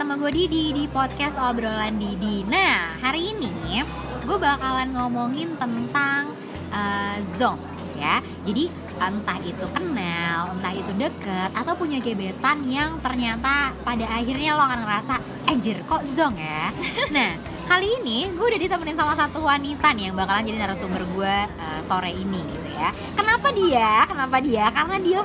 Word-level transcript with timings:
sama 0.00 0.16
gue 0.16 0.32
Didi 0.32 0.72
di 0.72 0.88
podcast 0.88 1.36
obrolan 1.36 2.00
Didi. 2.00 2.40
Nah, 2.48 2.88
hari 3.04 3.36
ini 3.36 3.84
gue 4.24 4.38
bakalan 4.40 4.96
ngomongin 4.96 5.52
tentang 5.60 6.32
uh, 6.72 7.20
zong 7.36 7.60
ya. 8.00 8.24
Jadi 8.48 8.72
entah 8.96 9.36
itu 9.44 9.60
kenal, 9.76 10.56
entah 10.56 10.72
itu 10.72 10.88
deket, 10.96 11.52
atau 11.52 11.76
punya 11.76 12.00
gebetan 12.00 12.64
yang 12.64 12.96
ternyata 13.04 13.76
pada 13.84 14.08
akhirnya 14.08 14.56
lo 14.56 14.64
akan 14.64 14.88
ngerasa, 14.88 15.14
anjir 15.52 15.76
kok 15.84 16.00
zong 16.16 16.32
ya. 16.40 16.72
Nah, 17.20 17.36
kali 17.68 18.00
ini 18.00 18.32
gue 18.32 18.46
udah 18.56 18.56
ditemenin 18.56 18.96
sama 18.96 19.12
satu 19.12 19.44
wanita 19.44 19.92
nih 19.92 20.08
yang 20.08 20.16
bakalan 20.16 20.48
jadi 20.48 20.64
narasumber 20.64 21.04
gue 21.12 21.34
uh, 21.44 21.80
sore 21.84 22.16
ini 22.16 22.40
gitu 22.48 22.72
ya. 22.72 22.88
Kenapa 23.12 23.52
dia? 23.52 24.08
Kenapa 24.08 24.40
dia? 24.40 24.64
Karena 24.72 24.96
dia 24.96 25.20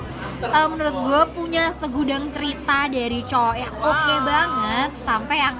uh, 0.51 0.67
menurut 0.69 0.95
gue 0.95 1.21
punya 1.33 1.73
segudang 1.73 2.29
cerita 2.29 2.85
dari 2.87 3.21
cowok 3.25 3.55
yang 3.55 3.73
oke 3.79 3.93
okay 3.93 4.17
banget 4.21 4.89
sampai 5.01 5.37
yang 5.39 5.55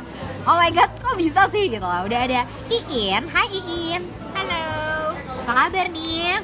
oh 0.46 0.56
my 0.56 0.70
god 0.70 0.92
kok 1.00 1.16
bisa 1.18 1.42
sih 1.50 1.70
gitu 1.70 1.86
lah. 1.86 2.06
Udah 2.06 2.20
ada 2.26 2.42
Iin. 2.70 3.24
Hai 3.30 3.48
Iin. 3.50 4.02
Halo. 4.36 4.66
Apa 5.46 5.52
kabar 5.66 5.88
nih? 5.90 6.42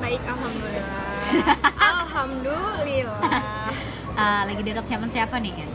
Baik, 0.00 0.20
alhamdulillah. 0.24 1.00
alhamdulillah. 1.92 3.20
Uh, 4.16 4.42
lagi 4.48 4.62
deket 4.64 4.84
siapa 4.88 5.06
siapa 5.08 5.36
nih 5.38 5.52
kan? 5.54 5.70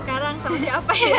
Sekarang 0.00 0.34
sama 0.40 0.56
siapa 0.64 0.92
ya? 0.96 1.16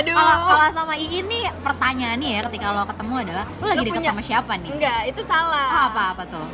Aduh. 0.00 0.16
Kalau 0.16 0.36
kalau 0.48 0.68
sama 0.72 0.94
Iin 0.96 1.28
nih 1.28 1.44
pertanyaannya 1.60 2.28
ya 2.28 2.40
ketika 2.48 2.66
lo 2.72 2.82
ketemu 2.88 3.14
adalah 3.28 3.44
lo 3.60 3.64
lagi 3.68 3.88
punya- 3.88 4.10
sama 4.10 4.22
siapa 4.24 4.52
nih? 4.58 4.70
Enggak, 4.72 5.00
itu 5.08 5.20
salah. 5.24 5.68
Oh, 5.70 5.82
apa 5.92 6.02
apa 6.16 6.22
tuh? 6.28 6.46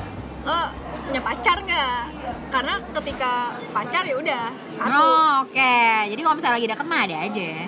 Lo 0.42 0.58
punya 1.06 1.20
pacar 1.22 1.56
nggak? 1.62 2.17
Karena 2.48 2.74
ketika 2.96 3.32
pacar 3.76 4.02
ya 4.08 4.16
udah 4.16 4.44
satu. 4.76 5.00
Oh, 5.00 5.32
oke. 5.44 5.76
Jadi 6.08 6.20
kalau 6.20 6.36
misalnya 6.36 6.56
lagi 6.56 6.68
deket 6.68 6.86
mah 6.88 7.00
ada 7.04 7.16
aja 7.28 7.42
ya. 7.42 7.64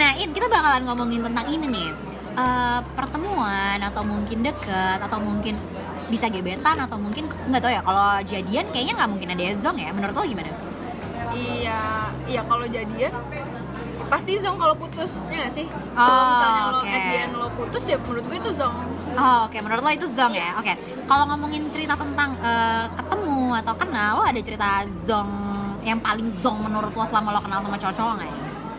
nah, 0.00 0.10
In, 0.16 0.32
kita 0.32 0.48
bakalan 0.48 0.82
ngomongin 0.88 1.20
tentang 1.22 1.46
ini 1.52 1.66
nih. 1.68 1.88
Eh, 2.38 2.80
pertemuan 2.94 3.82
atau 3.82 4.06
mungkin 4.06 4.46
deket 4.46 4.98
atau 5.02 5.18
mungkin 5.18 5.58
bisa 6.06 6.30
gebetan 6.30 6.78
atau 6.78 6.94
mungkin 6.94 7.26
nggak 7.26 7.60
tahu 7.60 7.72
ya 7.74 7.82
kalau 7.82 8.22
jadian 8.24 8.64
kayaknya 8.70 8.94
nggak 8.94 9.10
mungkin 9.10 9.28
ada 9.34 9.44
zong 9.58 9.76
ya 9.76 9.90
menurut 9.90 10.14
lo 10.14 10.22
gimana? 10.22 10.54
Iya, 11.34 11.82
iya 12.30 12.40
kalau 12.46 12.64
jadian 12.70 13.10
pasti 14.06 14.38
zong 14.38 14.54
kalau 14.54 14.78
putus 14.78 15.26
ya 15.28 15.42
nggak 15.42 15.52
sih? 15.52 15.66
Oh, 15.68 15.98
kalau 15.98 16.24
misalnya 16.30 16.62
lo 16.62 16.72
oke. 16.78 16.88
at 16.88 17.02
the 17.02 17.16
end 17.18 17.34
lo 17.34 17.48
putus 17.58 17.84
ya 17.90 17.96
menurut 17.98 18.24
gue 18.30 18.38
itu 18.38 18.50
zong. 18.54 18.76
Oh, 19.18 19.50
oke 19.50 19.58
menurut 19.58 19.82
lo 19.82 19.90
itu 19.90 20.06
zong 20.06 20.30
ya? 20.30 20.54
Oke. 20.56 20.78
Kalau 21.04 21.24
ngomongin 21.26 21.66
cerita 21.68 21.98
tentang 21.98 22.38
eh, 22.38 22.86
ketemu 22.94 23.58
atau 23.58 23.74
kenal, 23.74 24.10
lo 24.16 24.22
ada 24.22 24.38
cerita 24.38 24.68
zong 25.02 25.30
yang 25.82 25.98
paling 25.98 26.30
zong 26.30 26.62
menurut 26.62 26.94
lo 26.94 27.02
selama 27.02 27.34
lo 27.34 27.40
kenal 27.42 27.58
sama 27.58 27.76
cowok-cowok 27.76 28.14
nggak 28.14 28.28
ya? 28.30 28.38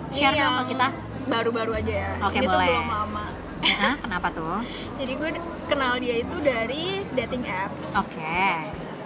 Share 0.09 0.33
Ini 0.33 0.41
dong 0.41 0.55
ke 0.55 0.63
kita. 0.71 0.87
Baru-baru 1.27 1.71
aja 1.75 1.93
ya. 1.93 2.11
Oke, 2.23 2.37
Ini 2.39 2.45
tuh 2.47 2.55
boleh. 2.55 2.69
belum 2.71 2.89
lama. 2.89 3.25
Hah, 3.59 3.95
kenapa 3.99 4.27
tuh? 4.31 4.57
Jadi 4.99 5.11
gue 5.13 5.29
kenal 5.67 5.93
dia 5.99 6.15
itu 6.17 6.35
dari 6.39 6.85
dating 7.11 7.43
apps. 7.43 7.99
Oke. 7.99 8.39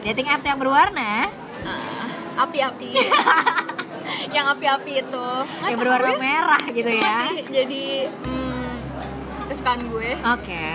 Dating 0.03 0.27
apps 0.29 0.45
yang 0.45 0.59
berwarna, 0.59 1.31
Ah, 1.63 2.43
api-api. 2.43 2.91
yang 4.35 4.45
api-api 4.51 4.91
itu. 4.99 5.27
Yang 5.63 5.79
berwarna 5.79 6.11
ya, 6.11 6.19
merah 6.19 6.63
gitu 6.67 6.89
itu 6.91 6.99
ya. 6.99 7.07
Masih 7.23 7.39
jadi 7.47 7.83
hmm, 8.11 8.67
kesukaan 9.47 9.81
gue. 9.87 10.09
Oke. 10.27 10.67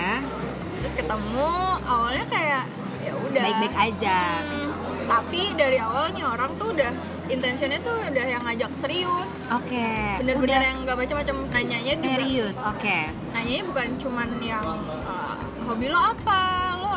Terus 0.82 0.94
ketemu 0.94 1.50
awalnya 1.84 2.24
kayak 2.30 2.64
ya 3.02 3.12
udah. 3.16 3.42
Baik-baik 3.42 3.76
aja. 3.76 4.18
Hmm, 4.44 4.68
tapi 5.08 5.40
dari 5.54 5.78
awal 5.78 6.12
nih 6.12 6.24
orang 6.24 6.50
tuh 6.58 6.68
udah 6.74 6.90
intentionnya 7.28 7.80
tuh 7.84 7.96
udah 7.98 8.26
yang 8.26 8.42
ngajak 8.44 8.70
serius. 8.74 9.30
Oke. 9.52 9.88
Bener-bener 10.24 10.58
Udah 10.58 10.61
yang 10.64 10.78
gak 10.88 10.96
macam-macam 10.96 11.36
nanyanya 11.52 11.94
juga. 11.96 12.08
serius. 12.08 12.56
Oke. 12.64 12.98
Nanyanya 13.36 13.64
bukan 13.68 13.86
cuman 14.00 14.28
yang 14.40 14.67
uh, 15.05 15.36
hobi 15.68 15.86
lo 15.92 16.00
apa, 16.00 16.40
lo 16.80 16.94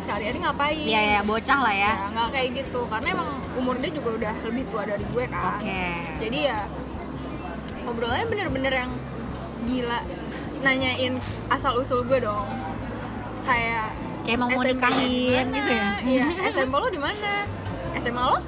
sehari-hari 0.00 0.38
ngapain. 0.40 0.84
Iya 0.84 1.00
ya, 1.00 1.20
bocah 1.24 1.58
lah 1.60 1.74
ya. 1.74 1.92
Ya, 1.92 2.08
nggak 2.12 2.28
kayak 2.32 2.48
gitu 2.64 2.80
karena 2.88 3.08
emang 3.12 3.30
umur 3.54 3.78
dia 3.78 3.90
juga 3.94 4.10
udah 4.18 4.34
lebih 4.44 4.64
tua 4.68 4.82
dari 4.84 5.04
gue 5.06 5.24
kan 5.30 5.62
Oke. 5.62 5.84
jadi 6.18 6.38
ya 6.50 6.58
obrolannya 7.86 8.26
bener-bener 8.26 8.72
yang 8.74 8.92
gila 9.64 10.00
nanyain 10.60 11.14
asal 11.48 11.78
usul 11.78 12.02
gue 12.04 12.18
dong 12.18 12.48
kayak 13.44 13.86
Kayak 14.24 14.38
mau 14.40 14.48
nikahin 14.48 15.44
gitu 15.52 15.70
ya? 15.70 15.88
iya 16.02 16.26
SMP 16.48 16.72
lo 16.72 16.88
di 16.88 16.96
mana 16.96 17.44
SMA 17.94 18.24
lo 18.24 18.38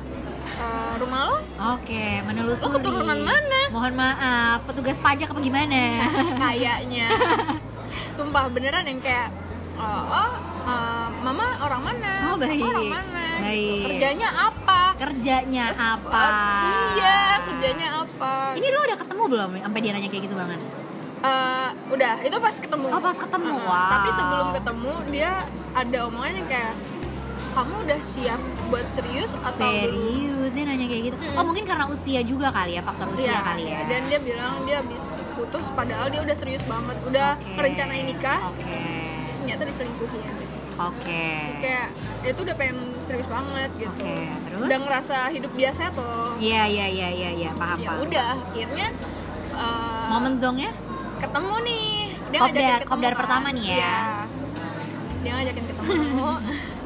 Eh, 0.46 0.92
rumah 0.96 1.20
lo 1.26 1.36
Oke, 1.76 2.22
menelusuri. 2.22 2.64
Lo 2.64 2.70
keturunan 2.72 3.18
mana? 3.18 3.60
Mohon 3.68 3.92
maaf, 3.94 4.64
petugas 4.64 4.96
pajak 4.96 5.28
apa 5.28 5.36
gimana? 5.38 6.00
kayaknya 6.42 7.12
sumpah 8.16 8.48
beneran 8.48 8.88
yang 8.88 8.96
kayak 8.98 9.28
oh, 9.76 9.84
oh, 10.08 10.32
eh, 10.64 11.06
mama 11.20 11.60
orang 11.60 11.82
mana 11.84 12.12
Oh, 12.26 12.36
baik. 12.38 12.62
Orang 12.62 12.88
mana 12.88 13.24
Baik. 13.36 13.84
kerjanya 13.84 14.28
apa 14.32 14.80
Kerjanya 14.96 15.66
apa? 15.76 16.24
iya 16.96 17.20
kerjanya 17.44 17.88
apa 18.00 18.32
Ini 18.56 18.66
lo 18.66 18.78
udah 18.80 18.96
ketemu 18.96 19.22
belum 19.28 19.50
sampai 19.60 19.80
dia 19.84 19.92
nanya 19.92 20.08
kayak 20.08 20.24
gitu 20.24 20.36
banget? 20.38 20.60
Eh, 21.18 21.68
udah 21.88 22.14
itu 22.20 22.36
pas 22.36 22.52
ketemu 22.52 22.86
Oh, 22.86 23.00
pas 23.00 23.16
ketemu. 23.16 23.50
Uh-uh. 23.50 23.66
Wow. 23.66 23.88
tapi 23.90 24.08
sebelum 24.10 24.46
ketemu 24.52 24.92
dia 25.08 25.30
ada 25.72 25.98
omongan 26.04 26.32
yang 26.34 26.46
kayak 26.46 26.74
kamu 27.50 27.74
udah 27.82 28.00
siap 28.00 28.40
buat 28.66 28.86
serius 28.90 29.32
atau 29.34 29.48
belum?" 29.56 29.96
Serius, 29.96 30.50
dia 30.52 30.64
nanya 30.64 30.86
kayak 30.86 31.02
gitu. 31.06 31.16
Oh, 31.32 31.42
mungkin 31.42 31.64
karena 31.64 31.84
usia 31.86 32.20
juga 32.20 32.48
kali 32.50 32.76
ya, 32.76 32.82
faktor 32.82 33.08
usia 33.10 33.26
Iya, 33.26 33.38
kali 33.42 33.62
ya. 33.64 33.78
dan 33.86 34.00
dia 34.04 34.20
bilang 34.20 34.54
dia 34.62 34.76
habis 34.78 35.04
putus 35.32 35.72
padahal 35.72 36.06
dia 36.06 36.20
udah 36.20 36.32
serius 36.32 36.64
banget 36.64 36.96
udah 37.02 37.28
Oke. 37.34 37.48
ngerencanain 37.54 38.04
nikah 38.04 38.40
Oke. 38.46 38.82
ternyata 39.38 39.62
diselingkuhin 39.64 40.20
gitu 40.36 40.56
Oke. 40.76 41.26
kayak 41.58 41.88
dia 42.20 42.30
tuh 42.30 42.42
udah 42.44 42.54
pengen 42.54 42.76
serius 43.00 43.24
banget 43.26 43.70
gitu 43.74 43.88
Oke, 43.90 44.16
terus? 44.44 44.62
udah 44.62 44.78
ngerasa 44.78 45.16
hidup 45.30 45.52
biasa 45.54 45.82
tuh 45.90 46.36
Iya, 46.36 46.62
iya, 46.66 46.86
iya, 46.86 47.08
iya, 47.10 47.30
iya, 47.32 47.50
paham, 47.52 47.78
ya 47.78 47.88
paham. 47.88 48.04
udah 48.04 48.28
akhirnya 48.44 48.86
eh, 49.56 50.06
Momen 50.06 50.34
zongnya? 50.36 50.70
Ketemu 51.16 51.54
nih 51.62 51.86
dia 52.26 52.38
Kopdar- 52.38 52.52
ngajakin 52.54 52.76
ketemu 52.76 52.90
kopdar 52.92 53.12
kan. 53.12 53.20
pertama 53.20 53.48
nih 53.50 53.64
ya? 53.64 53.74
Iya. 53.74 53.96
dia 55.18 55.32
ngajakin 55.34 55.64
ketemu 55.66 56.28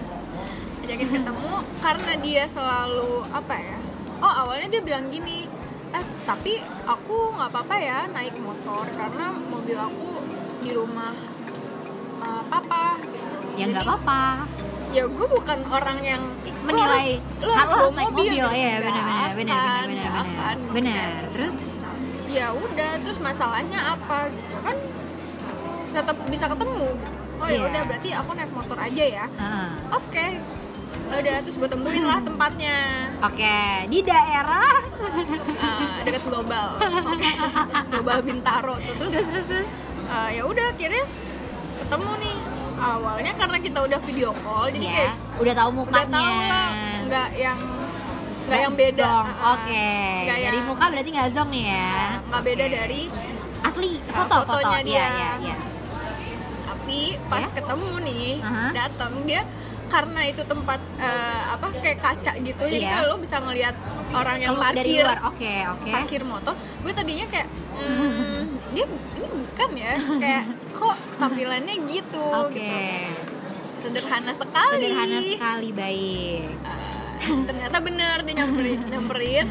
ngajakin 0.81 1.09
ketemu 1.13 1.51
karena 1.79 2.13
dia 2.19 2.45
selalu 2.47 3.13
apa 3.31 3.55
ya 3.57 3.79
oh 4.19 4.33
awalnya 4.39 4.69
dia 4.71 4.83
bilang 4.83 5.07
gini 5.09 5.39
eh 5.91 6.05
tapi 6.23 6.53
aku 6.85 7.35
nggak 7.35 7.51
apa-apa 7.51 7.77
ya 7.77 7.99
naik 8.09 8.37
motor 8.39 8.87
karena 8.89 9.27
mobil 9.45 9.77
aku 9.77 10.09
di 10.61 10.71
rumah 10.71 11.11
uh, 12.21 12.43
papa 12.47 13.01
gitu. 13.03 13.35
Ya 13.57 13.65
nggak 13.67 13.83
apa-apa. 13.83 14.23
ya 14.91 15.07
gue 15.07 15.27
bukan 15.29 15.59
orang 15.69 15.99
yang 16.01 16.23
"Lo 16.61 16.67
Menilai 16.67 17.19
harus, 17.41 17.57
harus, 17.57 17.71
harus 17.73 17.93
naik 17.95 18.11
mobil. 18.11 18.31
Iya, 18.31 18.45
Nggak 18.45 18.53
benar, 18.53 18.79
benar, 18.85 19.29
benar, 19.33 19.83
benar, 19.87 20.13
benar. 20.21 20.55
Benar. 20.71 21.19
Terus? 21.33 21.55
Ya 22.31 22.47
udah 22.51 22.91
terus 23.01 23.19
masalahnya 23.19 23.79
apa 23.91 24.31
gitu 24.31 24.57
kan? 24.61 24.77
Tetap 25.91 26.17
bisa 26.27 26.47
ketemu. 26.47 26.87
Oh 27.37 27.49
ya 27.49 27.57
Iya. 27.57 27.63
udah 27.67 27.83
berarti 27.85 28.09
aku 28.13 28.31
naik 28.33 28.53
motor 28.53 28.77
aja 28.77 29.05
ya? 29.05 29.25
Heeh. 29.29 29.69
oke. 29.91 30.27
Udah 31.11 31.37
terus 31.43 31.57
gue 31.57 31.67
temuin 31.67 32.05
lah 32.05 32.21
tempatnya. 32.21 32.77
Oke, 33.21 33.59
di 33.89 33.99
daerah. 34.01 34.79
Eh, 35.51 35.97
deket 36.07 36.23
global. 36.23 36.79
Oke. 37.09 37.31
global 37.91 38.19
bintaro 38.21 38.75
tuh. 38.79 38.95
Terus 38.97 39.15
eh, 40.07 40.29
ya 40.33 40.43
udah 40.45 40.71
akhirnya 40.71 41.05
ketemu 41.81 42.13
nih. 42.21 42.37
Awalnya 42.81 43.33
karena 43.35 43.59
kita 43.59 43.79
udah 43.83 44.01
video 44.01 44.31
call 44.41 44.73
jadi 44.73 44.81
ya, 44.81 44.95
kayak 44.95 45.15
udah 45.37 45.55
tahu 45.55 45.69
udah 45.69 45.79
mukanya. 45.85 46.17
tahu 46.17 46.33
lah 46.49 46.71
nggak 47.03 47.29
yang 47.37 47.59
nggak 48.51 48.61
yang 48.61 48.75
beda 48.75 48.99
Zong. 49.01 49.27
Ah. 49.31 49.53
Oke. 49.55 49.89
Nggak 50.21 50.39
Dari 50.41 50.57
yang- 50.57 50.67
muka 50.67 50.85
berarti 50.87 51.11
nggak 51.11 51.29
zong 51.31 51.49
nih 51.49 51.65
ya. 51.65 51.95
nggak 52.21 52.43
beda 52.45 52.65
Oke. 52.65 52.75
dari 52.75 53.01
asli 53.61 53.91
Ah, 53.93 54.15
foto 54.17 54.37
foto. 54.41 54.53
fotonya 54.53 54.81
dia. 54.83 55.07
iya, 55.07 55.31
iya. 55.41 55.57
tapi 56.63 56.99
pas 57.25 57.45
Ya? 57.45 57.55
ketemu 57.55 57.91
nih 58.03 58.31
Aha. 58.41 58.67
datang 58.73 59.13
dia 59.23 59.43
karena 59.87 60.21
itu 60.25 60.43
tempat 60.45 60.81
eh, 60.97 61.43
apa 61.49 61.67
kayak 61.73 61.99
kaca 61.99 62.33
gitu 62.37 62.63
jadi 62.65 62.85
Iya. 62.85 62.95
kan 62.97 63.03
lo 63.05 63.17
bisa 63.17 63.37
ngelihat 63.39 63.75
orang 64.13 64.39
yang 64.41 64.55
dari 64.55 64.75
parkir 64.81 65.03
luar. 65.05 65.19
Oke, 65.25 65.55
oke. 65.69 65.91
parkir 65.93 66.23
motor 66.25 66.55
gue 66.57 66.93
tadinya 66.93 67.27
kayak 67.27 67.49
hmm, 67.77 68.43
dia 68.73 68.85
ini 68.87 69.27
bukan 69.29 69.71
ya 69.77 69.93
kayak 70.17 70.45
kok 70.73 70.97
tampilannya 71.17 71.75
gitu 71.87 72.23
Oke. 72.41 72.55
gitu 72.57 72.75
sederhana 73.81 74.33
sekali 74.33 74.83
Sederhana 74.85 75.19
sekali, 75.23 75.69
baik. 75.71 76.53
Eh, 76.61 77.00
ternyata 77.49 77.77
bener 77.81 78.17
dia 78.25 78.35
nyamperin 78.41 78.81
nyamperin. 78.89 79.47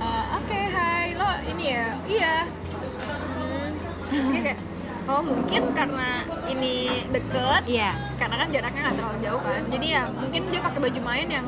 Eh, 0.00 0.24
oke 0.36 0.60
hai. 0.72 1.06
Lo 1.18 1.28
ini 1.44 1.64
ya? 1.76 1.86
Iya. 2.08 2.36
Hmm. 3.36 3.68
Terus 4.10 4.28
kayak 4.32 4.58
oh 5.10 5.22
mungkin 5.26 5.62
karena 5.74 6.22
ini 6.46 7.04
deket 7.10 7.62
Iya, 7.66 7.90
karena 8.14 8.34
kan 8.40 8.48
jaraknya 8.48 8.80
nggak 8.88 8.96
terlalu 8.96 9.18
jauh 9.26 9.42
kan. 9.42 9.62
Jadi 9.68 9.86
ya 9.90 10.02
mungkin 10.10 10.42
dia 10.48 10.60
pakai 10.62 10.80
baju 10.80 11.00
main 11.02 11.28
yang 11.28 11.46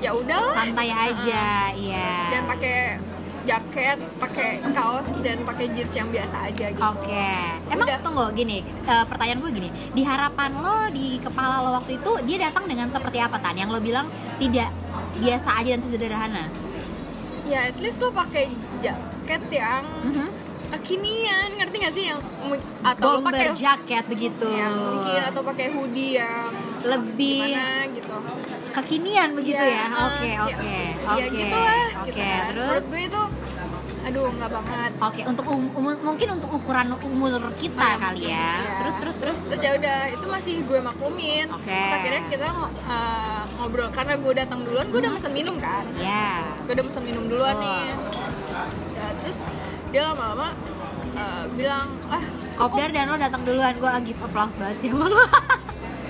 ya 0.00 0.10
udahlah. 0.16 0.56
Santai 0.56 0.88
aja, 0.88 1.44
iya. 1.76 2.12
dan 2.32 2.42
pakai 2.48 2.96
jaket 3.42 3.98
pakai 4.14 4.50
kaos 4.70 5.16
dan 5.18 5.40
pakai 5.42 5.66
jeans 5.70 5.92
yang 5.92 6.08
biasa 6.08 6.36
aja 6.44 6.66
gitu 6.68 6.84
Oke, 6.86 7.28
emang 7.66 7.86
Udah. 7.86 7.98
tunggu 8.00 8.24
gini, 8.32 8.58
eh, 8.62 9.04
pertanyaan 9.04 9.40
gue 9.40 9.52
gini, 9.54 9.68
di 9.90 10.02
harapan 10.02 10.50
lo 10.54 10.88
di 10.88 11.16
kepala 11.16 11.60
lo 11.60 11.70
waktu 11.74 11.96
itu 11.96 12.12
dia 12.24 12.38
datang 12.42 12.64
dengan 12.64 12.88
seperti 12.88 13.18
apa 13.18 13.36
tan? 13.36 13.54
Yang 13.54 13.70
lo 13.70 13.80
bilang 13.80 14.06
tidak 14.36 14.68
biasa 15.16 15.48
aja 15.56 15.70
dan 15.74 15.82
sederhana. 15.84 16.44
ya 17.42 17.66
at 17.66 17.78
least 17.78 17.98
lo 17.98 18.08
pakai 18.10 18.46
jaket 18.78 19.42
yang 19.50 19.82
Mhm. 20.04 20.28
kekinian 20.70 21.58
ngerti 21.58 21.76
gak 21.80 21.92
sih 21.92 22.04
yang 22.06 22.20
atau 22.80 23.18
Bomber 23.18 23.34
pakai 23.34 23.50
jacket 23.52 24.04
begitu. 24.06 24.46
yang 24.46 24.70
mungkin 24.70 25.20
atau 25.24 25.42
pakai 25.42 25.66
hoodie 25.68 26.14
yang 26.14 26.46
Lebih 26.80 27.42
gimana 27.42 27.90
gitu 27.90 28.16
kekinian 28.72 29.30
begitu 29.32 29.60
ya? 29.60 29.84
Oke, 29.88 30.28
ya- 30.28 30.44
oke, 30.44 30.74
ya 31.04 31.12
oke. 31.20 31.26
gitu 31.32 31.56
lah 31.56 31.86
Oke, 31.98 32.08
gitu 32.08 32.20
terus 32.48 32.66
menurut 32.66 32.86
gue 32.86 33.02
itu 33.04 33.22
aduh 34.00 34.32
nggak 34.32 34.50
banget 34.50 34.90
Oke, 34.98 35.20
untuk 35.22 35.44
um- 35.46 35.72
um- 35.72 36.00
mungkin 36.02 36.28
untuk 36.32 36.50
ukuran 36.50 36.88
umur 36.96 37.36
kita 37.52 38.00
kali 38.00 38.26
ya. 38.26 38.56
iya. 38.56 38.80
Terus 38.80 38.94
terus 38.96 39.16
terus. 39.20 39.38
terus 39.46 39.60
ya 39.60 39.76
udah 39.76 39.98
itu 40.08 40.24
masih 40.24 40.54
gue 40.64 40.80
maklumin 40.80 41.46
Oke. 41.46 41.68
Terus 41.68 41.92
akhirnya 41.94 42.22
kita 42.26 42.48
eh, 42.88 43.42
ngobrol 43.54 43.88
karena 43.90 44.14
gue 44.16 44.32
datang 44.32 44.64
duluan 44.64 44.88
gue 44.88 44.98
udah 44.98 45.12
pesan 45.12 45.32
minum 45.32 45.56
kan 45.56 45.84
Ya. 45.94 46.40
gue 46.64 46.72
udah 46.72 46.86
pesan 46.86 47.04
minum 47.04 47.28
duluan 47.28 47.54
Oh. 47.54 47.60
nih 47.60 47.84
Ya, 48.96 49.06
terus 49.16 49.44
dia 49.90 50.02
lama-lama 50.06 50.48
eh, 51.12 51.44
bilang 51.52 51.92
ah 52.08 52.24
Kopdar 52.56 52.88
dan 52.90 53.08
lo 53.08 53.16
datang 53.16 53.40
duluan, 53.40 53.72
gue 53.74 53.88
give 54.04 54.20
applause 54.20 54.52
banget 54.54 54.76
sih 54.78 54.88
sama 54.88 55.08
lo. 55.08 55.16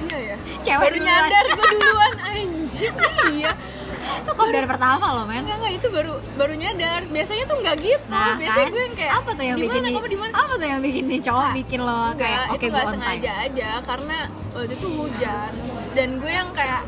iya 0.02 0.18
ya 0.24 0.36
Cewek 0.60 0.80
baru 0.80 0.96
duluan. 0.96 1.06
nyadar 1.06 1.44
gue 1.50 1.66
duluan 1.74 2.12
anjir 2.22 2.92
iya 3.32 3.52
Itu 4.00 4.32
kopdar 4.32 4.64
pertama 4.66 5.06
lo 5.12 5.22
men. 5.22 5.44
enggak 5.44 5.56
enggak 5.56 5.74
itu 5.76 5.86
baru 5.88 6.12
baru 6.34 6.54
nyadar 6.54 7.00
biasanya 7.06 7.44
tuh 7.44 7.56
nggak 7.58 7.76
gitu 7.78 8.06
Nah, 8.08 8.34
biasanya 8.34 8.64
kan? 8.64 8.72
gue 8.72 8.82
yang 8.82 8.96
kayak 8.96 9.12
apa 9.14 9.30
tuh 9.30 9.44
yang 9.44 9.56
di 9.56 9.62
bikin 9.62 9.82
kamu 9.86 10.08
di 10.08 10.18
mana 10.18 10.32
Apa 10.34 10.52
tuh 10.52 10.66
yang 10.66 10.80
bikin 10.80 11.04
nih 11.06 11.20
cowok 11.20 11.40
Nggak, 11.42 11.56
bikin 11.58 11.80
lo 11.80 11.92
enggak 12.08 12.16
kayak 12.18 12.44
oke 12.48 12.58
gue 12.62 12.70
on 12.70 12.80
time. 12.80 12.92
sengaja 12.92 13.32
aja 13.40 13.70
karena 13.82 14.18
waktu 14.50 14.74
itu 14.74 14.86
hujan 14.90 15.52
dan 15.90 16.08
gue 16.16 16.32
yang 16.32 16.48
kayak 16.50 16.82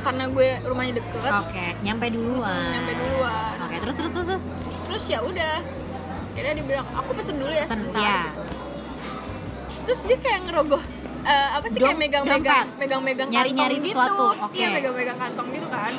karena 0.00 0.24
gue 0.26 0.48
rumahnya 0.64 0.94
deket 0.96 1.32
Oke, 1.38 1.66
nyampe 1.78 2.06
duluan. 2.08 2.68
nyampe 2.72 2.92
duluan 2.94 3.54
Oke, 3.60 3.76
terus 3.78 3.94
terus 3.94 4.12
terus. 4.12 4.26
terus. 4.26 4.42
terus 4.82 5.04
ya 5.06 5.18
udah 5.20 5.54
akhirnya 6.30 6.52
dia 6.56 6.66
bilang 6.66 6.86
aku 6.90 7.10
pesen 7.12 7.36
dulu 7.36 7.52
ya 7.52 7.62
Pesen, 7.62 7.78
sebentar 7.78 8.00
ya. 8.00 8.18
gitu 8.26 8.42
terus 9.82 10.00
dia 10.02 10.18
kayak 10.18 10.40
ngerogoh 10.46 10.82
eh, 11.22 11.48
apa 11.52 11.66
sih 11.66 11.76
Dom- 11.76 11.86
kayak 11.86 11.98
megang-megang 11.98 12.66
megang-megang 12.76 13.28
Nyari-nyari 13.28 13.76
kantong 13.76 13.86
sesuatu, 13.86 14.26
gitu 14.30 14.44
oke. 14.44 14.54
iya 14.54 14.68
megang-megang 14.72 15.18
kantong 15.18 15.48
gitu 15.50 15.68
kan 15.68 15.94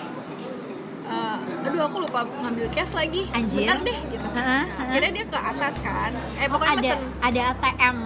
Eh, 1.04 1.38
aduh 1.62 1.82
aku 1.84 1.98
lupa 2.00 2.24
ngambil 2.24 2.72
cash 2.72 2.94
lagi 2.94 3.28
Anjir. 3.30 3.68
sebentar 3.68 3.84
deh 3.84 4.00
gitu 4.08 4.28
Nah, 4.32 4.64
heeh. 4.64 4.64
akhirnya 4.88 5.12
dia 5.12 5.26
ke 5.28 5.40
atas 5.44 5.76
kan 5.80 6.12
eh 6.34 6.48
Oh, 6.48 6.56
pokoknya 6.56 6.72
ada 6.72 6.82
pesen 6.88 7.02
ada 7.20 7.42
ATM 7.52 7.98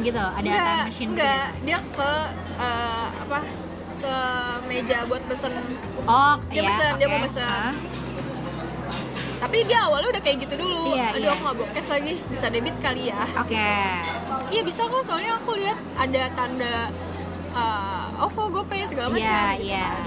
gitu, 0.00 0.22
ada 0.22 0.38
enggak, 0.40 0.62
ATM 0.62 0.84
machine 0.84 1.10
enggak 1.10 1.46
gitu. 1.50 1.64
dia 1.64 1.78
ke 1.90 2.10
eh, 2.56 3.06
apa 3.18 3.38
ke 3.98 4.14
meja 4.64 4.98
buat 5.04 5.22
pesen 5.24 5.52
Oh, 6.04 6.34
Dia 6.46 6.54
iya, 6.56 6.68
pesen, 6.68 6.90
dia 6.96 7.06
oke. 7.06 7.12
mau 7.12 7.24
pesen. 7.24 7.46
Hah? 7.48 7.72
Tapi 9.42 9.66
dia 9.66 9.90
awalnya 9.90 10.14
udah 10.14 10.22
kayak 10.22 10.46
gitu 10.46 10.54
dulu 10.54 10.94
Iya, 10.94 11.10
aduh 11.10 11.18
iya. 11.18 11.30
aku 11.34 11.40
nggak 11.42 11.56
bawa 11.58 11.68
cash 11.74 11.90
lagi 11.90 12.12
bisa 12.30 12.46
debit 12.46 12.76
kali 12.78 13.02
ya 13.10 13.22
Oke. 13.42 13.70
Iya 14.52 14.62
bisa 14.68 14.84
kok, 14.84 15.00
soalnya 15.02 15.40
aku 15.40 15.56
lihat 15.56 15.80
ada 15.96 16.28
tanda 16.36 16.92
uh, 17.56 18.24
OVO, 18.28 18.52
GoPay 18.52 18.84
segala 18.84 19.08
macam. 19.08 19.24
Iya, 19.24 19.56
gitu 19.56 19.64
iya. 19.64 19.88
kan. 19.88 20.04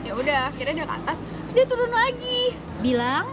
Ya 0.00 0.12
udah, 0.16 0.40
akhirnya 0.48 0.74
dia 0.80 0.86
ke 0.88 0.94
atas, 0.96 1.18
terus 1.20 1.52
dia 1.52 1.66
turun 1.68 1.92
lagi. 1.92 2.56
Bilang 2.80 3.28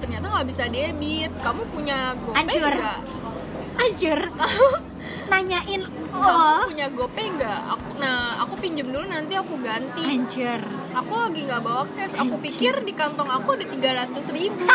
Ternyata 0.00 0.24
nggak 0.24 0.46
bisa 0.48 0.64
debit. 0.72 1.28
Kamu 1.44 1.62
punya 1.68 2.16
GoPay 2.16 2.56
nggak? 2.64 3.00
anjir. 3.76 4.20
Nanyain 5.30 5.82
Kamu 6.10 6.20
lo. 6.20 6.66
punya 6.66 6.86
GoPay 6.88 7.26
nggak? 7.32 7.60
Aku, 7.70 7.86
nah, 7.96 8.18
aku 8.40 8.54
pinjem 8.56 8.88
dulu 8.88 9.04
nanti 9.04 9.32
aku 9.32 9.54
ganti. 9.58 10.02
Anjir. 10.04 10.60
Aku 10.92 11.12
lagi 11.16 11.40
nggak 11.44 11.60
bawa 11.60 11.82
cash. 11.92 12.14
Aku 12.14 12.34
Anjir. 12.34 12.44
pikir 12.44 12.74
di 12.82 12.92
kantong 12.92 13.30
aku 13.30 13.54
ada 13.54 13.64
300 13.64 14.10
ribu. 14.30 14.66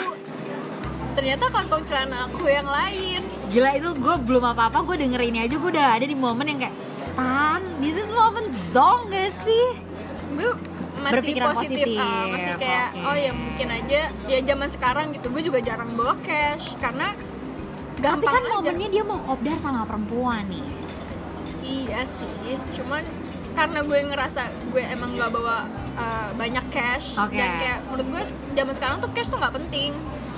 Ternyata 1.12 1.48
kantong 1.48 1.84
celana 1.84 2.28
aku 2.28 2.46
yang 2.46 2.68
lain. 2.68 3.22
Gila 3.48 3.72
itu 3.74 3.90
gue 3.94 4.16
belum 4.22 4.44
apa-apa, 4.46 4.84
gue 4.84 4.96
denger 4.98 5.22
ini 5.24 5.40
aja 5.42 5.56
gue 5.56 5.70
udah 5.70 5.88
ada 5.94 6.04
di 6.04 6.12
momen 6.14 6.46
yang 6.46 6.60
kayak 6.60 6.76
Tan, 7.16 7.64
this 7.80 7.96
is 7.96 8.10
moment 8.12 8.52
zong 8.70 9.08
gak 9.08 9.32
sih? 9.42 9.80
gue 10.36 10.52
masih 11.00 11.14
Berpikiran 11.16 11.48
positif, 11.54 11.88
positif, 11.88 12.02
ah, 12.02 12.26
masih 12.28 12.54
kayak 12.58 12.88
oke. 12.92 13.06
oh 13.06 13.16
ya 13.16 13.32
mungkin 13.32 13.68
aja 13.70 14.00
ya 14.26 14.38
zaman 14.44 14.68
sekarang 14.68 15.06
gitu 15.14 15.32
gue 15.32 15.40
juga 15.40 15.60
jarang 15.62 15.96
bawa 15.96 16.20
cash 16.20 16.76
karena 16.76 17.16
Tapi 17.96 18.04
gampang 18.20 18.28
kan 18.28 18.44
aja. 18.44 18.52
momennya 18.52 18.90
dia 18.90 19.04
mau 19.06 19.16
kopdar 19.18 19.56
sama 19.56 19.88
perempuan 19.88 20.44
nih 20.50 20.66
iya 21.66 22.06
sih 22.06 22.30
cuman 22.76 23.02
karena 23.52 23.80
gue 23.82 24.00
ngerasa 24.06 24.42
gue 24.70 24.84
emang 24.86 25.16
nggak 25.16 25.32
bawa 25.32 25.64
uh, 25.96 26.30
banyak 26.34 26.66
cash 26.70 27.16
Oke. 27.16 27.34
dan 27.34 27.50
kayak 27.56 27.78
menurut 27.86 28.08
gue 28.12 28.24
zaman 28.54 28.74
sekarang 28.74 28.98
tuh 29.00 29.10
cash 29.12 29.28
tuh 29.28 29.38
nggak 29.38 29.56
penting 29.56 29.92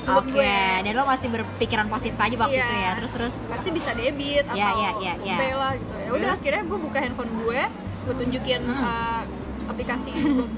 Oke, 0.07 0.31
gue 0.31 0.55
dan 0.79 0.93
lo 0.93 1.03
masih 1.03 1.27
berpikiran 1.27 1.87
positif 1.87 2.15
aja 2.15 2.31
waktu 2.37 2.55
Iya. 2.55 2.63
itu 2.63 2.75
ya 2.77 2.91
Terus 2.95 3.11
terus 3.11 3.35
pasti 3.43 3.69
bisa 3.69 3.91
debit 3.91 4.45
atau 4.45 4.55
Ya, 4.55 4.69
ya, 4.71 4.89
ya, 4.97 5.13
ya. 5.19 5.35
GoPay 5.35 5.51
lah 5.53 5.71
gitu 5.75 5.93
ya 5.97 6.09
udah 6.13 6.29
akhirnya 6.31 6.61
gue 6.63 6.79
buka 6.79 6.97
handphone 6.97 7.31
gue 7.37 7.61
gue 8.05 8.13
tunjukin 8.15 8.61
Hmm. 8.63 8.79
uh, 8.79 9.21
aplikasi 9.67 10.15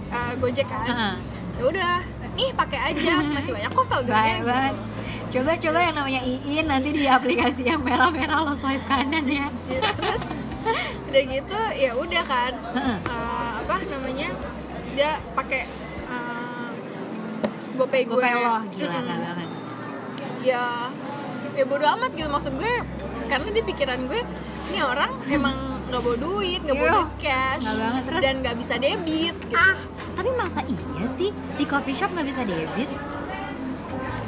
uh, 0.07 0.33
Gojek 0.37 0.67
kan 0.67 0.85
Heeh. 0.85 1.13
ya 1.55 1.63
udah 1.65 1.93
nih 2.31 2.49
pakai 2.53 2.79
aja 2.93 3.11
masih 3.35 3.51
banyak 3.51 3.71
kok 3.71 3.85
saldonya 3.85 4.35
gitu. 4.35 4.45
banget 4.45 4.75
Coba-coba 5.29 5.79
yang 5.79 5.95
namanya 5.95 6.21
Iin 6.21 6.65
nanti 6.65 6.89
di 6.91 7.05
aplikasi 7.05 7.61
yang 7.63 7.81
merah-merah 7.81 8.41
lo 8.43 8.53
swipe 8.55 8.81
kanan 8.83 9.25
ya 9.25 9.45
terus 9.95 10.29
udah 11.09 11.23
gitu 11.25 11.59
ya 11.75 11.91
udah 11.95 12.23
kan. 12.23 12.53
Eh, 12.75 12.97
apa 13.59 13.75
namanya 13.87 14.29
dia 14.93 15.21
pakai 15.31 15.63
eh, 16.05 16.69
gopay 17.75 18.01
gue 18.03 18.15
Gue 18.15 18.31
lo, 18.35 18.57
gila 18.69 18.89
Mm-mm. 18.91 19.07
gak 19.07 19.19
banget. 19.23 19.49
Ya 20.41 20.65
ya 21.55 21.63
bodo 21.65 21.85
amat 21.85 22.11
gitu. 22.13 22.29
Maksud 22.29 22.53
gue 22.55 22.73
karena 23.27 23.47
di 23.51 23.61
pikiran 23.61 23.99
gue 24.05 24.21
ini 24.69 24.79
orang 24.81 25.11
emang 25.37 25.57
nggak 25.89 26.01
bawa 26.05 26.17
duit 26.21 26.61
nggak 26.61 26.77
bawa 26.77 26.89
duit 27.01 27.11
cash 27.17 27.65
nggak 27.65 27.77
banget, 27.81 28.01
terus? 28.05 28.21
dan 28.21 28.33
nggak 28.45 28.55
bisa 28.61 28.73
debit 28.77 29.35
gitu. 29.41 29.57
Ah, 29.57 29.77
tapi 30.13 30.29
masa 30.37 30.61
iya 30.61 31.05
sih? 31.09 31.29
Di 31.57 31.65
coffee 31.65 31.97
shop 31.97 32.13
nggak 32.13 32.27
bisa 32.29 32.41
debit? 32.45 32.89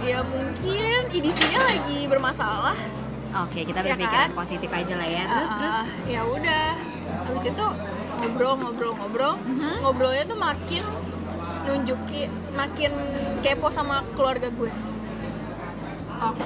ya 0.01 0.25
mungkin 0.25 1.13
edisinya 1.13 1.61
lagi 1.61 2.09
bermasalah 2.09 2.73
Oke, 3.33 3.63
kita 3.63 3.79
Ya 3.79 3.85
berpikiran 3.89 4.27
kan? 4.27 4.37
positif 4.37 4.69
aja 4.69 4.93
lah 4.93 5.07
ya. 5.07 5.23
Terus 5.25 5.47
Ah, 5.47 5.57
terus 5.57 5.77
ya 6.05 6.21
udah 6.21 6.65
habis 7.23 7.45
itu 7.45 7.65
ngobrol 8.17 8.53
ngobrol 8.55 8.93
ngobrol 8.93 9.33
Mhm. 9.39 9.75
ngobrolnya 9.81 10.23
tuh 10.25 10.37
makin 10.37 10.83
nunjukin 11.63 12.27
makin 12.51 12.91
kepo 13.39 13.67
sama 13.69 14.03
keluarga 14.11 14.47
gue 14.49 14.69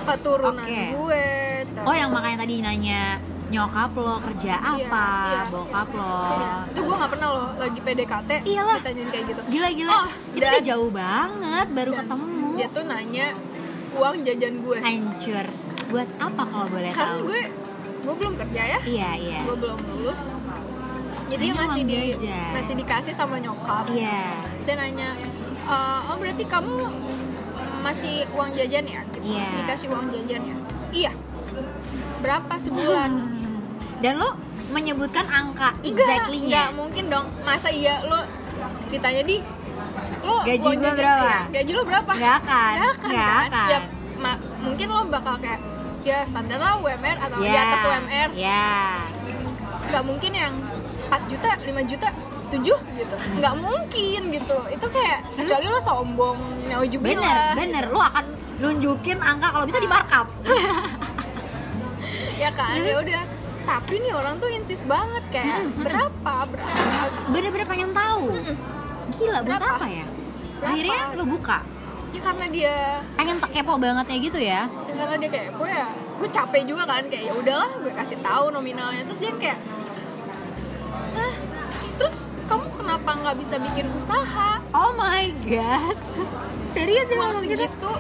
keturunan 0.06 0.64
Oke. 0.64 0.84
gue 0.94 1.24
ter- 1.68 1.84
Oh, 1.84 1.92
yang 1.94 2.08
makanya 2.10 2.38
tadi 2.40 2.62
nanya 2.62 3.20
nyokap 3.46 3.92
lo 3.94 4.18
kerja 4.20 4.58
apa, 4.58 5.08
iya. 5.30 5.42
bokap 5.48 5.90
lo. 5.92 6.18
Iya. 6.32 6.54
itu 6.66 6.80
gue 6.82 6.96
nggak 6.96 7.12
pernah 7.12 7.30
loh 7.30 7.48
lagi 7.56 7.80
PDKT 7.80 8.30
Iyalah. 8.44 8.78
ditanyain 8.80 9.10
kayak 9.12 9.26
gitu 9.28 9.42
Gila 9.48 9.70
gila. 9.72 9.92
Oh, 9.94 10.08
itu 10.08 10.40
dan- 10.40 10.50
udah 10.50 10.64
jauh 10.64 10.90
banget 10.92 11.68
baru 11.70 11.92
Dan 11.92 12.00
ketemu. 12.02 12.48
dia 12.56 12.68
tuh 12.68 12.84
nanya 12.86 13.26
uang 13.94 14.16
jajan 14.24 14.54
gue 14.60 14.78
Hancur. 14.80 15.46
Buat 15.88 16.10
apa 16.18 16.42
kalau 16.44 16.68
boleh 16.68 16.90
karena 16.90 17.14
tahu? 17.14 17.20
gue 17.26 17.42
gue 18.00 18.16
belum 18.16 18.34
kerja 18.38 18.62
ya 18.68 18.80
Iya, 18.82 19.10
iya. 19.16 19.40
gue 19.42 19.56
belum 19.56 19.80
lulus 19.92 20.34
jadi 21.26 21.46
Hanya 21.48 21.58
masih 21.60 21.82
di 21.84 21.96
jajan. 22.14 22.50
masih 22.54 22.74
dikasih 22.76 23.14
sama 23.14 23.36
nyokap 23.38 23.86
Iya. 23.88 24.46
Terus 24.54 24.64
dia 24.64 24.76
nanya 24.76 25.10
"E, 25.64 25.76
oh 26.06 26.16
berarti 26.16 26.44
kamu 26.44 26.76
masih 27.82 28.14
uang 28.32 28.52
jajan 28.52 28.86
ya 28.86 29.02
Gitu. 29.08 29.26
Iya. 29.26 29.40
masih 29.40 29.58
dikasih 29.60 29.88
uang 29.90 30.08
jajan 30.12 30.42
ya 30.44 30.56
iya 30.92 31.12
berapa 32.20 32.54
sebulan 32.56 33.12
Dan 34.04 34.18
lo 34.18 34.36
menyebutkan 34.68 35.26
angka 35.26 35.72
exactly-nya. 35.80 36.68
enggak 36.68 36.70
mungkin 36.76 37.04
dong 37.08 37.26
masa 37.42 37.70
iya 37.70 38.02
lo 38.02 38.22
ditanya 38.88 39.24
di 39.24 39.38
lo 40.22 40.42
Gaji 40.42 40.62
uang 40.62 40.76
gua 40.76 40.84
jajan- 40.84 40.98
berapa? 41.00 41.26
iya, 41.26 41.40
gaji 41.52 41.72
lo 41.72 41.84
berapa 41.84 42.12
Nggak 42.12 42.36
akan, 42.38 42.72
nggak 42.72 42.92
akan, 42.92 43.10
nggak 43.10 43.26
kan? 43.26 43.46
akan. 43.48 43.68
ya 43.68 43.80
ma- 44.16 44.42
mungkin 44.60 44.88
lo 44.88 45.02
bakal 45.08 45.36
kayak 45.38 45.62
ya 46.06 46.22
standar 46.24 46.58
lah 46.58 46.78
UMR 46.78 47.18
atau 47.20 47.38
di 47.38 47.50
Iya. 47.50 47.62
atas 47.66 47.80
UMR 47.84 48.30
Iya. 48.32 48.70
nggak 49.86 50.04
mungkin 50.06 50.32
yang 50.32 50.54
4 51.10 51.22
juta 51.26 51.50
5 51.58 51.82
juta 51.84 52.08
7 52.46 52.62
gitu 52.96 53.16
nggak 53.36 53.56
mungkin 53.58 54.22
gitu 54.30 54.58
itu 54.70 54.86
kayak 54.88 55.20
kecuali 55.34 55.66
lo 55.66 55.80
sombong 55.80 56.38
Bener, 56.62 56.78
naujubillah 56.78 57.54
bener. 57.58 57.84
Lo 57.90 58.00
akan 58.00 58.26
nunjukin 58.56 59.18
angka 59.20 59.50
kalau 59.50 59.66
bisa 59.66 59.78
di 59.78 59.90
markup. 59.90 60.28
ya 62.42 62.50
kan 62.52 62.76
ya 62.78 62.96
udah 63.00 63.24
tapi 63.66 63.96
nih 63.98 64.14
orang 64.14 64.38
tuh 64.38 64.50
insis 64.52 64.86
banget 64.86 65.24
kayak 65.34 65.58
Hmm, 65.58 65.74
hmm. 65.74 65.84
berapa 65.84 66.34
berapa 66.46 67.06
bener-bener 67.34 67.66
pengen 67.66 67.92
tahu 67.92 68.30
gila 69.16 69.40
buat 69.42 69.58
Berapa? 69.58 69.70
apa 69.76 69.88
ya 69.90 70.06
Berapa? 70.06 70.70
akhirnya 70.70 71.02
lu 71.18 71.24
buka 71.28 71.58
ya 72.14 72.22
karena 72.22 72.46
dia 72.48 72.76
pengen 73.18 73.38
kepo 73.42 73.74
gitu 74.22 74.38
ya 74.38 74.70
ya 74.70 74.85
karena 74.96 75.16
dia 75.18 75.30
kayak 75.30 75.50
gue 75.54 75.70
ya 75.70 75.88
gue 76.16 76.30
capek 76.30 76.62
juga 76.64 76.84
kan 76.84 77.04
kayak 77.06 77.24
ya 77.26 77.34
udahlah 77.34 77.72
gue 77.78 77.94
kasih 77.94 78.18
tahu 78.20 78.46
nominalnya. 78.50 79.04
Terus 79.04 79.20
dia 79.20 79.32
kayak 79.34 79.60
Hah? 81.14 81.34
terus 81.96 82.16
kamu 82.46 82.66
kenapa 82.74 83.10
nggak 83.16 83.38
bisa 83.38 83.56
bikin 83.58 83.88
usaha? 83.92 84.60
Oh 84.72 84.92
my 84.92 85.26
god. 85.44 85.96
Serius 86.76 87.06
dia 87.06 87.16
uang 87.16 87.32
ngomong 87.32 87.44
gitu 87.46 87.56
segitu 87.62 87.92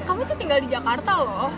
kamu 0.00 0.20
tuh 0.24 0.36
tinggal 0.36 0.58
di 0.58 0.68
Jakarta 0.68 1.12
loh. 1.16 1.50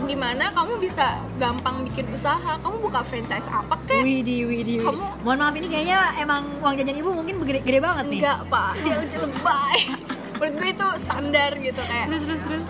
Di 0.00 0.16
mana 0.16 0.48
kamu 0.48 0.80
bisa 0.80 1.20
gampang 1.36 1.84
bikin 1.84 2.08
usaha? 2.08 2.56
Kamu 2.56 2.80
buka 2.80 3.04
franchise 3.04 3.46
apa 3.46 3.76
kek? 3.84 4.00
Widih, 4.00 4.48
widih. 4.48 4.80
Kamu- 4.80 5.20
Mohon 5.20 5.38
maaf 5.38 5.54
ini 5.54 5.68
kayaknya 5.68 6.00
emang 6.16 6.56
uang 6.56 6.72
jajan 6.74 6.96
ibu 6.96 7.12
mungkin 7.12 7.36
gede, 7.42 7.60
gede 7.60 7.80
banget 7.80 8.04
nih. 8.08 8.20
enggak 8.24 8.40
pak. 8.48 8.72
Dia 8.80 8.96
lebay. 8.96 9.78
Menurut 10.40 10.56
gue 10.56 10.70
itu 10.72 10.86
standar 10.96 11.50
gitu 11.54 11.80
kayak 11.84 12.06
Terus 12.08 12.22
terus 12.24 12.40
terus. 12.42 12.64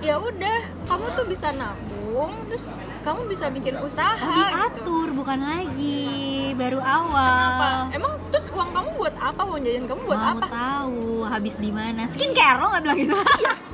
Ya 0.00 0.16
udah 0.16 0.58
kamu 0.84 1.06
tuh 1.12 1.24
bisa 1.24 1.52
nabung 1.52 2.32
terus 2.48 2.72
kamu 3.00 3.20
bisa 3.26 3.48
bikin 3.48 3.76
usaha 3.78 4.16
Oh 4.16 4.28
gitu 4.30 4.40
diatur 4.42 5.08
bukan 5.12 5.38
lagi 5.38 6.08
baru 6.52 6.80
apa 6.80 6.92
awal. 6.98 7.78
emang 7.90 8.12
terus 8.28 8.46
uang 8.50 8.70
kamu 8.70 8.88
buat 8.94 9.14
apa 9.14 9.40
uang 9.42 9.60
jajan 9.60 9.84
kamu 9.84 10.00
buat 10.02 10.18
Mau 10.18 10.32
apa 10.34 10.46
tahu 10.46 11.00
habis 11.22 11.54
di 11.56 11.70
mana? 11.70 12.04
Skincare 12.06 12.58
lo 12.58 12.66
nggak 12.68 12.82
bilang 12.82 12.98
gitu? 12.98 13.16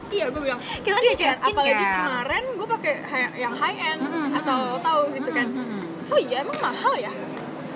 iya 0.08 0.24
gue 0.28 0.40
bilang 0.40 0.60
Kita 0.84 0.92
kan 0.92 1.02
skincare 1.04 1.36
skincare. 1.36 1.50
apalagi 1.52 1.84
kemarin 1.88 2.42
gue 2.52 2.68
pakai 2.68 2.94
yang 3.36 3.54
high 3.54 3.78
end 3.86 4.00
Mm-mm, 4.00 4.26
asal 4.34 4.56
lo 4.68 4.78
tahu 4.78 5.00
gitu 5.12 5.30
kan 5.30 5.46
Mm-mm. 5.48 5.82
oh 6.06 6.18
iya 6.20 6.36
emang 6.42 6.58
mahal 6.60 6.94
ya 6.96 7.12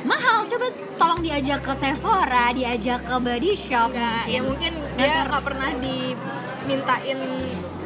Mahal, 0.01 0.49
coba 0.49 0.65
tolong 0.97 1.21
diajak 1.21 1.61
ke 1.61 1.77
Sephora, 1.77 2.57
diajak 2.57 3.05
ke 3.05 3.21
Body 3.21 3.53
Shop. 3.53 3.93
Enggak, 3.93 4.25
ya 4.25 4.41
mungkin 4.41 4.73
dia 4.97 5.29
nggak 5.29 5.45
pernah 5.45 5.77
dimintain 5.77 7.21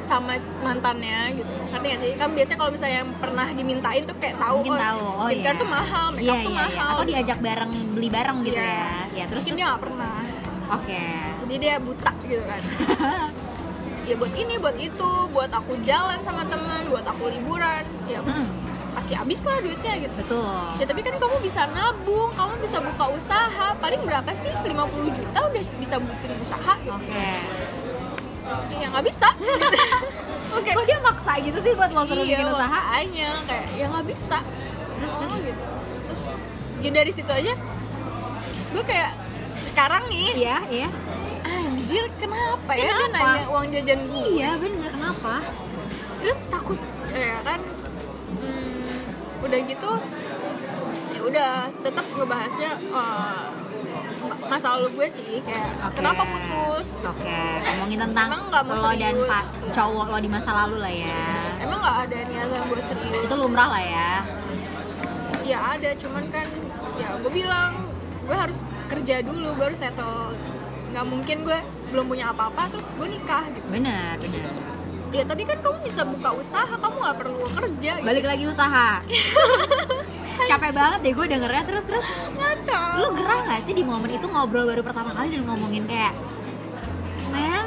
sama 0.04 0.32
mantannya 0.61 1.20
gitu 1.34 1.52
ngerti 1.68 1.87
gak 1.87 1.99
sih 1.99 2.11
kan 2.14 2.28
biasanya 2.30 2.58
kalau 2.58 2.70
misalnya 2.70 2.96
yang 2.99 3.11
pernah 3.16 3.46
dimintain 3.50 4.02
tuh 4.02 4.16
kayak 4.16 4.37
tahu 4.37 4.56
mungkin 4.61 4.76
tahu. 4.78 5.00
Oh 5.14 5.26
skincare 5.26 5.50
iya. 5.50 5.58
tuh 5.58 5.68
mahal 5.68 6.06
makeup 6.11 6.25
Iya, 6.25 6.34
tuh 6.38 6.40
iya, 6.46 6.62
iya. 6.62 6.76
mahal 6.76 6.88
Atau 6.90 7.04
diajak 7.04 7.38
bareng 7.40 7.73
beli 7.90 8.08
bareng 8.08 8.38
gitu 8.42 8.56
Iya. 8.56 8.68
ya. 8.70 8.92
Ya 9.12 9.25
terus 9.26 9.40
mungkin 9.40 9.44
terus. 9.44 9.56
dia 9.56 9.66
nggak 9.66 9.82
pernah 9.82 10.16
Oke. 10.70 11.02
jadi 11.40 11.54
dia 11.58 11.75
buta 11.78 12.12
gitu 12.23 12.42
kan 12.42 12.62
ya 14.08 14.14
buat 14.14 14.34
ini 14.34 14.54
buat 14.56 14.76
itu 14.76 15.11
buat 15.28 15.50
aku 15.50 15.73
jalan 15.82 16.18
sama 16.20 16.44
teman 16.44 16.82
buat 16.87 17.04
aku 17.04 17.25
liburan 17.26 17.80
ya 18.04 18.20
Hmm, 18.20 18.49
pasti 18.94 19.12
habis 19.12 19.40
lah 19.40 19.58
duitnya 19.58 19.96
gitu 19.99 20.12
betul. 20.14 20.44
ya 20.76 20.84
tapi 20.84 21.00
kan 21.00 21.14
kamu 21.14 21.37
bisa 21.40 21.64
nabung 21.66 22.28
kamu 22.30 22.52
bisa 22.61 22.78
buka 22.78 23.04
usaha 23.11 23.66
paling 23.75 24.00
berapa 24.00 24.28
sih 24.30 24.52
50 24.52 24.68
juta 25.11 25.38
udah 25.42 25.64
bisa 25.75 25.94
bikin 25.99 26.30
usaha 26.38 26.73
gitu 26.78 26.92
Oke. 26.94 27.28
Ya 28.70 28.86
nggak 28.88 29.04
bisa 29.04 29.28
Oke. 30.54 30.70
Kok 30.70 30.86
dia 30.86 30.98
maksa 31.02 31.34
gitu 31.42 31.58
sih 31.58 31.74
buat 31.74 31.90
lo 31.90 32.06
suruh 32.06 32.22
bikin 32.22 32.46
usaha? 32.46 32.70
makanya 32.70 33.30
kayak 33.42 33.66
ya 33.74 33.84
nggak 33.90 34.06
bisa 34.06 34.38
terus 34.94 35.12
terus 35.18 35.34
gitu 35.42 35.62
terus 36.06 36.22
ya 36.78 36.90
dari 36.92 37.10
situ 37.10 37.26
aja 37.28 37.52
gue 38.70 38.84
kayak 38.84 39.10
sekarang 39.66 40.02
nih 40.06 40.30
Iya, 40.36 40.56
iya. 40.70 40.88
anjir 41.44 42.06
kenapa, 42.16 42.70
ya 42.72 42.86
dia 42.86 42.94
Kenapa? 43.04 43.18
nanya 43.26 43.44
uang 43.50 43.66
jajan 43.68 44.00
gue 44.06 44.24
Iya, 44.32 44.50
bener. 44.56 44.90
Kenapa? 44.90 45.34
terus 46.22 46.38
takut 46.48 46.78
ya 47.10 47.36
kan 47.42 47.60
hmm, 48.38 48.96
udah 49.42 49.58
gitu 49.60 49.90
ya 51.10 51.20
udah 51.20 51.50
tetap 51.82 52.06
ngebahasnya 52.10 52.72
eh, 52.80 53.42
masa 54.45 54.66
lalu 54.75 54.88
gue 54.95 55.09
sih 55.09 55.40
kayak 55.40 55.71
Oke. 55.83 55.95
kenapa 55.97 56.23
putus 56.23 56.88
Oke, 57.00 57.38
ngomongin 57.64 57.99
tentang 58.00 58.26
Emang 58.28 58.43
nggak 58.49 58.62
mau 58.64 58.75
lo 58.75 58.90
dan 58.90 59.14
serius? 59.14 59.28
pak 59.28 59.45
cowok 59.71 60.07
lo 60.09 60.19
di 60.19 60.31
masa 60.31 60.50
lalu 60.57 60.76
lah 60.78 60.95
ya. 60.95 61.25
emang 61.59 61.78
nggak 61.78 61.99
ada 62.02 62.19
niatan 62.25 62.62
buat 62.66 62.85
serius 62.85 63.23
Itu 63.23 63.35
lumrah 63.35 63.69
lah 63.71 63.83
ya. 63.83 64.11
ya 65.43 65.59
ada 65.73 65.90
cuman 65.95 66.25
kan 66.28 66.47
ya 66.95 67.09
gue 67.16 67.31
bilang 67.31 67.73
gue 68.21 68.33
harus 68.33 68.61
kerja 68.87 69.21
dulu 69.21 69.52
baru 69.54 69.75
settle 69.75 70.33
nggak 70.90 71.04
mungkin 71.04 71.37
gue 71.43 71.59
belum 71.90 72.07
punya 72.07 72.31
apa-apa 72.31 72.71
terus 72.71 72.90
gue 72.93 73.04
nikah 73.04 73.45
gitu 73.50 73.69
Bener, 73.69 74.16
bener. 74.16 74.47
ya 75.11 75.23
tapi 75.23 75.43
kan 75.43 75.59
kamu 75.59 75.78
bisa 75.83 76.02
buka 76.02 76.33
usaha 76.35 76.71
kamu 76.71 76.97
nggak 76.97 77.16
perlu 77.16 77.38
kerja 77.47 77.90
gitu. 77.99 78.07
Balik 78.07 78.25
lagi 78.25 78.45
usaha. 78.47 78.88
Capek 80.36 80.70
banget 80.70 80.98
deh 81.00 81.12
gue 81.12 81.26
dengernya 81.28 81.62
terus 81.64 81.84
terus. 81.84 82.04
nggak 82.30 82.54
tahu 82.64 82.92
Lu 82.96 83.08
gerah 83.14 83.38
gak 83.44 83.60
sih 83.62 83.72
di 83.72 83.82
momen 83.82 84.10
itu 84.10 84.26
ngobrol 84.26 84.64
baru 84.64 84.82
pertama 84.82 85.10
kali 85.10 85.28
dan 85.30 85.42
ngomongin 85.44 85.84
kayak, 85.84 86.14
men, 87.30 87.66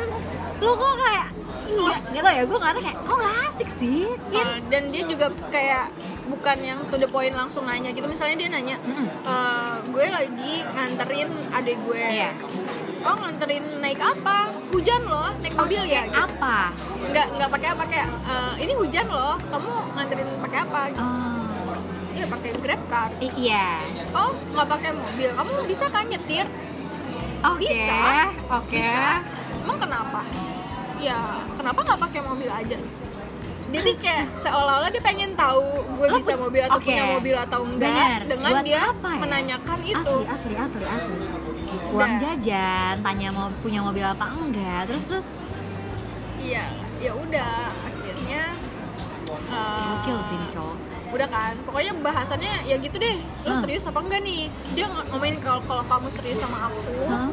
lu 0.57 0.71
kok 0.71 0.95
kayak 0.97 1.27
enggak 1.67 1.99
gitu 2.09 2.23
ya 2.25 2.43
gue 2.43 2.57
ngeliatnya 2.57 2.83
kayak 2.83 2.97
kok 3.03 3.15
gak 3.17 3.35
asik 3.47 3.69
sih 3.75 4.03
Gin?" 4.31 4.39
Uh, 4.41 4.57
dan 4.67 4.83
dia 4.87 5.03
juga 5.03 5.25
kayak 5.47 5.85
bukan 6.25 6.57
yang 6.59 6.79
to 6.87 6.95
the 6.95 7.05
point 7.05 7.31
langsung 7.31 7.63
nanya 7.63 7.91
gitu 7.91 8.03
misalnya 8.03 8.35
dia 8.37 8.49
nanya 8.49 8.75
Mm-mm. 8.81 9.07
"Eh, 9.23 9.75
gue 9.85 10.05
lagi 10.07 10.53
nganterin 10.65 11.27
adik 11.51 11.77
gue 11.81 12.03
Iya. 12.03 12.31
oh 12.99 13.15
nganterin 13.17 13.79
naik 13.79 13.95
apa 13.97 14.51
hujan 14.67 15.01
loh 15.03 15.31
naik 15.39 15.55
mobil 15.55 15.83
ya 15.83 16.03
gitu. 16.03 16.15
apa 16.17 16.71
nggak 17.05 17.27
nggak 17.33 17.49
pakai 17.49 17.67
apa 17.69 17.83
kayak 17.85 18.07
"Eh, 18.23 18.53
ini 18.59 18.73
hujan 18.75 19.07
loh 19.07 19.35
kamu 19.41 19.71
nganterin 19.93 20.27
pakai 20.41 20.59
apa 20.61 20.79
gitu. 20.91 20.99
oh, 21.03 21.36
Iya 22.17 22.25
pakai 22.27 22.51
grab 22.57 22.81
car. 22.87 23.09
i- 23.19 23.35
iya 23.37 23.67
Oh 24.11 24.33
nggak 24.49 24.67
pakai 24.67 24.91
mobil. 24.91 25.29
Kamu 25.31 25.51
bisa 25.63 25.85
kan 25.87 26.03
nyetir? 26.03 26.45
oke 27.39 27.61
Bisa. 27.61 28.01
oke 28.49 28.73
Bisa. 28.73 29.21
Emang 29.59 29.77
kenapa? 29.77 30.21
Ya 30.97 31.19
kenapa 31.53 31.79
nggak 31.83 32.01
pakai 32.01 32.21
mobil 32.23 32.49
aja? 32.49 32.77
Jadi 33.67 33.91
kayak 33.99 34.31
seolah-olah 34.37 34.87
dia 34.87 35.03
pengen 35.03 35.35
tahu 35.35 35.59
gue 35.93 36.07
bisa 36.09 36.33
mobil 36.33 36.63
atau 36.63 36.79
oke. 36.79 36.87
punya 36.87 37.05
mobil 37.11 37.35
atau 37.37 37.59
enggak 37.61 37.91
Bener. 37.91 38.21
dengan 38.25 38.49
Buat 38.49 38.63
dia 38.63 38.79
apa 38.81 39.09
ya? 39.09 39.19
menanyakan 39.19 39.79
itu. 39.83 40.15
asli 40.23 40.25
asli 40.25 40.53
asli 40.55 40.83
asli 40.87 41.15
uang 41.87 41.99
Udah. 42.09 42.17
jajan 42.17 42.95
tanya 42.99 43.27
mau 43.29 43.47
punya 43.59 43.79
mobil 43.79 44.01
apa 44.01 44.23
enggak 44.33 44.87
terus 44.87 45.03
terus 45.05 45.27
Iya, 46.37 46.63
ya 46.97 47.11
udah 47.11 47.53
akhirnya 47.83 48.41
eh, 49.27 49.79
gokil 49.85 50.19
sih 50.23 50.39
udah 51.09 51.27
kan? 51.27 51.53
Pokoknya 51.63 51.91
bahasannya 51.97 52.53
ya 52.63 52.75
gitu 52.75 52.95
deh. 52.95 53.17
Lo 53.41 53.51
Hah. 53.51 53.59
serius 53.59 53.83
apa 53.83 53.99
enggak 53.99 54.21
nih? 54.21 54.41
Dia 54.71 54.85
ng- 54.85 55.07
ngomongin 55.07 55.37
kalau 55.39 55.61
kalau 55.63 55.83
kamu 55.83 56.07
serius 56.09 56.37
sama 56.37 56.67
aku 56.67 56.95
Hah? 57.05 57.29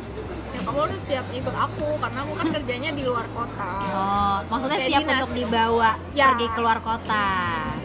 ya 0.49 0.61
kamu 0.62 0.78
harus 0.81 1.02
siap 1.02 1.26
ikut 1.28 1.50
aku 1.52 1.88
karena 1.99 2.19
aku 2.21 2.33
kan 2.33 2.49
kerjanya 2.52 2.90
di 2.90 3.02
luar 3.02 3.26
kota. 3.28 3.73
Oh 3.90 4.37
maksudnya 4.47 4.78
Kayak 4.78 4.88
siap 4.88 5.00
dinas 5.02 5.21
untuk 5.21 5.37
dibawa 5.37 5.90
Ya. 6.12 6.25
pergi 6.28 6.47
keluar 6.52 6.78
kota. 6.81 7.26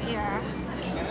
Ya 0.06 0.28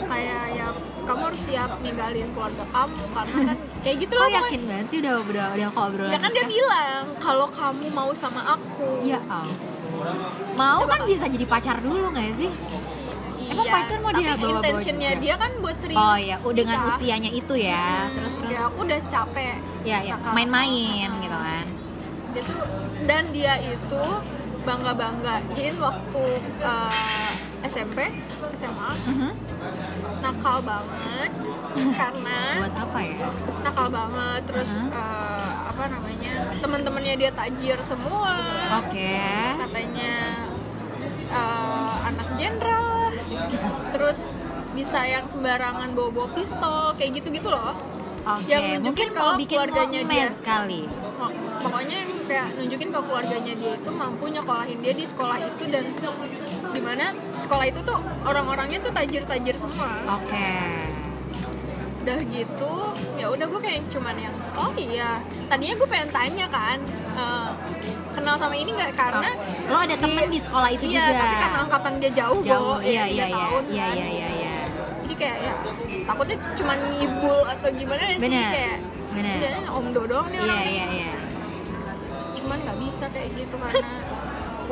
kayak 0.05 0.43
ya 0.51 0.67
kamu 1.05 1.23
harus 1.27 1.43
siap 1.43 1.71
ninggalin 1.79 2.29
keluarga 2.31 2.65
kamu 2.67 3.03
karena 3.11 3.37
kan 3.45 3.59
kayak 3.85 3.97
gitu 3.99 4.13
Kok 4.13 4.21
loh 4.21 4.31
yakin 4.31 4.61
banget 4.63 4.87
sih 4.87 4.99
udah 4.99 5.15
udah 5.21 5.47
udah 5.51 5.69
ngobrol 5.71 6.09
ya 6.09 6.19
kan 6.19 6.31
dia 6.31 6.45
bilang 6.47 7.03
kalau 7.19 7.47
kamu 7.49 7.87
mau 7.91 8.11
sama 8.15 8.41
aku. 8.49 9.03
Ya 9.03 9.19
ampun. 9.25 10.15
Mau 10.55 10.81
kan 10.85 11.01
bisa 11.05 11.27
jadi 11.27 11.43
pacar 11.45 11.77
dulu 11.79 12.09
nggak 12.09 12.33
sih 12.35 12.51
Emang 13.59 13.67
Iya, 13.67 13.75
pacar 13.75 13.99
mau 13.99 14.13
dia 14.13 14.23
bawa-bawa 14.31 14.51
intentionnya 14.55 15.11
dia 15.19 15.35
kan 15.35 15.51
buat 15.59 15.77
serius. 15.77 15.99
Oh 15.99 16.15
ya 16.17 16.37
dengan 16.53 16.77
nikah. 16.79 16.91
usianya 16.95 17.31
itu 17.33 17.55
ya. 17.57 17.87
Hmm, 18.07 18.15
terus 18.15 18.33
terus. 18.37 18.51
Ya 18.53 18.61
aku 18.65 18.79
udah 18.81 19.01
capek. 19.05 19.57
Ya 19.83 19.99
ya 20.01 20.15
main-main 20.29 21.11
gitu 21.13 21.37
kan. 21.37 21.67
Dia 22.29 22.43
tuh 22.45 22.61
dan 23.05 23.25
dia 23.31 23.55
itu 23.59 24.03
bangga 24.61 24.93
banggain 24.93 25.75
waktu 25.77 26.25
eh, 26.61 27.33
SMP 27.65 27.99
SMA 28.55 28.91
Mhm. 29.05 29.31
nakal 30.19 30.63
banget. 30.63 31.31
Karena 32.01 32.39
buat 32.59 32.77
apa 32.79 32.99
ya? 33.01 33.27
nakal 33.61 33.89
banget. 33.89 34.41
Terus 34.47 34.71
Mhm. 34.81 34.93
eh, 34.93 35.53
apa 35.67 35.83
namanya 35.89 36.33
teman-temannya 36.55 37.15
dia 37.17 37.31
tajir 37.33 37.79
semua. 37.81 38.35
Oke. 38.79 39.19
Katanya 39.59 40.13
eh, 41.29 41.95
anak 42.05 42.29
jenderal. 42.37 42.88
Terus 43.91 44.21
bisa 44.73 45.01
yang 45.03 45.25
sembarangan 45.25 45.91
bawa-bawa 45.91 46.29
pistol 46.33 46.95
kayak 46.95 47.19
gitu-gitu 47.19 47.49
loh 47.49 47.75
Oke, 48.29 48.45
Yang 48.45 48.61
nunjukin 48.61 48.85
mungkin 48.85 49.09
kalau 49.17 49.35
bikin 49.41 49.57
keluarganya 49.57 50.01
dia. 50.05 50.29
sekali. 50.31 50.81
Pok- 51.17 51.33
pokoknya 51.65 51.97
yang 51.97 52.13
kayak 52.29 52.49
nunjukin 52.55 52.89
ke 52.93 53.01
keluarganya 53.01 53.53
dia 53.57 53.73
itu 53.73 53.91
mampu 53.91 54.25
nyekolahin 54.29 54.79
dia 54.79 54.93
di 54.93 55.05
sekolah 55.09 55.39
itu 55.41 55.63
dan 55.65 55.85
di 56.69 56.81
mana 56.85 57.05
sekolah 57.41 57.65
itu 57.65 57.81
tuh 57.81 57.97
orang-orangnya 58.23 58.79
tuh 58.79 58.93
tajir-tajir 58.93 59.57
semua 59.57 59.89
Oke. 60.13 60.45
udah 61.99 62.21
gitu 62.27 62.73
ya 63.29 63.37
udah 63.37 63.47
gue 63.53 63.61
kayak 63.61 63.81
cuman 63.93 64.17
yang 64.17 64.33
oh 64.57 64.73
iya. 64.81 65.21
Tadinya 65.53 65.75
gue 65.77 65.89
pengen 65.93 66.09
tanya 66.09 66.47
kan 66.49 66.79
eh, 67.13 67.51
kenal 68.17 68.35
sama 68.41 68.57
ini 68.57 68.73
nggak? 68.73 68.97
Karena 68.97 69.29
lo 69.69 69.79
ada 69.85 69.97
temen 70.01 70.25
di 70.33 70.41
sekolah 70.41 70.69
itu 70.73 70.85
iya 70.89 71.13
juga. 71.13 71.21
tapi 71.21 71.37
karena 71.37 71.59
angkatan 71.69 71.93
dia 72.01 72.11
jauh, 72.17 72.41
jauh 72.41 72.81
Bo, 72.81 72.81
iya 72.81 73.05
ya, 73.05 73.05
iya 73.05 73.27
iya 73.29 73.37
tahun 73.37 73.63
iya 73.69 73.85
kan. 73.85 73.97
iya 74.01 74.07
iya 74.09 74.29
iya. 74.33 74.57
Jadi 75.05 75.15
kayak 75.21 75.37
ya 75.45 75.53
takutnya 76.09 76.37
cuman 76.57 76.79
ngibul 76.97 77.41
atau 77.45 77.69
gimana 77.77 78.03
sih? 78.09 78.17
Bener, 78.25 78.49
kayak 78.49 78.79
bener. 79.13 79.37
jadi 79.45 79.61
om 79.69 79.87
do 79.93 80.03
doang 80.09 80.29
nih 80.33 80.41
iya 80.41 80.49
orangnya. 80.49 80.73
iya 80.73 80.87
iya. 80.89 81.13
Cuman 82.33 82.57
nggak 82.65 82.79
bisa 82.81 83.05
kayak 83.13 83.29
gitu 83.37 83.55
karena 83.61 83.93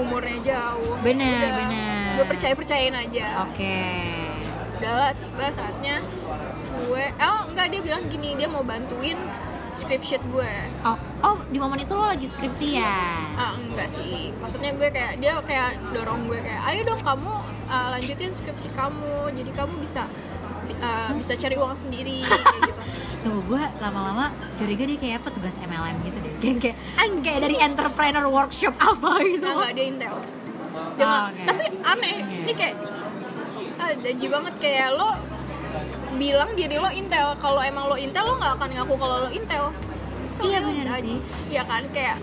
umurnya 0.00 0.38
jauh. 0.40 0.96
Bener, 1.04 1.40
Udah, 1.44 1.52
bener. 1.60 2.08
gue 2.16 2.26
percaya 2.32 2.54
percayain 2.56 2.96
aja. 2.96 3.28
Oke 3.44 3.76
udahlah 4.76 5.10
tiba 5.16 5.46
saatnya 5.50 5.96
gue 6.76 7.04
oh 7.16 7.40
enggak 7.48 7.66
dia 7.72 7.80
bilang 7.80 8.04
gini 8.06 8.36
dia 8.36 8.48
mau 8.48 8.60
bantuin 8.60 9.16
script 9.76 10.08
sheet 10.08 10.24
gue. 10.32 10.52
Oh 10.88 10.96
oh 11.20 11.36
di 11.52 11.60
momen 11.60 11.76
itu 11.76 11.92
lo 11.92 12.08
lagi 12.08 12.24
skripsi 12.24 12.80
ya 12.80 12.96
ah 13.36 13.52
enggak 13.56 13.88
sih. 13.92 14.32
Maksudnya 14.40 14.72
gue 14.72 14.88
kayak 14.88 15.20
dia 15.20 15.36
kayak 15.44 15.76
dorong 15.92 16.28
gue 16.28 16.40
kayak 16.40 16.64
ayo 16.72 16.80
dong 16.88 17.00
kamu 17.04 17.32
uh, 17.68 17.88
lanjutin 17.92 18.32
skripsi 18.32 18.72
kamu 18.72 19.36
jadi 19.36 19.50
kamu 19.52 19.76
bisa 19.76 20.08
uh, 20.80 21.12
bisa 21.12 21.36
cari 21.36 21.60
uang 21.60 21.76
sendiri 21.76 22.24
kayak 22.24 22.60
gitu. 22.64 22.72
Tunggu 23.28 23.40
gue 23.52 23.62
lama-lama 23.84 24.32
curiga 24.56 24.84
dia 24.88 24.96
kayak 24.96 25.20
petugas 25.28 25.52
MLM 25.60 25.96
gitu 26.08 26.18
deh. 26.24 26.32
Kayak 26.40 26.56
kayak, 26.56 27.10
kayak 27.20 27.40
dari 27.44 27.56
entrepreneur 27.60 28.26
workshop 28.32 28.72
apa 28.80 29.10
gitu. 29.28 29.44
Enggak 29.44 29.72
dia 29.76 29.84
intel. 29.84 30.16
Dia 30.96 31.04
Oh, 31.04 31.28
oke. 31.28 31.42
tapi 31.44 31.64
aneh 31.84 32.14
Oke. 32.24 32.36
ini 32.44 32.52
kayak 32.56 32.74
daji 33.94 34.26
banget 34.26 34.54
kayak 34.58 34.88
lo 34.98 35.14
bilang 36.16 36.50
diri 36.56 36.76
lo 36.80 36.90
intel. 36.90 37.36
Kalau 37.38 37.60
emang 37.62 37.86
lo 37.86 37.96
intel 37.98 38.24
lo 38.26 38.34
nggak 38.40 38.52
akan 38.58 38.68
ngaku 38.80 38.94
kalau 38.98 39.16
lo 39.26 39.30
intel. 39.30 39.64
So, 40.32 40.44
Iya, 40.44 40.60
ya 40.60 40.84
udah, 40.84 40.98
sih. 41.00 41.18
Iya 41.48 41.62
kan 41.64 41.82
kayak 41.94 42.18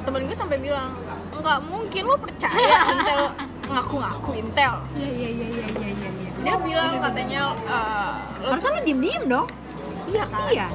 temen 0.00 0.24
gue 0.24 0.36
sampai 0.36 0.56
bilang 0.56 0.96
nggak 1.40 1.58
mungkin 1.64 2.02
lo 2.06 2.16
percaya 2.20 2.76
intel. 2.92 3.22
Ngaku-ngaku 3.70 4.30
intel. 4.38 4.72
Iya 4.98 5.10
iya 5.10 5.28
iya 5.30 5.46
iya 5.46 5.66
iya 5.70 5.88
iya 5.94 6.10
iya. 6.10 6.30
Dia 6.40 6.54
bilang 6.58 6.92
katanya 6.98 7.42
eh, 7.54 8.12
lo 8.42 8.50
harusnya 8.54 8.70
lo 8.74 8.80
diem-diem 8.82 9.24
dong. 9.30 9.48
Iya 10.10 10.24
kan? 10.26 10.48
Iya. 10.50 10.68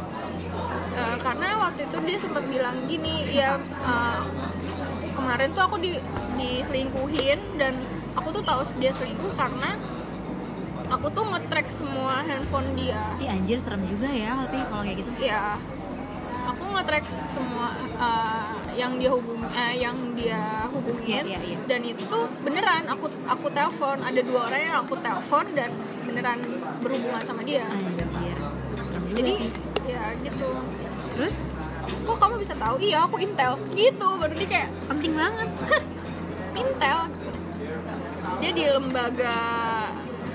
Eh, 0.96 1.16
karena 1.20 1.48
waktu 1.60 1.82
itu 1.92 1.98
dia 2.08 2.18
sempat 2.24 2.44
bilang 2.48 2.76
gini 2.88 3.28
ya 3.36 3.60
eh, 3.60 4.20
kemarin 5.36 5.52
tuh 5.52 5.68
aku 5.68 5.78
di 5.84 5.92
diselingkuhin 6.40 7.60
dan 7.60 7.76
aku 8.16 8.32
tuh 8.32 8.40
tahu 8.48 8.64
dia 8.80 8.96
selingkuh 8.96 9.36
karena 9.36 9.76
aku 10.88 11.12
tuh 11.12 11.28
nge-track 11.28 11.68
semua 11.68 12.24
handphone 12.24 12.72
dia. 12.80 12.96
Ih 13.20 13.28
anjir 13.28 13.60
serem 13.60 13.84
juga 13.84 14.08
ya 14.08 14.32
tapi 14.48 14.64
kalau 14.64 14.88
kayak 14.88 15.04
gitu. 15.04 15.12
Ya 15.20 15.60
aku 16.48 16.64
nge-track 16.72 17.04
semua 17.28 17.76
eh, 18.00 18.80
yang 18.80 18.96
dia 18.96 19.12
hubung 19.12 19.44
eh, 19.52 19.76
yang 19.76 19.98
dia 20.16 20.72
hubungin. 20.72 21.28
Iya, 21.28 21.36
iya, 21.36 21.40
iya. 21.52 21.58
dan 21.68 21.84
itu 21.84 22.04
tuh 22.08 22.32
beneran 22.40 22.88
aku 22.88 23.12
aku 23.28 23.52
telepon. 23.52 24.08
Ada 24.08 24.24
dua 24.24 24.48
orang 24.48 24.62
yang 24.64 24.78
aku 24.88 24.96
telepon 25.04 25.52
dan 25.52 25.68
beneran 26.08 26.40
berhubungan 26.80 27.28
sama 27.28 27.44
dia. 27.44 27.68
Anjir 27.68 28.08
serem 28.88 29.04
juga 29.12 29.20
jadi 29.20 29.34
sih. 29.36 29.52
ya 29.84 30.04
gitu. 30.16 30.48
Terus 31.12 31.36
kok 31.86 32.18
kamu 32.18 32.36
bisa 32.38 32.54
tahu 32.54 32.76
iya 32.78 33.04
aku 33.04 33.18
intel 33.18 33.54
gitu 33.74 34.08
baru 34.16 34.34
dia 34.34 34.48
kayak 34.48 34.70
penting 34.86 35.14
banget 35.14 35.50
intel 36.62 37.00
gitu. 37.56 37.94
dia 38.40 38.52
di 38.52 38.64
lembaga 38.66 39.38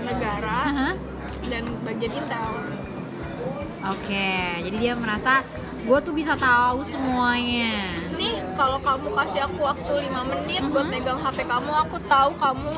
negara 0.01 0.59
Aha. 0.67 0.89
dan 1.47 1.65
bagian 1.83 2.13
intel 2.15 2.51
oke 3.83 4.29
jadi 4.61 4.77
dia 4.77 4.93
merasa 4.95 5.43
gue 5.81 5.99
tuh 6.01 6.13
bisa 6.13 6.37
tahu 6.37 6.85
semuanya 6.85 7.89
nih 8.15 8.37
kalau 8.53 8.77
kamu 8.79 9.09
kasih 9.17 9.41
aku 9.43 9.65
waktu 9.65 9.93
5 10.07 10.31
menit 10.31 10.63
buat 10.69 10.85
Mhm. 10.85 10.93
megang 10.93 11.19
HP 11.19 11.39
kamu 11.45 11.73
aku 11.81 11.97
tahu 12.05 12.31
kamu 12.37 12.73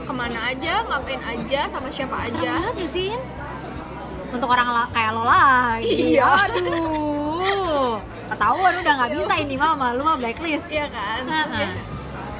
ke 0.00 0.12
mana 0.12 0.38
aja 0.48 0.82
ngapain 0.84 1.18
aja 1.20 1.60
sama 1.66 1.90
siapa 1.90 2.16
aja 2.22 2.70
banget 2.70 2.74
gak 2.78 2.90
sih 2.90 3.10
untuk 4.30 4.46
orang 4.46 4.70
kayak 4.88 5.10
lo 5.10 5.26
lagi 5.26 6.14
Iya. 6.14 6.26
aduh 6.46 7.19
ketahuan 8.26 8.74
udah 8.76 8.92
nggak 8.96 9.10
bisa 9.12 9.32
ini 9.36 9.56
mama 9.56 9.92
lu 9.92 10.02
mah 10.02 10.16
blacklist. 10.16 10.66
Iya 10.66 10.86
kan? 10.88 11.20
Dia, 11.26 11.68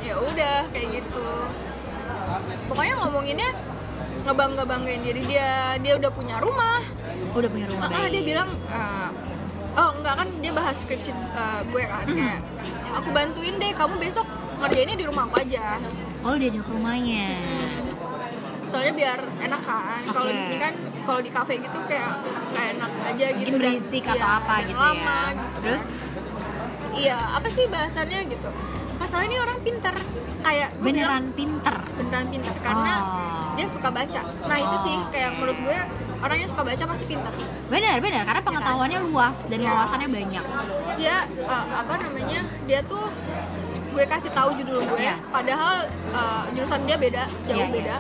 ya 0.03 0.15
udah 0.17 0.57
kayak 0.71 0.89
gitu. 0.93 1.29
Pokoknya 2.67 2.95
ngomonginnya 2.97 3.51
ngebangga 4.23 4.65
banggain 4.65 5.01
diri 5.01 5.23
dia. 5.25 5.75
Dia 5.77 5.97
udah 5.97 6.11
punya 6.11 6.37
rumah. 6.39 6.81
Udah 7.33 7.49
punya 7.49 7.67
rumah 7.67 7.87
Ah, 7.87 8.05
baik. 8.05 8.11
dia 8.11 8.23
bilang 8.25 8.49
eh, 8.51 9.09
oh 9.73 9.91
enggak 9.95 10.15
kan 10.17 10.29
dia 10.39 10.53
bahas 10.53 10.77
skripsi 10.77 11.11
eh, 11.13 11.61
gue 11.65 11.83
kan 11.85 12.07
kayak 12.07 12.41
aku 12.91 13.09
bantuin 13.11 13.55
deh 13.55 13.71
kamu 13.71 13.95
besok 13.99 14.27
ngerjainnya 14.59 14.97
di 14.97 15.07
rumah 15.07 15.25
aku 15.25 15.37
aja. 15.41 15.79
Oh 16.21 16.35
diajak 16.37 16.61
ke 16.61 16.71
rumahnya 16.71 17.29
soalnya 18.71 18.93
biar 18.95 19.19
enak 19.41 19.61
kan. 19.61 20.01
Kalau 20.07 20.25
Oke. 20.25 20.33
di 20.33 20.43
sini 20.43 20.57
kan 20.57 20.73
kalau 21.03 21.21
di 21.21 21.29
kafe 21.29 21.59
gitu 21.59 21.79
kayak 21.85 22.11
nggak 22.49 22.67
enak 22.73 22.91
aja 23.05 23.27
gitu 23.29 23.37
mungkin 23.37 23.53
dan- 23.53 23.63
berisik 23.75 24.03
iya, 24.03 24.15
atau 24.15 24.29
apa 24.33 24.55
gitu 24.63 24.79
lama, 24.79 24.95
ya 24.97 25.19
gitu. 25.29 25.59
terus? 25.61 25.85
Iya 26.93 27.19
apa 27.35 27.49
sih 27.49 27.65
bahasannya 27.67 28.19
gitu? 28.27 28.49
Masalah 28.97 29.25
ini 29.25 29.37
orang 29.37 29.59
pinter. 29.61 29.95
Kayak 30.41 30.69
gue 30.73 30.89
bilang 30.89 30.97
beneran 30.97 31.25
pinter? 31.33 31.77
Beneran 31.95 32.27
pinter 32.29 32.55
karena 32.61 32.95
Oh. 32.97 33.53
dia 33.53 33.67
suka 33.67 33.89
baca. 33.89 34.21
Nah 34.47 34.57
itu 34.59 34.77
sih 34.83 34.97
Oh, 34.97 35.09
kayak 35.09 35.31
menurut 35.35 35.59
gue 35.59 35.79
orang 36.21 36.37
yang 36.37 36.49
suka 36.49 36.63
baca 36.63 36.85
pasti 36.87 37.05
pinter. 37.07 37.33
Bener 37.69 37.97
bener. 37.99 38.23
Karena 38.23 38.41
pengetahuannya 38.41 38.99
luas 39.03 39.37
dan 39.47 39.59
Iya. 39.59 39.69
wawasannya 39.69 40.09
banyak. 40.09 40.45
Dia 40.97 41.17
eh, 41.27 41.65
apa 41.73 41.95
namanya 41.99 42.41
dia 42.65 42.81
tuh 42.83 43.05
gue 43.91 44.05
kasih 44.07 44.31
tahu 44.31 44.55
judul 44.55 44.81
gue. 44.81 45.01
Iya. 45.01 45.17
padahal 45.29 45.75
eh, 45.89 46.43
jurusan 46.55 46.81
dia 46.85 46.97
beda 46.97 47.25
jauh 47.45 47.57
Iya, 47.57 47.67
iya. 47.67 47.75
beda 47.75 47.97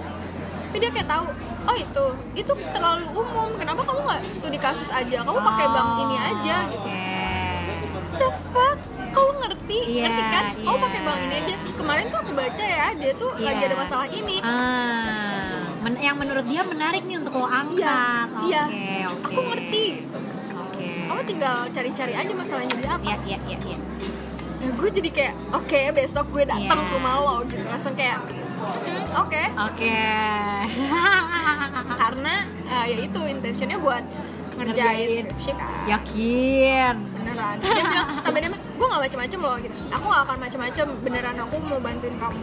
tapi 0.70 0.78
dia 0.78 0.90
kayak 0.94 1.10
tahu 1.10 1.26
oh 1.60 1.74
itu 1.74 2.04
itu 2.38 2.52
terlalu 2.70 3.02
umum. 3.10 3.50
Kenapa 3.58 3.82
kamu 3.82 4.06
nggak 4.06 4.20
studi 4.30 4.54
kasus 4.54 4.86
aja? 4.86 5.18
Kamu 5.20 5.34
pakai 5.36 5.66
bank 5.66 5.88
ini 6.00 6.14
aja 6.16 6.56
Oh, 6.62 6.70
gitu 6.70 7.98
the 8.14 8.30
fuck? 8.48 8.78
Kamu 9.10 9.30
ngerti? 9.42 9.78
Iya, 9.90 10.02
ngerti 10.06 10.22
kan? 10.22 10.44
kamu 10.54 10.70
iya. 10.70 10.84
pakai 10.86 11.00
bank 11.02 11.18
ini 11.20 11.34
aja. 11.34 11.54
Kemarin 11.74 12.04
tuh 12.06 12.18
aku 12.20 12.32
baca 12.32 12.64
ya 12.64 12.86
dia 12.94 13.12
tuh 13.12 13.30
Iya. 13.34 13.44
lagi 13.44 13.62
ada 13.66 13.76
masalah 13.76 14.06
ini. 14.08 14.36
Ah. 14.38 15.74
Men- 15.80 15.98
yang 15.98 16.14
menurut 16.14 16.46
dia 16.46 16.62
menarik 16.62 17.02
nih 17.02 17.18
untuk 17.18 17.34
lo 17.34 17.50
angkat. 17.50 18.28
oke 18.30 18.46
iya. 18.46 18.62
Oke 19.10 19.26
aku 19.26 19.40
ngerti. 19.42 19.84
Gitu 19.98 20.18
oke. 20.54 20.86
Kamu 21.10 21.20
tinggal 21.26 21.56
cari-cari 21.66 22.12
aja 22.14 22.30
masalahnya 22.32 22.74
di 22.74 22.86
apa. 22.86 23.02
Ya 23.02 23.16
ya 23.26 23.38
ya 23.44 23.58
ya 23.58 23.78
Nah, 24.60 24.70
gue 24.70 24.90
jadi 24.92 25.10
kayak 25.10 25.34
oke 25.50 25.80
besok 25.90 26.30
gue 26.30 26.44
datang 26.44 26.78
Iya. 26.78 26.86
ke 26.86 26.92
rumah 26.94 27.14
lo 27.18 27.36
gitu. 27.44 27.64
Langsung 27.64 27.96
kayak 27.96 28.20
"Hmm, 28.22 28.39
oke. 29.22 29.42
Oke. 29.70 29.98
Karena 32.00 32.34
eh, 32.68 32.84
ya 32.94 32.98
itu 33.04 33.20
intentionnya 33.26 33.78
buat 33.80 34.04
ngerjain 34.60 35.08
skripsi 35.24 35.50
kan. 35.56 35.72
Yakin. 35.88 36.94
Beneran. 37.16 37.56
Dia 37.64 37.84
bilang 37.84 38.08
sampai 38.20 38.40
dia 38.44 38.50
gue 38.52 38.86
gak 38.86 39.02
macem-macem 39.08 39.38
loh 39.40 39.56
gitu. 39.60 39.76
Aku 39.92 40.04
gak 40.08 40.22
akan 40.28 40.36
macem-macem. 40.40 40.86
Beneran 41.00 41.36
aku 41.40 41.54
mau 41.64 41.80
bantuin 41.80 42.16
kamu. 42.20 42.40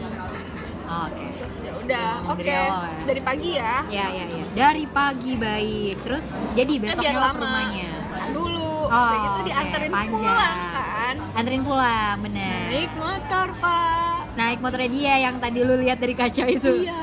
Oke. 0.87 1.25
Terus 1.37 1.55
ya 1.67 1.71
udah 1.75 2.09
oke. 2.31 2.39
dari 2.39 2.51
awal 2.55 2.83
ya. 2.87 3.03
dari 3.03 3.21
pagi 3.21 3.49
ya? 3.59 3.75
Ya 3.91 4.05
ya 4.07 4.25
ya 4.31 4.45
dari 4.55 4.85
pagi 4.87 5.33
baik. 5.35 5.95
Terus 6.07 6.25
jadi 6.55 6.73
Ya, 6.73 6.81
besoknya 6.81 7.19
lo 7.19 7.27
ke 7.27 7.39
rumahnya? 7.43 7.91
Dulu. 8.31 8.71
Oh, 8.87 8.91
udah 9.03 9.19
gitu 9.19 9.39
dianterin 9.51 9.91
panjang. 9.91 10.15
pulang 10.15 10.57
kan. 10.71 11.15
Anterin 11.35 11.61
pulang 11.67 12.15
bener. 12.23 12.65
Naik 12.71 12.93
motor 12.95 13.47
pak 13.59 14.16
naik 14.37 14.61
motornya 14.61 14.89
dia 14.93 15.13
yang 15.25 15.41
tadi 15.41 15.59
lu 15.65 15.75
lihat 15.81 15.97
dari 15.97 16.13
kaca 16.13 16.45
itu. 16.45 16.85
Iya. 16.85 17.01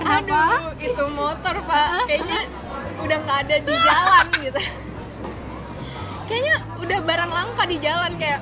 Kenapa? 0.00 0.16
aduh 0.24 0.72
itu 0.80 1.04
motor 1.12 1.54
pak. 1.68 2.08
Kayaknya 2.08 2.40
udah 3.04 3.16
nggak 3.20 3.38
ada 3.44 3.56
di 3.60 3.74
jalan 3.76 4.26
gitu. 4.48 4.60
Kayaknya 6.24 6.54
udah 6.80 6.98
barang 7.04 7.30
langka 7.30 7.64
di 7.68 7.76
jalan 7.76 8.12
kayak 8.16 8.40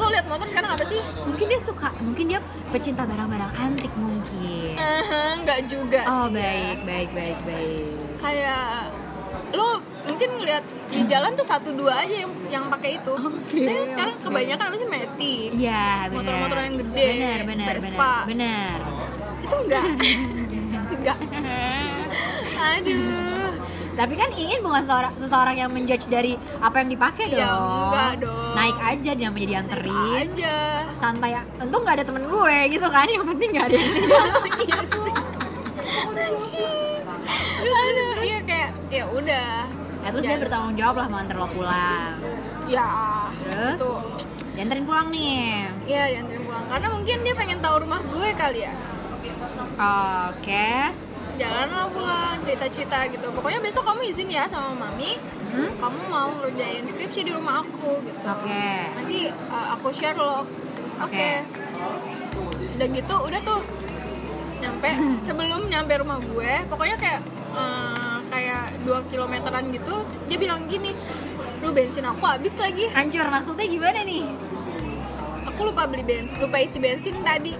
lo 0.00 0.06
lihat 0.08 0.26
motor 0.32 0.46
sekarang 0.48 0.70
apa 0.72 0.84
sih? 0.88 1.00
Mungkin 1.28 1.46
dia 1.52 1.60
suka 1.60 1.92
mungkin 2.00 2.24
dia 2.32 2.40
pecinta 2.72 3.04
barang-barang 3.04 3.52
antik 3.52 3.92
mungkin. 4.00 4.80
Eh, 4.80 5.32
nggak 5.44 5.60
juga 5.68 6.00
oh 6.08 6.32
sih 6.32 6.32
ya. 6.32 6.40
baik 6.40 6.78
baik 6.88 7.10
baik 7.12 7.38
baik. 7.44 7.84
Kayak 8.16 8.94
lo 9.52 9.82
mungkin 10.10 10.28
ngeliat 10.34 10.64
di 10.86 11.00
jalan 11.04 11.30
tuh 11.32 11.42
satu 11.42 11.70
dua 11.70 11.94
aja 12.00 12.14
yang 12.18 12.32
yang 12.48 12.64
pakai 12.68 12.96
itu. 12.96 13.12
Oke, 13.12 13.60
Nah, 13.60 13.82
sekarang 13.84 14.14
oke. 14.14 14.24
kebanyakan 14.24 14.64
apa 14.64 14.76
sih 14.76 14.88
Matic 14.88 15.50
iya 15.52 15.84
benar 16.04 16.16
Motor-motor 16.16 16.58
yang 16.60 16.76
gede, 16.78 17.04
benar 17.08 17.38
benar 17.44 17.74
Vespa. 17.76 18.12
benar 18.24 18.26
benar 18.26 18.78
itu 19.40 19.56
enggak? 19.58 19.86
Enggak. 20.90 21.18
Aduh. 22.52 23.52
Tapi 23.90 24.14
kan 24.14 24.30
Iin 24.32 24.60
bukan 24.60 24.82
seorang 24.82 25.12
seseorang 25.14 25.56
yang 25.56 25.70
menjudge 25.70 26.06
dari 26.06 26.32
apa 26.58 26.76
yang 26.78 26.90
dipakai 26.90 27.24
dong. 27.26 27.40
Ya, 27.40 27.52
enggak 27.52 28.12
dong. 28.20 28.52
naik 28.52 28.78
aja 28.78 29.10
dia 29.14 29.28
menjadi 29.28 29.48
dianterin 29.50 29.96
aja. 30.18 30.56
Santai 30.96 31.32
untung 31.56 31.82
nggak 31.82 31.96
ada 31.96 32.04
temen 32.04 32.24
gue 32.24 32.56
gitu 32.68 32.86
kan 32.86 33.06
yang 33.06 33.24
penting 33.24 33.48
nggak 33.50 33.66
ada 33.66 33.76
yang 33.76 33.90
iya 34.62 34.80
sih. 34.84 35.14
Aduh 37.62 38.14
iya 38.20 38.38
kayak 38.42 38.70
ya 38.88 39.04
udah 39.06 39.50
ya 40.00 40.08
terus 40.08 40.24
dia 40.24 40.32
Jangan- 40.32 40.42
bertanggung 40.44 40.76
jawab 40.80 40.94
lah 40.96 41.06
mau 41.12 41.18
antar 41.20 41.36
lo 41.36 41.48
pulang. 41.52 42.14
Ya. 42.70 42.88
Terus? 43.44 43.76
tuh 43.80 43.98
dianterin 44.56 44.84
pulang 44.84 45.08
nih. 45.12 45.68
Iya 45.86 46.02
dianterin 46.16 46.42
pulang. 46.44 46.64
Karena 46.68 46.86
mungkin 46.92 47.16
dia 47.24 47.34
pengen 47.36 47.58
tahu 47.60 47.74
rumah 47.84 48.00
gue 48.04 48.28
kali 48.36 48.60
ya. 48.64 48.74
Oke. 50.30 50.70
Jalan 51.40 51.68
lah 51.72 51.88
pulang 51.88 52.36
cerita-cerita 52.44 53.08
gitu. 53.08 53.26
Pokoknya 53.32 53.60
besok 53.64 53.88
kamu 53.88 54.00
izin 54.12 54.28
ya 54.28 54.44
sama 54.44 54.76
mami. 54.76 55.16
Hmm? 55.50 55.66
kamu 55.82 56.00
mau 56.06 56.30
ngerjain 56.38 56.86
skripsi 56.86 57.26
di 57.26 57.32
rumah 57.34 57.58
aku 57.66 57.98
gitu. 58.06 58.22
Oke. 58.22 58.70
Nanti 58.94 59.18
uh, 59.50 59.66
aku 59.74 59.90
share 59.90 60.14
lo. 60.14 60.46
Oke. 61.02 61.10
Oke. 61.10 61.30
udah 62.78 62.86
gitu 62.86 63.14
udah 63.18 63.40
tuh. 63.42 63.60
Nyampe. 64.62 64.90
Sebelum 65.26 65.66
nyampe 65.66 65.92
rumah 65.98 66.22
gue 66.22 66.52
pokoknya 66.70 66.96
kayak 67.00 67.20
uh, 67.56 68.09
kayak 68.40 68.64
dua 68.82 68.98
kilometeran 69.06 69.68
gitu 69.68 69.94
dia 70.26 70.38
bilang 70.40 70.64
gini 70.64 70.96
lu 71.60 71.70
bensin 71.70 72.08
aku 72.08 72.24
habis 72.24 72.56
lagi 72.56 72.88
hancur 72.88 73.28
maksudnya 73.28 73.68
gimana 73.68 74.00
nih 74.00 74.24
aku 75.44 75.60
lupa 75.68 75.84
beli 75.84 76.00
bensin 76.00 76.40
lupa 76.40 76.56
isi 76.58 76.80
bensin 76.80 77.20
tadi 77.20 77.52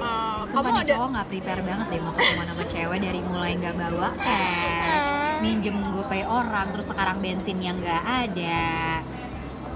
Uh, 0.00 0.48
Sumpah 0.48 0.72
kamu 0.72 0.80
ada 0.80 0.92
cowok 0.96 1.08
gak 1.12 1.26
prepare 1.28 1.60
banget 1.60 1.86
deh 1.92 2.00
mau 2.00 2.12
ketemu 2.16 2.42
sama 2.48 2.64
cewek 2.64 2.98
dari 3.04 3.20
mulai 3.20 3.52
nggak 3.52 3.74
bawa 3.76 4.08
cash 4.16 5.08
minjem 5.44 5.76
gopay 5.92 6.24
orang 6.24 6.72
terus 6.72 6.88
sekarang 6.88 7.20
bensin 7.20 7.60
yang 7.60 7.76
nggak 7.76 8.00
ada 8.00 9.04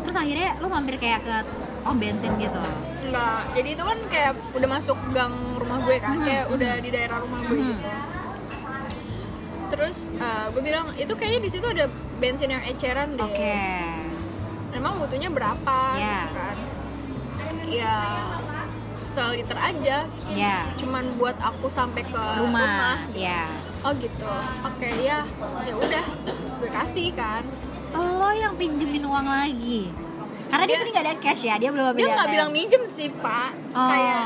terus 0.00 0.16
akhirnya 0.16 0.56
lu 0.64 0.72
mampir 0.72 0.96
kayak 0.96 1.20
ke 1.20 1.36
pom 1.84 2.00
bensin 2.00 2.32
gitu 2.40 2.56
Enggak, 3.04 3.52
jadi 3.52 3.68
itu 3.68 3.82
kan 3.84 3.98
kayak 4.08 4.32
udah 4.56 4.68
masuk 4.72 4.96
gang 5.12 5.36
rumah 5.60 5.78
gue 5.84 5.96
kan, 6.00 6.16
Mhm, 6.16 6.24
kayak 6.24 6.44
mhm. 6.48 6.54
udah 6.56 6.72
di 6.80 6.88
daerah 6.88 7.16
rumah 7.20 7.40
gue 7.44 7.56
Mhm. 7.60 7.68
gitu. 7.68 7.88
Terus 9.70 10.12
uh, 10.16 10.46
gue 10.50 10.62
bilang 10.62 10.92
itu 10.94 11.12
kayaknya 11.14 11.40
di 11.42 11.50
situ 11.50 11.66
ada 11.66 11.86
bensin 12.18 12.50
yang 12.50 12.64
eceran 12.64 13.16
deh. 13.16 13.24
oke 13.24 13.58
Emang 14.74 14.98
butuhnya 14.98 15.30
berapa? 15.30 15.78
Ya. 15.94 16.20
Gitu 16.26 16.34
kan? 16.34 16.56
Ya 17.64 17.98
seliter 19.04 19.54
aja, 19.54 20.10
ya 20.34 20.56
cuman 20.74 21.06
buat 21.14 21.38
aku 21.38 21.70
sampai 21.70 22.02
ke 22.02 22.22
rumah 22.34 22.98
ya 23.14 23.46
Oh 23.86 23.94
gitu. 23.94 24.26
Oke 24.66 24.90
ya, 25.06 25.22
ya 25.62 25.74
udah 25.76 26.04
gue 26.58 26.70
kasih 26.72 27.14
kan. 27.14 27.46
lo 27.94 28.34
yang 28.34 28.58
pinjemin 28.58 29.06
uang 29.06 29.22
lagi 29.22 29.94
karena 30.50 30.64
dia 30.66 30.74
Dia- 30.74 30.80
tadi 30.82 30.90
nggak 30.90 31.06
ada 31.06 31.16
cash 31.22 31.42
ya 31.46 31.54
dia 31.58 31.70
belum 31.70 31.94
Dia 31.94 32.10
nggak 32.10 32.30
bilang 32.30 32.50
minjem 32.50 32.82
sih 32.86 33.06
pak, 33.10 33.54
oh. 33.70 33.86
kayak 33.86 34.22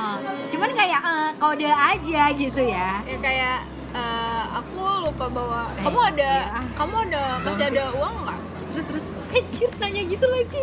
cuman 0.49 0.71
kayak 0.73 1.01
eh, 1.05 1.29
kode 1.37 1.69
aja 1.69 2.23
gitu 2.33 2.63
ya 2.65 2.91
ya 3.05 3.17
kayak 3.21 3.59
eh, 3.93 4.28
aku 4.51 4.81
lupa 5.05 5.27
bawa. 5.29 5.63
Eh, 5.75 5.83
kamu 5.83 5.99
ada 6.07 6.33
iya. 6.43 6.61
kamu 6.73 6.95
ada 7.09 7.23
masih 7.41 7.65
ada 7.67 7.85
uang 7.93 8.15
nggak? 8.23 8.39
Terus 8.73 8.85
terus. 8.87 9.05
Anjir 9.29 9.71
nanya 9.77 10.03
gitu 10.05 10.27
lagi. 10.27 10.63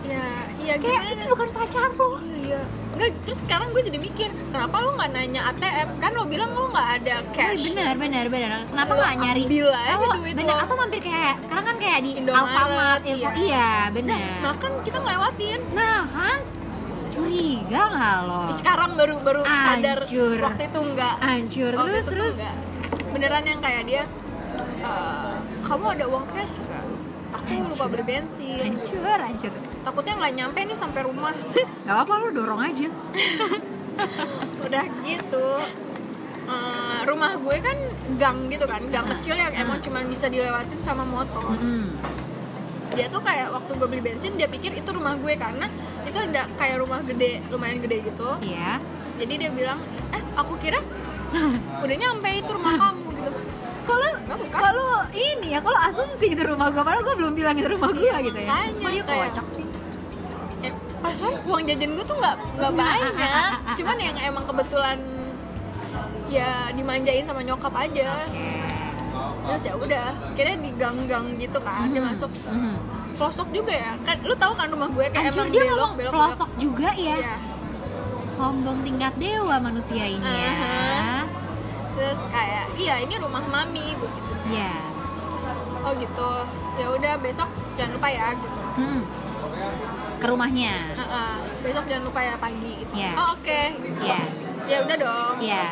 Ya 0.00 0.26
iya 0.58 0.74
kayak 0.74 1.00
gimana? 1.00 1.14
itu 1.14 1.24
bukan 1.28 1.48
pacar 1.52 1.90
lo. 1.90 2.08
Iya. 2.18 2.36
Iya 2.40 2.62
nggak 2.90 3.16
terus 3.24 3.38
sekarang 3.40 3.72
gue 3.72 3.80
jadi 3.80 3.96
mikir 3.96 4.28
kenapa 4.50 4.76
lo 4.76 4.92
nggak 4.92 5.10
nanya 5.14 5.40
ATM 5.48 5.88
kan 5.96 6.10
lo 6.12 6.28
bilang 6.28 6.52
lo 6.52 6.68
nggak 6.68 6.88
ada 7.00 7.14
Oh, 7.16 7.32
cash. 7.32 7.62
bener 7.64 7.96
bener 7.96 8.24
bener 8.28 8.50
kenapa 8.68 8.92
nggak 8.92 9.14
nyari? 9.16 9.42
ambil 9.48 9.66
aja 9.72 9.94
Oh, 9.96 10.12
duit 10.20 10.34
bener 10.36 10.52
lo. 10.52 10.60
atau 10.60 10.74
mampir 10.76 11.00
kayak 11.00 11.34
sekarang 11.40 11.64
kan 11.64 11.76
kayak 11.80 11.98
di 12.04 12.10
Indomaret, 12.20 12.44
Alfamart 12.44 13.02
info 13.06 13.16
iya. 13.16 13.30
iya 13.40 13.70
bener 13.88 14.20
nah 14.42 14.52
kan 14.52 14.72
kita 14.84 14.98
ngelewatin. 15.00 15.60
Nah 15.72 16.00
kan? 16.12 16.38
Curiga 17.10 17.82
nggak 17.88 18.16
lo? 18.26 18.40
Sekarang 18.52 18.90
baru 18.94 19.14
baru 19.20 19.40
sadar 19.42 19.98
waktu 20.40 20.62
itu 20.68 20.80
enggak 20.84 21.14
hancur 21.18 21.72
Waktu 21.72 21.88
terus 21.88 22.06
terus? 22.06 22.34
enggak. 22.36 22.56
Beneran 23.10 23.44
yang 23.44 23.60
kayak 23.60 23.82
dia 23.84 24.02
eh, 24.80 25.34
kamu 25.62 25.84
ada 25.98 26.04
uang 26.08 26.26
cash 26.32 26.58
gak? 26.64 26.86
aku 27.30 27.70
lupa 27.70 27.86
beli 27.86 28.02
bensin. 28.02 28.74
Hancur 28.74 29.18
hancur. 29.18 29.52
Takutnya 29.80 30.14
nggak 30.18 30.32
nyampe 30.34 30.60
nih 30.66 30.74
sampai 30.74 31.00
rumah. 31.06 31.30
Nggak 31.86 31.94
apa-apa 31.94 32.14
lo 32.20 32.28
dorong 32.34 32.60
aja. 32.60 32.88
Udah 34.66 34.84
gitu. 35.06 35.46
Eh, 36.50 37.00
rumah 37.06 37.38
gue 37.38 37.56
kan 37.62 37.78
gang 38.18 38.50
gitu 38.50 38.66
kan 38.66 38.82
gang 38.90 39.06
Hmm. 39.06 39.14
kecil 39.14 39.38
yang 39.38 39.54
emang 39.54 39.78
cuman 39.78 40.10
bisa 40.10 40.26
dilewatin 40.26 40.80
sama 40.82 41.06
motor. 41.06 41.54
Mm-mm. 41.54 41.86
dia 42.90 43.06
tuh 43.06 43.22
kayak 43.22 43.54
waktu 43.54 43.70
gue 43.78 43.86
beli 43.86 44.02
bensin 44.02 44.34
dia 44.34 44.50
pikir 44.50 44.74
itu 44.74 44.90
rumah 44.90 45.14
gue 45.14 45.38
karena 45.38 45.70
itu 46.02 46.18
ada 46.18 46.50
kayak 46.58 46.82
rumah 46.82 46.98
gede 47.06 47.38
lumayan 47.46 47.78
gede 47.78 48.02
gitu. 48.02 48.34
Iya. 48.42 48.82
Jadi 49.14 49.46
dia 49.46 49.50
bilang 49.54 49.78
eh 50.10 50.18
aku 50.34 50.58
kira 50.58 50.82
udah 51.86 51.96
nyampe 51.96 52.26
itu 52.34 52.50
rumah 52.50 52.74
kamu 52.74 52.99
kalau 53.90 54.10
kalau 54.50 54.88
ini 55.10 55.48
ya 55.50 55.60
kalau 55.60 55.78
asumsi 55.80 56.26
itu 56.28 56.42
rumah 56.42 56.68
gue 56.68 56.80
padahal 56.80 57.02
gue 57.02 57.16
belum 57.16 57.32
bilang 57.32 57.54
itu 57.54 57.68
rumah 57.68 57.90
gue 57.90 58.02
Iya, 58.02 58.16
gitu 58.22 58.36
ya. 58.36 58.46
makanya, 58.46 58.70
kok 58.76 58.90
dia 58.90 59.02
kayak- 59.02 59.22
kocak 59.28 59.46
sih? 59.50 59.66
Eh, 60.60 60.72
perasaan 60.98 61.34
uang 61.42 61.62
jajan 61.64 61.90
gue 61.90 62.04
tuh 62.04 62.16
nggak 62.16 62.36
nggak 62.56 62.72
banyak. 62.74 63.50
Cuman 63.74 63.96
yang 63.98 64.16
emang 64.22 64.44
kebetulan 64.44 64.98
ya 66.28 66.50
dimanjain 66.70 67.24
sama 67.24 67.40
nyokap 67.40 67.74
aja. 67.74 68.10
Oke. 68.24 68.48
Terus 69.40 69.62
ya 69.64 69.74
udah 69.74 70.06
kira 70.32 70.54
di 70.54 70.70
gang-gang 70.72 71.26
gitu 71.36 71.58
kan 71.58 71.88
dia 71.88 71.98
Mhm. 71.98 72.08
masuk 72.08 72.30
Mhm. 72.46 72.74
pelosok 73.16 73.48
juga 73.50 73.72
ya. 73.74 73.90
Kan 74.00 74.16
lu 74.22 74.34
tahu 74.34 74.52
kan 74.54 74.66
rumah 74.68 74.88
gue 74.88 75.04
kayak 75.06 75.26
Hancur 75.26 75.34
emang 75.36 75.48
dia 75.50 75.62
belok 75.64 75.74
ngomong 75.76 75.94
belok 75.96 76.12
pelosok 76.14 76.50
juga 76.56 76.88
ya? 76.92 77.16
Iya. 77.18 77.34
sombong 78.32 78.80
tingkat 78.80 79.12
dewa 79.16 79.60
manusia 79.60 80.00
ini 80.02 80.24
ya. 80.24 80.48
Aha. 80.50 81.39
Terus 81.92 82.20
kayak 82.28 82.66
iya 82.74 82.94
ini 83.00 83.14
rumah 83.16 83.42
mami 83.42 83.94
gue 83.94 84.10
gitu 84.10 84.34
ya 84.52 84.74
oh 85.80 85.92
gitu 85.96 86.30
ya 86.76 86.86
udah 86.88 87.14
besok 87.18 87.48
jangan 87.74 87.92
lupa 87.96 88.08
ya 88.08 88.28
gitu 88.34 88.58
Hmm. 88.70 89.02
ke 90.16 90.26
rumahnya 90.30 90.94
Heeh. 90.94 91.32
besok 91.60 91.84
jangan 91.90 92.04
lupa 92.06 92.20
ya 92.22 92.34
pagi 92.38 92.72
gitu. 92.80 92.92
Iya. 92.96 93.12
oh 93.18 93.28
oke 93.34 93.60
ya 94.00 94.20
ya 94.64 94.76
udah 94.86 94.96
dong 94.96 95.36
ya 95.42 95.66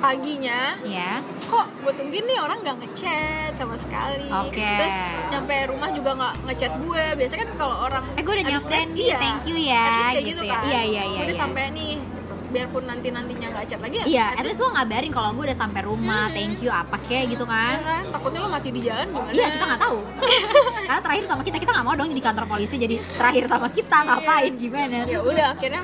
paginya 0.00 0.60
ya 0.80 1.20
kok 1.44 1.66
gue 1.84 1.92
tungguin 1.92 2.24
nih 2.24 2.38
orang 2.40 2.58
nggak 2.64 2.76
ngechat 2.80 3.52
sama 3.52 3.76
sekali 3.76 4.30
Oke. 4.30 4.64
terus 4.64 4.96
nyampe 5.28 5.54
rumah 5.68 5.90
juga 5.92 6.10
nggak 6.16 6.34
ngechat 6.48 6.72
gue 6.80 7.04
biasanya 7.18 7.40
kan 7.44 7.50
kalau 7.58 7.76
orang 7.84 8.04
eh 8.16 8.22
gue 8.24 8.32
udah 8.32 8.46
nyampe 8.48 8.76
nih 8.94 9.04
iya, 9.04 9.16
thank 9.20 9.42
you 9.44 9.56
ya 9.58 9.84
kayak 10.08 10.24
gitu, 10.24 10.40
gitu, 10.40 10.42
ya 10.48 10.54
kan 10.56 10.64
iya 10.64 10.80
iya 10.82 11.02
iya 11.04 11.18
gue 11.20 11.24
udah 11.28 11.36
iya. 11.36 11.42
sampai 11.44 11.62
nih 11.74 11.92
gitu. 12.00 12.17
Biarpun 12.48 12.82
nanti 12.82 13.08
nantinya 13.08 13.46
nggak 13.50 13.64
chat 13.66 13.80
lagi 13.80 13.96
ya 13.98 14.04
Iya, 14.04 14.26
at 14.30 14.36
at 14.36 14.44
least 14.44 14.58
gue 14.58 14.70
ngabarin 14.70 15.10
kalau 15.10 15.30
gue 15.32 15.44
udah 15.44 15.58
sampai 15.58 15.80
rumah, 15.82 16.24
Hmm. 16.26 16.34
thank 16.34 16.56
you 16.58 16.70
apa 16.70 16.96
kek 17.04 17.28
gitu 17.28 17.42
ya 17.42 17.50
kan. 17.50 17.76
kan 17.80 18.04
takutnya 18.10 18.38
lo 18.40 18.48
mati 18.48 18.68
di 18.68 18.80
jalan 18.80 19.06
gimana 19.06 19.30
Iya, 19.30 19.46
kita 19.50 19.64
nggak 19.66 19.82
tahu. 19.82 19.98
Karena 20.88 21.00
terakhir 21.00 21.24
sama 21.26 21.42
kita, 21.42 21.56
kita 21.58 21.70
nggak 21.70 21.86
mau 21.86 21.94
dong 21.94 22.08
di 22.10 22.20
kantor 22.20 22.44
polisi 22.46 22.76
jadi 22.76 22.96
terakhir 23.12 23.44
sama 23.46 23.68
kita 23.68 23.96
ngapain 24.02 24.52
gimana? 24.54 25.04
ya 25.04 25.20
udah 25.20 25.46
akhirnya 25.52 25.82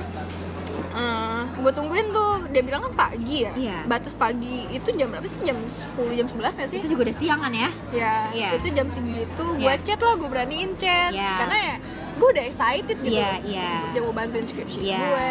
gue 1.55 1.71
tungguin 1.73 2.07
tuh 2.09 2.45
dia 2.47 2.61
bilang 2.61 2.85
kan 2.85 3.09
pagi 3.09 3.41
ya 3.41 3.51
Iya. 3.53 3.77
batas 3.85 4.13
pagi 4.13 4.69
itu 4.69 4.85
jam 4.93 5.09
berapa 5.09 5.25
sih 5.25 5.41
jam 5.41 5.57
10 5.57 6.13
jam 6.13 6.27
11 6.29 6.37
nggak 6.55 6.69
sih 6.69 6.77
itu 6.77 6.87
juga 6.87 7.09
udah 7.09 7.15
siang 7.17 7.39
kan 7.39 7.51
ya? 7.51 7.69
ya 7.89 8.15
Iya. 8.29 8.49
itu 8.53 8.67
jam 8.69 8.85
segitu 8.85 9.45
gue 9.55 9.65
Iya. 9.65 9.81
chat 9.81 9.97
lah 9.97 10.13
gue 10.13 10.29
beraniin 10.29 10.71
chat 10.73 11.09
Iya. 11.09 11.31
karena 11.37 11.57
ya 11.57 11.75
gue 12.15 12.27
udah 12.29 12.43
excited 12.45 12.97
gitu 13.01 13.17
Iya, 13.17 13.31
iya. 13.41 13.71
dia 13.89 13.99
mau 13.99 14.13
bantuin 14.13 14.45
skripsi 14.45 14.79
Iya. 14.83 14.99
gue 15.01 15.27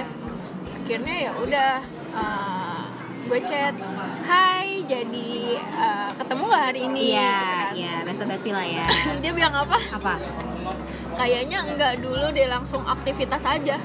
akhirnya 0.84 1.16
ya 1.18 1.32
udah 1.34 1.72
uh, 2.12 2.84
gue 3.24 3.40
chat 3.40 3.72
Hai 4.20 4.84
jadi 4.84 5.32
uh, 5.72 6.12
ketemu 6.12 6.42
gak 6.44 6.62
hari 6.62 6.80
ini 6.84 7.00
Iya, 7.10 7.24
kan. 7.40 7.72
iya, 7.72 7.94
basa-basi 8.04 8.50
lah 8.52 8.66
ya. 8.66 8.84
dia 9.24 9.32
bilang 9.32 9.54
apa 9.54 9.80
Apa? 9.90 10.20
kayaknya 11.16 11.64
enggak 11.64 11.94
dulu 11.98 12.28
dia 12.30 12.52
langsung 12.52 12.84
aktivitas 12.84 13.42
aja 13.42 13.80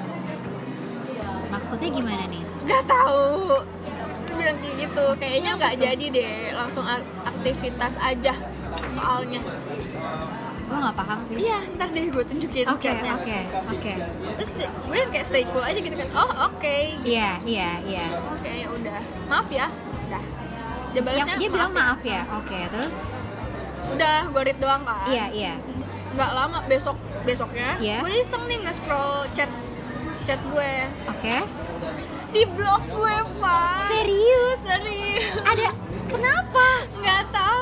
Maksudnya 1.49 1.87
gimana 1.89 2.23
nih? 2.27 2.43
nggak 2.59 2.83
tahu 2.83 3.63
dia 4.21 4.33
bilang 4.35 4.57
kayak 4.59 4.75
gitu 4.77 5.05
kayaknya 5.15 5.51
nggak 5.55 5.73
jadi 5.79 6.05
deh 6.11 6.33
langsung 6.53 6.83
ak- 6.83 7.07
aktivitas 7.25 7.95
aja 7.97 8.35
soalnya 8.89 9.39
Gue 10.69 10.77
nggak 10.77 10.95
paham 10.95 11.19
sih. 11.25 11.35
iya 11.39 11.57
ntar 11.71 11.87
deh 11.89 12.05
gue 12.07 12.23
tunjukin 12.23 12.65
Oke, 12.67 12.81
chatnya 12.83 13.11
oke, 13.15 13.37
oke. 13.67 13.93
terus 14.37 14.51
gue 14.55 14.99
kayak 15.09 15.25
stay 15.25 15.43
cool 15.45 15.61
aja 15.61 15.75
gitu 15.75 15.95
kan 15.95 16.09
oh 16.13 16.29
oke 16.45 16.75
Iya, 17.01 17.41
iya, 17.43 17.69
iya. 17.83 18.05
oke 18.29 18.45
ya 18.47 18.67
udah 18.69 18.97
maaf 19.25 19.49
ya 19.49 19.65
udah 20.05 20.23
dia 20.89 21.01
balasnya 21.01 21.25
Yang 21.27 21.39
dia 21.39 21.49
bilang 21.51 21.71
ya. 21.71 21.75
maaf 21.75 22.01
ya. 22.03 22.21
Oke, 22.35 22.59
terus? 22.67 22.93
udah 23.89 24.17
gue 24.27 24.41
read 24.43 24.59
doang 24.59 24.83
kan 24.83 25.09
Iya, 25.09 25.25
iya. 25.31 25.53
nggak 26.11 26.31
lama 26.31 26.57
besok 26.65 26.93
besoknya 27.23 27.73
Iya. 27.79 27.97
gue 27.99 28.11
iseng 28.15 28.43
nih 28.45 28.57
nge 28.61 28.73
scroll 28.75 29.25
chat 29.31 29.49
chat 30.21 30.37
gue 30.43 30.71
Oke. 31.07 31.37
di 32.29 32.43
blog 32.47 32.81
gue 32.87 33.15
pak 33.41 33.89
Serius? 33.89 34.59
serius 34.61 35.25
Ada 35.41 35.73
kenapa? 36.05 36.67
nggak 36.95 37.23
tahu 37.31 37.58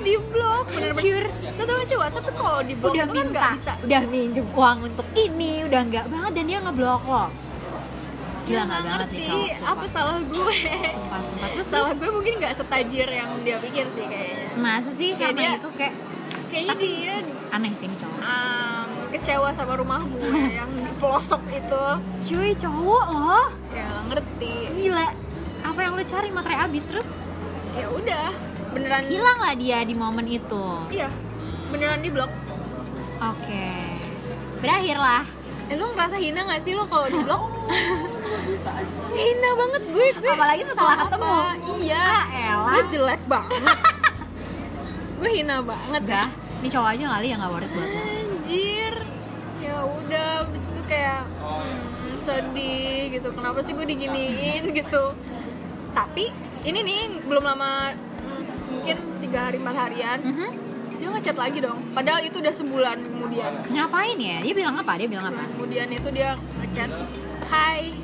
di 0.00 0.14
Hancur. 0.14 0.64
bener-bener 0.68 1.24
lo 1.50 1.62
tau 1.62 1.74
gak 1.74 1.86
sih 1.86 1.96
WhatsApp 1.96 2.24
tuh 2.24 2.34
kalau 2.36 2.60
di 2.60 2.74
blog 2.74 2.92
udah 2.92 3.04
itu 3.04 3.10
kan 3.10 3.16
minta, 3.18 3.32
nggak 3.32 3.50
bisa 3.54 3.72
udah 3.80 4.02
minjem 4.06 4.46
uang 4.50 4.78
untuk 4.84 5.06
ini, 5.14 5.52
udah 5.64 5.80
nggak 5.84 6.04
banget 6.06 6.32
dan 6.32 6.44
dia 6.46 6.58
ngeblok 6.60 7.02
lo. 7.04 7.26
Gila 8.40 8.54
Ya, 8.54 8.62
nggak 8.64 8.80
banget 8.82 9.08
nih 9.10 9.28
cowok. 9.28 9.68
apa 9.68 9.84
salah 9.86 10.18
gue. 10.20 10.56
Sumpah, 10.88 11.20
sumpah. 11.20 11.48
Terus, 11.50 11.66
salah 11.68 11.92
gue 11.92 12.10
mungkin 12.10 12.32
nggak 12.38 12.54
setajir 12.54 13.06
yang 13.06 13.30
dia 13.42 13.56
pikir 13.58 13.86
sih 13.86 14.04
kayaknya. 14.04 14.46
Masa 14.56 14.90
sih 14.90 15.08
Kayak 15.10 15.20
karena 15.28 15.40
dia- 15.42 15.58
itu 15.58 15.70
kayak 15.74 15.94
kayaknya 16.48 16.74
dia 16.78 17.14
aneh 17.50 17.72
sih 17.72 17.84
ini 17.84 17.96
cowok. 17.98 18.18
um, 18.18 18.88
kecewa 19.10 19.48
sama 19.52 19.72
rumah 19.74 20.00
gue 20.02 20.32
yang 20.58 20.70
di 20.74 20.90
pelosok 20.96 21.42
itu. 21.50 21.84
Cuy 22.24 22.50
cowok 22.54 23.04
loh. 23.10 23.46
Ya 23.70 23.88
ngerti. 24.06 24.52
Gila. 24.74 25.06
Apa 25.60 25.78
yang 25.78 25.92
lu 25.92 26.02
cari 26.02 26.28
materai 26.30 26.58
abis 26.62 26.84
terus? 26.84 27.08
Ya 27.74 27.84
udah 27.86 28.26
beneran. 28.78 29.02
Hilang 29.10 29.38
lah 29.42 29.54
dia 29.58 29.78
di 29.82 29.94
momen 29.98 30.26
itu. 30.30 30.66
Iya. 30.94 31.10
Beneran 31.74 32.00
di 32.00 32.10
blok. 32.14 32.32
Oke. 33.18 33.66
Berakhir 34.62 34.98
lah 34.98 35.22
eh 35.68 35.76
lu 35.76 35.84
ngerasa 35.92 36.16
hina 36.16 36.48
gak 36.48 36.64
sih 36.64 36.72
lo 36.72 36.88
kalau 36.88 37.06
di 37.12 37.20
blok? 37.20 37.44
Hina 39.18 39.50
banget 39.52 39.82
gue 39.92 40.06
gue. 40.16 40.32
Apalagi 40.32 40.62
setelah 40.64 40.96
ketemu. 41.04 41.28
apa? 41.28 41.52
iya. 41.80 42.08
Ah, 42.24 42.72
gue 42.72 42.82
jelek 42.88 43.22
banget. 43.28 43.62
Gue 45.18 45.30
hina 45.34 45.58
banget. 45.58 46.02
Udah 46.06 46.28
ini 46.62 46.68
cowok 46.70 46.88
aja 46.94 47.04
kali 47.18 47.26
yang 47.34 47.42
gak 47.42 47.50
worth 47.50 47.72
buat 47.74 47.90
lo. 47.90 48.02
Anjir. 48.06 48.94
Ya 49.58 49.76
udah 49.82 50.28
abis 50.46 50.62
itu 50.62 50.82
kayak 50.86 51.26
hmm, 51.42 52.14
sedih 52.22 53.00
gitu. 53.10 53.28
Kenapa 53.34 53.58
sih 53.66 53.74
gue 53.74 53.82
diginiin 53.82 54.62
gitu? 54.70 55.04
Tapi 55.92 56.30
ini 56.62 56.78
nih 56.86 57.00
belum 57.26 57.42
lama 57.42 57.98
mungkin 58.68 58.96
tiga 59.18 59.38
hari 59.48 59.56
empat 59.58 59.76
harian 59.76 60.18
Mhm. 60.20 60.48
dia 60.98 61.08
ngechat 61.08 61.36
lagi 61.38 61.58
dong. 61.62 61.78
Padahal 61.94 62.20
itu 62.20 62.36
udah 62.38 62.50
sebulan 62.50 62.98
kemudian. 62.98 63.50
Ngapain 63.70 64.18
ya? 64.18 64.36
Dia 64.42 64.52
bilang 64.52 64.74
apa? 64.76 64.92
Dia 64.98 65.06
bilang 65.06 65.26
apa? 65.30 65.42
Kemudian 65.54 65.86
itu 65.88 66.08
dia 66.10 66.34
ngechat 66.58 66.90
hai 67.48 67.94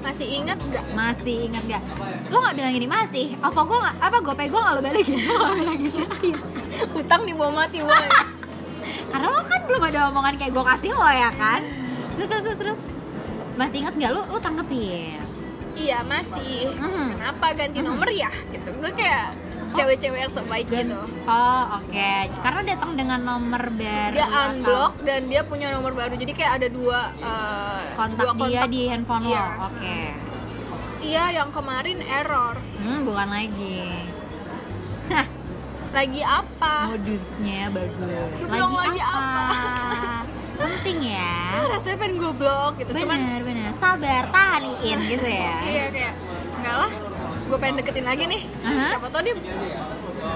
masih 0.00 0.26
ingat 0.40 0.56
nggak? 0.56 0.84
Masih 0.96 1.36
ingat 1.50 1.62
gak 1.68 1.82
lo 2.30 2.40
nggak 2.40 2.56
bilang 2.56 2.72
gini 2.72 2.88
masih. 2.88 3.26
Apa 3.42 3.60
gue 3.66 3.78
nggak 3.78 3.96
apa 4.00 4.16
gue 4.22 4.60
nggak 4.62 4.74
lo 4.74 4.80
balikin? 4.80 5.18
Lo 5.26 5.34
nggak 5.36 5.56
bilang 5.58 5.78
gitu 5.82 5.98
utang 7.02 7.22
mati 7.52 7.78
boy. 7.82 8.04
Karena 9.10 9.26
lo 9.26 9.42
kan 9.42 9.60
belum 9.66 9.82
ada 9.90 10.00
omongan 10.08 10.34
kayak 10.38 10.52
gue 10.54 10.64
kasih 10.64 10.90
lo 10.94 11.10
ya 11.10 11.30
kan? 11.34 11.60
Terus 12.14 12.28
terus 12.30 12.42
terus, 12.46 12.58
terus. 12.62 12.80
masih 13.58 13.84
ingat 13.84 13.94
gak 13.98 14.12
lo 14.14 14.22
lo 14.30 14.38
tanggepin? 14.38 15.18
Iya 15.74 16.00
masih. 16.06 16.70
Mhm. 16.78 17.18
kenapa 17.18 17.46
ganti 17.58 17.80
nomor 17.82 18.08
ya? 18.08 18.30
Gitu. 18.54 18.70
Gue 18.78 18.90
kayak 18.94 19.34
cewek-cewek 19.70 20.18
yang 20.20 20.32
sebaik 20.32 20.66
Dan- 20.66 20.90
gitu 20.90 21.00
oh 21.24 21.64
oke. 21.76 22.12
Karena 22.40 22.60
datang 22.66 22.90
dengan 22.94 23.20
nomor 23.20 23.62
baru 23.70 24.12
dia 24.12 24.26
atau 24.26 24.42
unblock 24.50 24.92
dan 25.02 25.20
dia 25.26 25.42
punya 25.42 25.70
nomor 25.70 25.92
baru. 25.92 26.14
Jadi 26.14 26.32
kayak 26.32 26.52
ada 26.58 26.68
dua 26.68 27.00
eh, 27.16 27.80
kontak 27.94 28.26
dua 28.34 28.48
dia 28.48 28.62
di 28.66 28.82
handphone 28.86 29.24
Iya. 29.24 29.44
lo 29.56 29.66
oke. 29.66 29.98
Iya 31.00 31.24
yang 31.32 31.50
kemarin 31.50 31.98
error. 32.02 32.54
Hmm 32.76 33.00
bukan 33.02 33.28
lagi. 33.28 33.80
Lagi 35.90 36.22
apa? 36.22 36.74
Modusnya 36.86 37.66
bagus. 37.68 38.46
Lagi, 38.46 38.74
lagi 38.78 39.02
apa? 39.02 39.46
penting 40.60 40.98
ya. 41.08 41.34
Rasanya 41.72 41.96
pengen 41.96 42.14
gue 42.20 42.32
blok 42.36 42.72
gitu 42.76 42.90
cuman 42.94 43.16
bener 43.16 43.40
bener. 43.42 43.70
Sabar 43.74 44.24
tahaniin 44.28 44.98
gitu 45.08 45.26
ya. 45.26 45.56
Iya 45.72 45.84
kayak 45.88 46.14
enggak 46.60 46.76
lah 46.76 46.90
gue 47.50 47.58
pengen 47.58 47.76
deketin 47.82 48.06
lagi 48.06 48.24
nih. 48.24 48.42
Aha. 48.62 48.86
siapa 48.94 49.06
tau 49.10 49.20
dia 49.20 49.34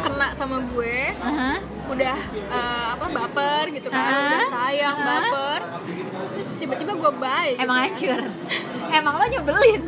kena 0.03 0.29
sama 0.35 0.57
gue. 0.67 0.99
Aha. 1.15 1.53
udah 1.85 2.17
eh, 2.51 2.87
apa 2.91 3.07
baper 3.07 3.65
gitu 3.71 3.89
kan. 3.89 4.03
Aha. 4.03 4.19
udah 4.27 4.43
sayang 4.51 4.97
Aha. 4.97 5.07
baper. 5.07 5.61
Terus 6.35 6.51
tiba-tiba 6.59 6.93
gue 6.93 7.13
baik. 7.15 7.57
Emang 7.63 7.79
hancur? 7.81 8.21
Emang 8.99 9.15
lo 9.15 9.25
nyebelin? 9.25 9.83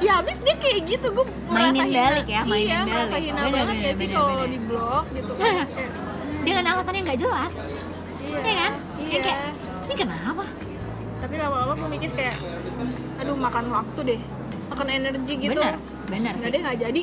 Ya 0.00 0.12
habis 0.16 0.40
dia 0.40 0.56
kayak 0.56 0.80
gitu 0.88 1.12
gue 1.12 1.26
Mainin 1.46 1.76
merasa 1.76 1.84
hina 1.84 2.00
balik 2.00 2.24
ya, 2.24 2.42
mainin 2.48 2.68
iya 2.72 2.80
merasa 2.88 3.12
balik. 3.12 3.24
hina 3.28 3.36
Bener, 3.36 3.52
banget 3.52 3.68
bener, 3.76 3.84
ya 3.84 3.92
sih 3.92 4.06
kalau 4.08 4.46
di 4.48 4.58
blok 4.64 5.04
gitu 5.12 5.32
kan 5.36 5.52
dengan 6.40 6.64
alasan 6.72 6.92
yang 6.96 7.04
nggak 7.04 7.20
jelas. 7.20 7.54
Iya. 8.24 8.40
Ya 8.40 8.54
kan? 8.56 8.72
Iya. 8.96 9.10
Yang 9.12 9.22
kayak 9.28 9.40
ini 9.84 9.94
kenapa? 10.00 10.44
Tapi 11.20 11.34
lama-lama 11.36 11.72
gue 11.76 11.88
mikir 11.92 12.10
kayak 12.16 12.36
aduh 13.20 13.36
makan 13.36 13.64
waktu 13.68 14.00
deh 14.16 14.20
makan 14.70 14.86
energi 14.88 15.34
gitu. 15.36 15.52
Bener 15.52 15.74
bener 16.06 16.32
nggak 16.38 16.50
deh 16.50 16.60
nggak 16.62 16.78
jadi. 16.80 17.02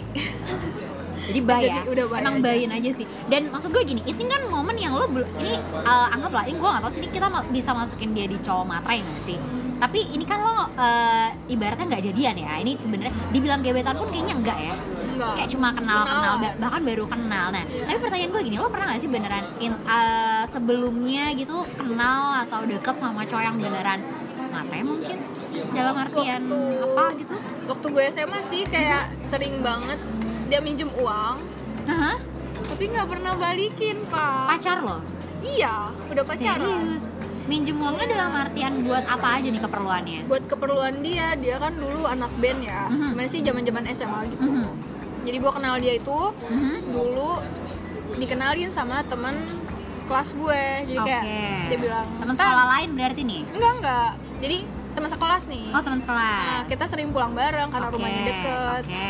Jadi 1.27 1.43
bay 1.43 1.67
ya 1.67 1.83
udah 1.83 2.05
bay 2.07 2.19
emang 2.23 2.35
bayin 2.39 2.71
aja 2.71 2.89
sih. 2.95 3.03
Dan 3.27 3.51
maksud 3.51 3.75
gue 3.75 3.83
gini 3.83 3.99
ini 4.07 4.23
kan 4.25 4.47
momen 4.47 4.79
yang 4.79 4.95
lo 4.95 5.11
belum 5.11 5.27
ini 5.43 5.59
uh, 5.75 6.07
anggaplah 6.07 6.47
ini 6.47 6.55
gue 6.55 6.69
gak 6.71 6.79
tau 6.79 6.91
sih 6.91 7.03
ini 7.03 7.11
kita 7.11 7.27
bisa 7.51 7.75
masukin 7.75 8.15
dia 8.15 8.31
di 8.31 8.39
cowok 8.39 8.63
matrai 8.63 9.03
nggak 9.03 9.21
sih? 9.27 9.35
Tapi 9.75 9.99
ini 10.15 10.23
kan 10.23 10.39
lo 10.39 10.55
uh, 10.55 11.27
ibaratnya 11.51 11.83
nggak 11.83 12.03
jadian 12.07 12.35
ya 12.39 12.63
ini 12.63 12.79
sebenarnya 12.79 13.11
dibilang 13.35 13.59
gebetan 13.59 13.99
pun 13.99 14.07
kayaknya 14.07 14.35
enggak 14.39 14.59
ya? 14.71 14.75
Enggak 15.03 15.31
kayak 15.35 15.49
cuma 15.51 15.67
kenal 15.75 16.01
kenal. 16.07 16.33
ba- 16.39 16.57
bahkan 16.63 16.81
baru 16.87 17.05
kenal. 17.11 17.45
Nah 17.51 17.63
tapi 17.67 17.97
pertanyaan 17.99 18.31
gue 18.31 18.41
gini 18.47 18.55
lo 18.55 18.71
pernah 18.71 18.87
gak 18.95 19.01
sih 19.03 19.11
beneran 19.11 19.45
in- 19.59 19.83
uh, 19.83 20.47
sebelumnya 20.47 21.35
gitu 21.35 21.59
kenal 21.75 22.39
atau 22.47 22.63
deket 22.63 22.95
sama 23.03 23.27
cowok 23.27 23.43
yang 23.43 23.55
beneran 23.59 23.99
matrai 24.47 24.79
mungkin? 24.79 25.17
Dalam 25.75 25.95
artian 25.99 26.41
Waktu- 26.47 26.87
apa 26.87 27.05
gitu 27.19 27.35
waktu 27.67 27.85
gue 27.85 28.03
SMA 28.09 28.39
sih 28.41 28.63
kayak 28.65 29.11
sering 29.21 29.59
banget 29.59 29.99
dia 30.47 30.59
minjem 30.59 30.87
uang 30.95 31.35
Hah? 31.85 32.17
tapi 32.67 32.83
nggak 32.87 33.07
pernah 33.07 33.33
balikin 33.33 33.97
pak. 34.07 34.47
Pacar 34.51 34.79
lo? 34.81 34.99
Iya 35.39 35.87
udah 36.07 36.23
pacaran. 36.23 36.59
Serius? 36.59 37.05
Minjem 37.47 37.79
uangnya 37.79 38.07
dalam 38.09 38.33
artian 38.35 38.83
buat 38.83 39.07
apa 39.07 39.39
aja 39.39 39.47
nih 39.47 39.61
keperluannya? 39.61 40.19
Buat 40.27 40.43
keperluan 40.47 40.99
dia 40.99 41.35
dia 41.35 41.55
kan 41.57 41.71
dulu 41.73 42.03
anak 42.03 42.31
band 42.39 42.59
ya. 42.61 42.87
Mhm. 42.87 43.15
gimana 43.15 43.27
sih 43.27 43.39
zaman 43.39 43.63
zaman 43.63 43.83
SMA 43.89 44.19
gitu. 44.29 44.43
Mhm. 44.43 44.67
jadi 45.23 45.37
gue 45.37 45.51
kenal 45.51 45.75
dia 45.75 45.93
itu 45.93 46.19
Mhm. 46.47 46.75
dulu 46.87 47.31
dikenalin 48.15 48.71
sama 48.71 49.03
temen 49.03 49.35
kelas 50.07 50.31
gue. 50.33 50.63
Jadi 50.87 50.99
kayak 51.03 51.23
Oke. 51.23 51.43
dia 51.67 51.77
bilang 51.77 52.07
teman 52.17 52.33
sekolah 52.33 52.67
lain 52.73 52.89
berarti 52.95 53.21
nih? 53.23 53.41
Enggak 53.51 53.71
enggak. 53.75 54.11
Jadi 54.39 54.57
teman 54.97 55.09
sekelas 55.09 55.43
nih. 55.45 55.69
Oh 55.69 55.81
teman 55.81 55.99
sekolah 56.01 56.33
nah, 56.41 56.61
kita 56.65 56.85
sering 56.89 57.13
pulang 57.13 57.31
bareng 57.31 57.69
karena 57.69 57.87
Oke, 57.87 57.95
rumahnya 57.95 58.21
deket. 58.25 58.81
oke. 58.81 59.09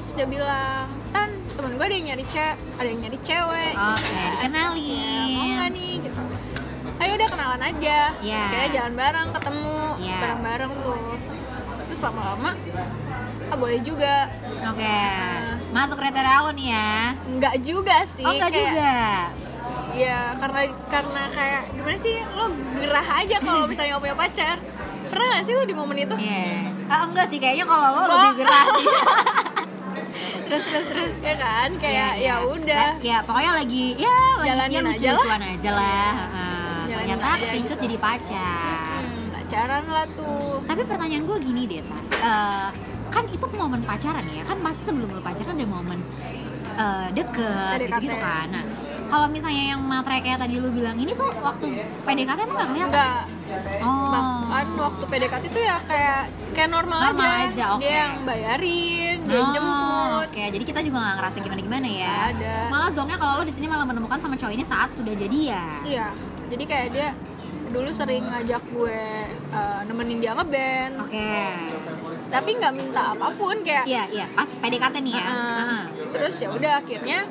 Terus 0.00 0.14
dia 0.14 0.26
bilang 0.26 0.84
tan 1.10 1.28
temen 1.54 1.70
gue 1.74 1.84
ada 1.84 1.94
yang 1.94 2.06
nyari 2.08 2.24
cewek 2.24 2.56
ada 2.74 2.88
yang 2.88 3.00
nyari 3.04 3.18
cewek. 3.20 3.72
Oke 3.74 4.08
Ya, 4.08 4.48
mau 4.48 4.72
dikenalin 4.72 5.52
nggak 5.52 5.70
nih? 5.70 5.92
Gitu. 6.00 6.20
Ayo 6.94 7.12
udah 7.14 7.28
kenalan 7.28 7.62
aja. 7.62 7.98
Iya. 8.18 8.40
akhirnya 8.40 8.68
jalan 8.72 8.94
bareng 8.94 9.28
ketemu 9.30 9.76
Iya. 10.00 10.16
bareng-bareng 10.18 10.72
tuh. 10.80 11.06
Terus 11.84 12.00
lama-lama 12.00 12.50
ah 13.44 13.56
boleh 13.60 13.80
juga. 13.84 14.32
Oke. 14.72 14.98
Masuk 15.70 16.00
kriteria 16.00 16.38
lo 16.40 16.50
nih 16.50 16.68
ya? 16.72 16.92
Enggak 17.28 17.54
juga 17.60 17.96
sih 18.08 18.24
oh 18.24 18.32
enggak 18.32 18.50
kayak 18.50 18.62
juga? 18.72 18.94
Ya 19.94 20.34
karena 20.40 20.60
karena 20.88 21.22
kayak 21.30 21.62
gimana 21.70 21.98
sih 22.00 22.16
lo 22.32 22.46
gerah 22.74 23.08
aja 23.20 23.36
kalau 23.38 23.68
misalnya 23.68 23.94
nggak 23.94 24.02
punya 24.02 24.16
pacar 24.16 24.56
pernah 25.14 25.26
gak 25.30 25.42
sih 25.42 25.52
lo 25.52 25.62
di 25.62 25.72
momen 25.72 25.96
itu 25.96 26.14
Iya. 26.16 26.74
Ah, 26.84 27.00
enggak 27.04 27.26
sih 27.26 27.38
kayaknya 27.38 27.64
kalau 27.64 27.88
lo 27.88 28.00
Bo- 28.00 28.10
lebih 28.12 28.32
gerah 28.36 28.64
sih. 28.68 28.86
terus 30.44 30.62
terus 30.62 30.86
terus. 30.86 31.12
ya 31.20 31.34
kan 31.36 31.70
kayak 31.76 31.94
Iya, 31.94 32.08
iya. 32.16 32.34
ya 32.34 32.44
udah 32.44 32.86
Ya 33.00 33.18
pokoknya 33.20 33.52
lagi 33.54 33.84
ya 33.96 34.16
lagi 34.36 34.46
Jalanin 34.46 34.74
ya 34.74 34.80
aja 34.84 34.90
lucu-lucuan 35.10 35.42
aja 35.42 35.70
lah. 35.72 36.12
Ah, 36.28 36.82
Jalanin 36.84 37.16
ternyata 37.16 37.28
kepincut 37.38 37.78
jadi 37.80 37.96
pacar. 37.98 39.00
hmm, 39.02 39.26
pacaran 39.32 39.84
lah 39.86 40.06
tuh 40.10 40.60
Tapi 40.62 40.82
pertanyaan 40.82 41.24
gue 41.24 41.38
gini 41.40 41.62
deh, 41.64 41.80
Ta. 41.82 41.98
Eh, 42.14 42.68
kan 43.08 43.24
itu 43.26 43.46
momen 43.48 43.80
pacaran 43.82 44.24
ya, 44.26 44.42
kan 44.42 44.58
pasti 44.60 44.82
sebelum 44.84 45.08
lo 45.08 45.20
pacaran 45.20 45.54
ada 45.54 45.66
momen 45.68 45.98
eh, 46.74 47.06
deket 47.12 47.78
PDKT. 47.78 47.86
gitu-gitu 47.88 48.16
kan. 48.18 48.46
Nah, 48.50 48.64
kalau 49.06 49.26
misalnya 49.28 49.64
yang 49.70 49.80
materai 49.80 50.20
kayak 50.20 50.38
tadi 50.38 50.58
lu 50.58 50.68
bilang 50.68 50.96
ini 50.96 51.12
tuh 51.12 51.30
waktu 51.36 51.66
PDKT 52.02 52.38
emang 52.40 52.56
gak 52.56 52.68
kelihatan? 52.68 52.90
enggak 52.90 53.20
Oh. 53.80 54.08
bahkan 54.08 54.66
waktu 54.76 55.04
PDKT 55.04 55.44
tuh 55.48 55.60
ya 55.60 55.76
kayak 55.82 56.20
kayak 56.50 56.70
normal, 56.70 56.98
Normal 57.04 57.26
aja, 57.26 57.44
aja, 57.48 57.64
oke. 57.72 57.80
dia 57.80 57.94
yang 58.00 58.14
bayarin 58.22 59.16
dia 59.22 59.34
yang 59.34 59.44
Oh, 59.44 59.52
jemput 59.52 60.02
Oke, 60.24 60.44
jadi 60.50 60.64
kita 60.64 60.80
juga 60.80 60.98
gak 61.00 61.16
ngerasa 61.16 61.36
gimana-gimana 61.38 61.86
ya. 61.86 62.06
Nggak 62.08 62.26
ada. 62.34 62.56
Malah 62.68 62.90
zongnya 62.90 63.16
kalau 63.16 63.32
lo 63.36 63.44
di 63.44 63.52
sini 63.52 63.66
malah 63.66 63.84
menemukan 63.84 64.18
sama 64.18 64.34
cowok 64.34 64.52
ini 64.52 64.64
saat 64.64 64.88
sudah 64.92 65.14
jadian. 65.14 65.80
iya 65.84 66.08
jadi 66.44 66.64
kayak 66.64 66.88
dia 66.90 67.08
dulu 67.66 67.90
sering 67.90 68.22
ngajak 68.24 68.62
gue 68.68 69.00
uh, 69.50 69.80
nemenin 69.84 70.18
dia 70.18 70.32
ngeband 70.32 70.94
Oke. 71.00 71.30
tapi 72.28 72.50
nggak 72.54 72.72
minta 72.72 73.10
apa 73.10 73.26
pun 73.32 73.56
kayak 73.60 73.82
Iya, 73.84 74.04
iya, 74.08 74.26
pas 74.28 74.46
PDKT 74.48 74.96
nih 75.00 75.12
ya. 75.12 75.22
"Ah." 75.22 75.32
Heeh. 75.58 75.82
terus 76.10 76.34
ya 76.36 76.48
udah 76.48 76.72
akhirnya 76.78 77.26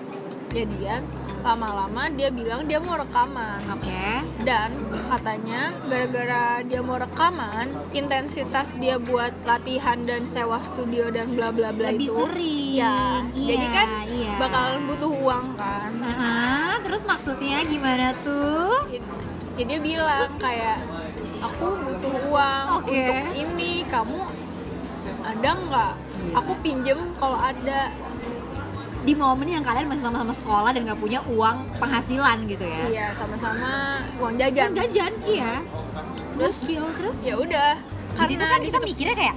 jadian 0.50 1.02
lama-lama 1.44 2.08
dia 2.10 2.32
bilang 2.32 2.64
dia 2.64 2.80
mau 2.80 2.96
rekaman 2.96 3.60
Oke. 3.70 4.24
dan 4.42 4.72
katanya 5.12 5.76
gara-gara 5.86 6.64
dia 6.64 6.80
mau 6.80 6.96
rekaman 6.96 7.68
intensitas 7.92 8.72
dia 8.80 8.96
buat 8.96 9.36
latihan 9.44 10.00
dan 10.02 10.26
sewa 10.26 10.64
studio 10.64 11.12
dan 11.12 11.36
bla 11.36 11.52
bla 11.52 11.70
bla 11.70 11.92
Lebih 11.92 12.08
itu 12.08 12.16
sering. 12.16 12.68
ya 12.74 13.20
Iya, 13.36 13.48
jadi 13.50 13.66
kan 13.70 13.88
iya. 14.08 14.34
bakalan 14.40 14.82
butuh 14.88 15.12
uang 15.12 15.46
kan 15.54 15.92
Heeh, 15.94 16.74
terus 16.82 17.04
maksudnya 17.04 17.58
gimana 17.68 18.16
tuh? 18.24 18.88
ya 19.54 19.64
dia 19.68 19.80
bilang 19.80 20.34
kayak 20.40 20.80
aku 21.44 21.78
butuh 21.78 22.14
uang 22.26 22.66
Oke. 22.80 22.98
untuk 22.98 23.20
ini 23.36 23.84
kamu 23.86 24.18
ada 25.22 25.50
nggak 25.54 25.94
aku 26.34 26.52
pinjem 26.60 27.00
kalau 27.20 27.36
ada 27.36 27.92
di 29.04 29.14
momen 29.14 29.46
yang 29.46 29.60
kalian 29.62 29.86
masih 29.86 30.00
sama-sama 30.02 30.32
sekolah 30.32 30.72
dan 30.72 30.88
nggak 30.88 30.96
punya 30.96 31.20
uang 31.28 31.58
penghasilan 31.76 32.38
gitu 32.48 32.64
ya? 32.64 32.84
Iya 32.88 33.08
sama-sama 33.14 34.00
uang 34.18 34.40
jajan. 34.40 34.72
Kan 34.72 34.78
jajan 34.80 35.12
iya. 35.24 35.60
Terus? 36.34 36.56
Gokil, 36.64 36.86
terus? 36.98 37.18
Ya 37.22 37.36
udah. 37.36 37.72
Di 38.14 38.26
situ 38.26 38.42
kan 38.42 38.60
kita 38.60 38.78
mikirnya 38.80 39.14
kayak 39.14 39.36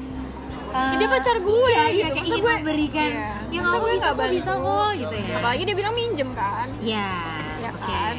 eh, 0.68 0.94
dia 0.96 1.08
pacar 1.08 1.36
gue 1.38 1.70
iya, 1.70 1.84
gitu. 1.88 1.96
iya, 1.96 2.06
kayak 2.08 2.24
Masa 2.24 2.36
gue- 2.36 2.56
memberikan. 2.56 3.10
iya. 3.10 3.30
yang 3.46 3.62
Masa 3.62 3.76
gue 3.76 3.90
bisa 3.90 4.06
nggak 4.06 4.30
bisa 4.32 4.52
bantu? 4.52 4.66
kok 4.66 4.90
gitu 4.96 5.14
ya. 5.16 5.36
Apalagi 5.36 5.62
dia 5.62 5.76
bilang 5.76 5.94
minjem 5.94 6.28
kan. 6.32 6.68
Ya 6.78 7.12
ya 7.58 7.70
oke. 7.72 7.86
kan? 7.86 8.16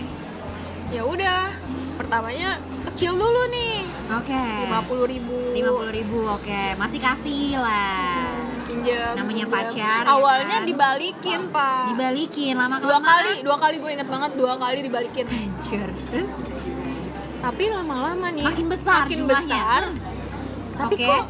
Ya 0.90 1.02
udah. 1.04 1.42
Pertamanya 1.98 2.50
kecil 2.86 3.18
dulu 3.18 3.42
nih. 3.50 3.82
Oke. 4.14 4.44
Lima 4.64 4.80
puluh 4.86 5.06
ribu. 5.06 5.38
Lima 5.52 5.72
puluh 5.74 5.90
ribu 5.90 6.20
oke. 6.24 6.62
Masih 6.76 7.00
kasih 7.00 7.58
lah 7.58 8.47
pinjam 8.78 9.14
Namanya 9.16 9.46
pinjam. 9.46 9.58
pacar, 9.74 10.00
ya 10.00 10.12
awalnya 10.12 10.58
kan? 10.58 10.70
dibalikin 10.70 11.42
pak 11.50 11.84
dibalikin 11.90 12.54
lama 12.54 12.76
dua 12.78 12.98
kali 13.00 13.34
dua 13.42 13.58
kali 13.58 13.76
gue 13.78 13.92
inget 13.92 14.08
banget 14.08 14.32
dua 14.34 14.54
kali 14.56 14.78
dibalikin 14.82 15.26
Hancur. 15.28 15.90
terus 16.06 16.30
tapi 17.38 17.64
lama-lama 17.68 18.28
nih 18.30 18.46
makin 18.46 18.68
besar 18.68 19.02
makin 19.04 19.18
jumlahnya. 19.20 19.46
besar 19.48 19.82
tapi 20.76 20.94
Oke. 20.96 21.06
kok 21.06 21.24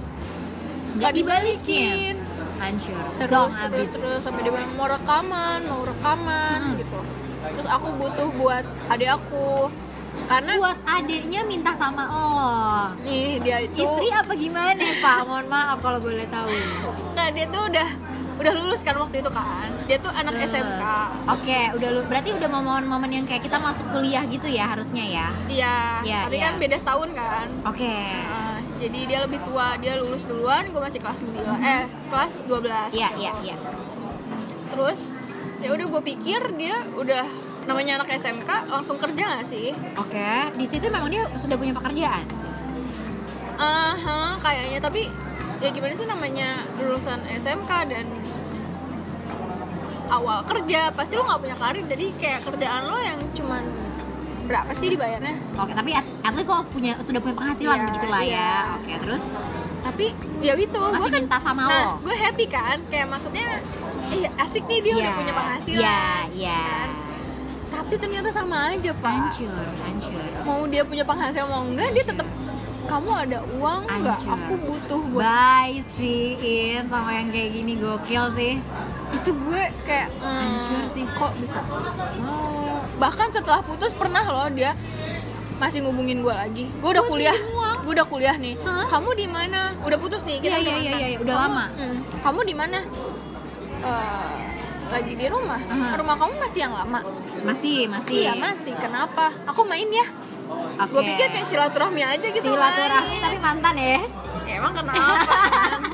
nggak 0.97 1.13
dibalikin 1.13 2.13
hancur 2.57 3.03
terus 3.15 3.29
Zong 3.29 3.49
terus 3.49 3.65
abis 3.69 3.87
terus 3.91 4.19
sampai 4.19 4.41
dia 4.41 4.53
mau 4.73 4.87
rekaman 4.87 5.59
mau 5.63 5.81
rekaman 5.83 6.59
Hmm. 6.59 6.75
gitu 6.75 6.99
terus 7.47 7.67
aku 7.69 7.87
butuh 7.95 8.27
buat 8.33 8.63
adik 8.89 9.09
aku 9.13 9.69
karena 10.27 10.51
buat 10.59 10.77
adiknya 10.83 11.41
minta 11.43 11.71
sama 11.71 12.03
Allah. 12.03 12.91
Nih 13.01 13.39
dia 13.39 13.63
itu 13.63 13.79
istri 13.79 14.07
apa 14.11 14.33
gimana 14.35 14.83
pak? 14.99 15.17
Mohon 15.23 15.47
maaf 15.47 15.77
kalau 15.79 15.99
boleh 16.03 16.27
tahu. 16.27 16.51
Nah 17.15 17.27
dia 17.31 17.45
tuh 17.47 17.63
udah 17.71 17.89
udah 18.37 18.53
lulus 18.53 18.85
kan 18.85 18.93
waktu 18.99 19.23
itu 19.23 19.31
kan? 19.31 19.71
Dia 19.87 19.97
tuh 19.97 20.11
anak 20.11 20.35
Terus. 20.35 20.51
SMK 20.51 20.83
oke 21.25 21.59
udah 21.79 21.89
lu 21.89 22.01
berarti 22.05 22.29
udah 22.35 22.49
momen-momen 22.51 23.09
yang 23.09 23.25
kayak 23.25 23.41
kita 23.41 23.57
masuk 23.57 23.87
kuliah 23.89 24.21
gitu 24.27 24.45
ya 24.45 24.67
harusnya 24.67 25.01
ya? 25.01 25.27
Iya 25.47 25.75
Iya, 26.03 26.19
tapi 26.27 26.37
iya. 26.37 26.45
kan 26.45 26.53
beda 26.59 26.75
setahun 26.77 27.09
kan? 27.15 27.47
Oke. 27.65 27.87
Nah, 27.97 28.59
jadi 28.77 28.99
dia 29.09 29.19
lebih 29.25 29.39
tua 29.41 29.73
dia 29.81 29.97
lulus 29.97 30.27
duluan 30.27 30.69
gue 30.69 30.77
masih 30.77 30.99
kelas 31.01 31.23
9 31.23 31.33
eh 31.65 31.83
kelas 32.13 32.33
12 32.45 32.93
iya 32.93 33.09
iya 33.17 33.31
iya. 33.41 33.55
Terus 34.69 35.15
ya 35.63 35.73
udah 35.73 35.85
gue 35.89 36.01
pikir 36.05 36.41
dia 36.59 36.77
udah 36.93 37.25
namanya 37.67 37.93
anak 37.97 38.09
SMK 38.13 38.49
langsung 38.65 38.97
kerja 38.97 39.23
gak 39.33 39.45
sih? 39.45 39.75
Oke 39.95 40.31
di 40.53 40.65
situ 40.65 40.87
memang 40.87 41.07
dia 41.07 41.27
sudah 41.35 41.53
punya 41.53 41.71
pekerjaan? 41.71 42.23
Aha, 43.57 44.37
kayaknya. 44.37 44.79
Tapi 44.79 45.09
ya 45.57 45.69
gimana 45.69 45.91
sih 45.91 46.05
namanya 46.05 46.49
lulusan 46.77 47.19
SMK 47.27 47.71
dan 47.87 48.05
awal 50.07 50.45
kerja? 50.45 50.89
Pasti 50.91 51.13
lo 51.13 51.25
nggak 51.25 51.41
punya 51.41 51.55
karir 51.55 51.83
jadi 51.85 52.05
kayak 52.15 52.39
kerjaan 52.43 52.81
lo 52.85 52.97
yang 52.97 53.19
cuman 53.33 53.63
berapa 54.45 54.71
sih 54.71 54.87
dibayarnya? 54.89 55.35
Oke 55.57 55.73
tapi 55.73 55.91
at, 55.91 56.05
at 56.23 56.33
least 56.33 56.47
lo 56.47 56.63
punya 56.65 56.95
sudah 57.01 57.19
punya 57.19 57.35
penghasilan 57.35 57.75
Iya, 57.75 57.85
begitu 57.85 58.07
lah 58.07 58.21
ya. 58.21 58.27
iya. 58.29 58.51
oke 58.73 58.93
terus? 59.01 59.23
Tapi 59.77 60.05
ya 60.39 60.53
itu 60.53 60.79
gue 60.79 60.99
kan 61.03 61.11
minta 61.17 61.37
sama 61.37 61.63
nah 61.63 61.83
lo. 61.91 61.91
gue 62.01 62.15
happy 62.15 62.45
kan? 62.47 62.77
Kayak 62.87 63.07
maksudnya 63.09 63.47
iya 64.07 64.29
asik 64.37 64.63
nih 64.63 64.79
dia 64.79 64.93
udah 64.95 65.03
Iya, 65.03 65.17
punya 65.17 65.33
penghasilan. 65.33 65.81
Iya 65.81 65.99
iya 66.31 66.63
tapi 67.87 67.95
ternyata 67.97 68.27
sama 68.27 68.67
aja 68.69 68.91
pak. 68.99 69.07
Hancur 69.09 69.47
hancur 69.55 70.11
mau 70.43 70.67
dia 70.67 70.83
punya 70.83 71.03
penghasilan 71.03 71.47
mau 71.47 71.63
enggak 71.63 71.87
dia 71.95 72.03
tetap 72.03 72.27
kamu 72.83 73.11
ada 73.13 73.39
uang 73.55 73.81
nggak 73.83 74.19
aku 74.23 74.53
butuh 74.61 75.01
buat 75.07 75.23
Bye 75.23 75.79
sih 75.95 76.35
In 76.35 76.87
sama 76.87 77.15
yang 77.15 77.31
kayak 77.31 77.49
gini 77.53 77.73
gokil 77.75 78.27
sih. 78.33 78.59
Itu 79.09 79.31
gue 79.31 79.63
kayak 79.83 80.11
hmm, 80.13 80.35
Hancur 80.35 80.83
sih. 80.91 81.03
kok 81.05 81.31
bisa? 81.37 81.59
Mau 82.19 82.83
bahkan 82.95 83.27
setelah 83.27 83.63
putus 83.63 83.91
pernah 83.91 84.23
loh 84.23 84.51
dia 84.51 84.75
masih 85.57 85.79
ngubungin 85.81 86.19
gue 86.19 86.31
lagi. 86.33 86.67
Gue 86.77 86.91
udah 86.91 87.03
kuliah. 87.03 87.35
gue 87.81 87.91
udah 87.93 88.03
kuliah 88.05 88.35
nih. 88.35 88.55
Hah? 88.61 88.83
kamu 88.89 89.15
di 89.15 89.27
mana? 89.27 89.71
Udah 89.79 89.95
putus 89.95 90.23
nih 90.23 90.43
kita 90.43 90.55
Iya, 90.55 90.75
iya, 90.75 90.91
iya, 90.93 91.07
iya, 91.07 91.17
udah 91.17 91.33
Kamu- 91.33 91.43
lama. 91.47 91.65
hmm, 91.71 91.97
kamu 92.19 92.39
di 92.43 92.53
mana? 92.53 92.79
Eh, 93.77 94.56
lagi 94.87 95.13
di 95.13 95.25
rumah? 95.27 95.59
Aha. 95.59 95.99
rumah 95.99 96.15
kamu 96.15 96.33
masih 96.39 96.59
yang 96.63 96.73
lama? 96.73 96.99
Masih 97.43 97.77
masih. 97.91 98.17
Iya 98.23 98.33
masih. 98.35 98.73
Kenapa? 98.75 99.31
Aku 99.45 99.67
main 99.67 99.87
ya. 99.87 100.05
Oke. 100.47 100.95
gue 100.95 101.01
pikir 101.11 101.27
kayak 101.27 101.47
silaturahmi 101.47 102.01
aja 102.07 102.23
gitu 102.23 102.55
silaturahmi 102.55 103.19
main. 103.19 103.23
tapi 103.23 103.37
mantan 103.43 103.75
ya. 103.75 103.99
Ya 104.47 104.53
emang 104.63 104.73
kenapa? 104.73 105.13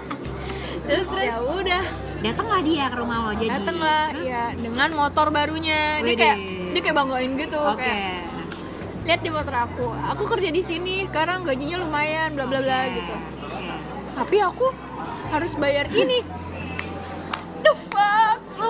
Terus 0.88 1.10
ya 1.18 1.38
udah. 1.42 1.84
Datanglah 2.24 2.62
dia 2.64 2.86
ke 2.88 2.96
rumah 2.96 3.18
lo 3.28 3.32
jadi. 3.36 3.52
Dateng 3.52 3.78
lah 3.82 4.04
Terus? 4.14 4.26
ya 4.30 4.44
dengan 4.56 4.90
motor 4.94 5.28
barunya. 5.34 6.00
Dia 6.00 6.06
Widih. 6.06 6.20
kayak 6.22 6.38
dia 6.74 6.82
kayak 6.82 6.98
banggain 6.98 7.32
gitu 7.36 7.60
Oke. 7.60 7.82
kayak 7.82 8.22
lihat 9.04 9.20
di 9.20 9.30
motor 9.34 9.56
aku. 9.68 9.88
Aku 10.16 10.24
kerja 10.30 10.50
di 10.54 10.62
sini 10.64 11.04
sekarang 11.10 11.44
gajinya 11.44 11.82
lumayan 11.82 12.38
bla 12.38 12.46
bla 12.48 12.62
bla 12.62 12.82
gitu. 12.88 13.14
oke. 13.14 13.32
tapi 14.14 14.38
aku 14.40 14.70
harus 15.34 15.58
bayar 15.58 15.90
ini 15.90 16.22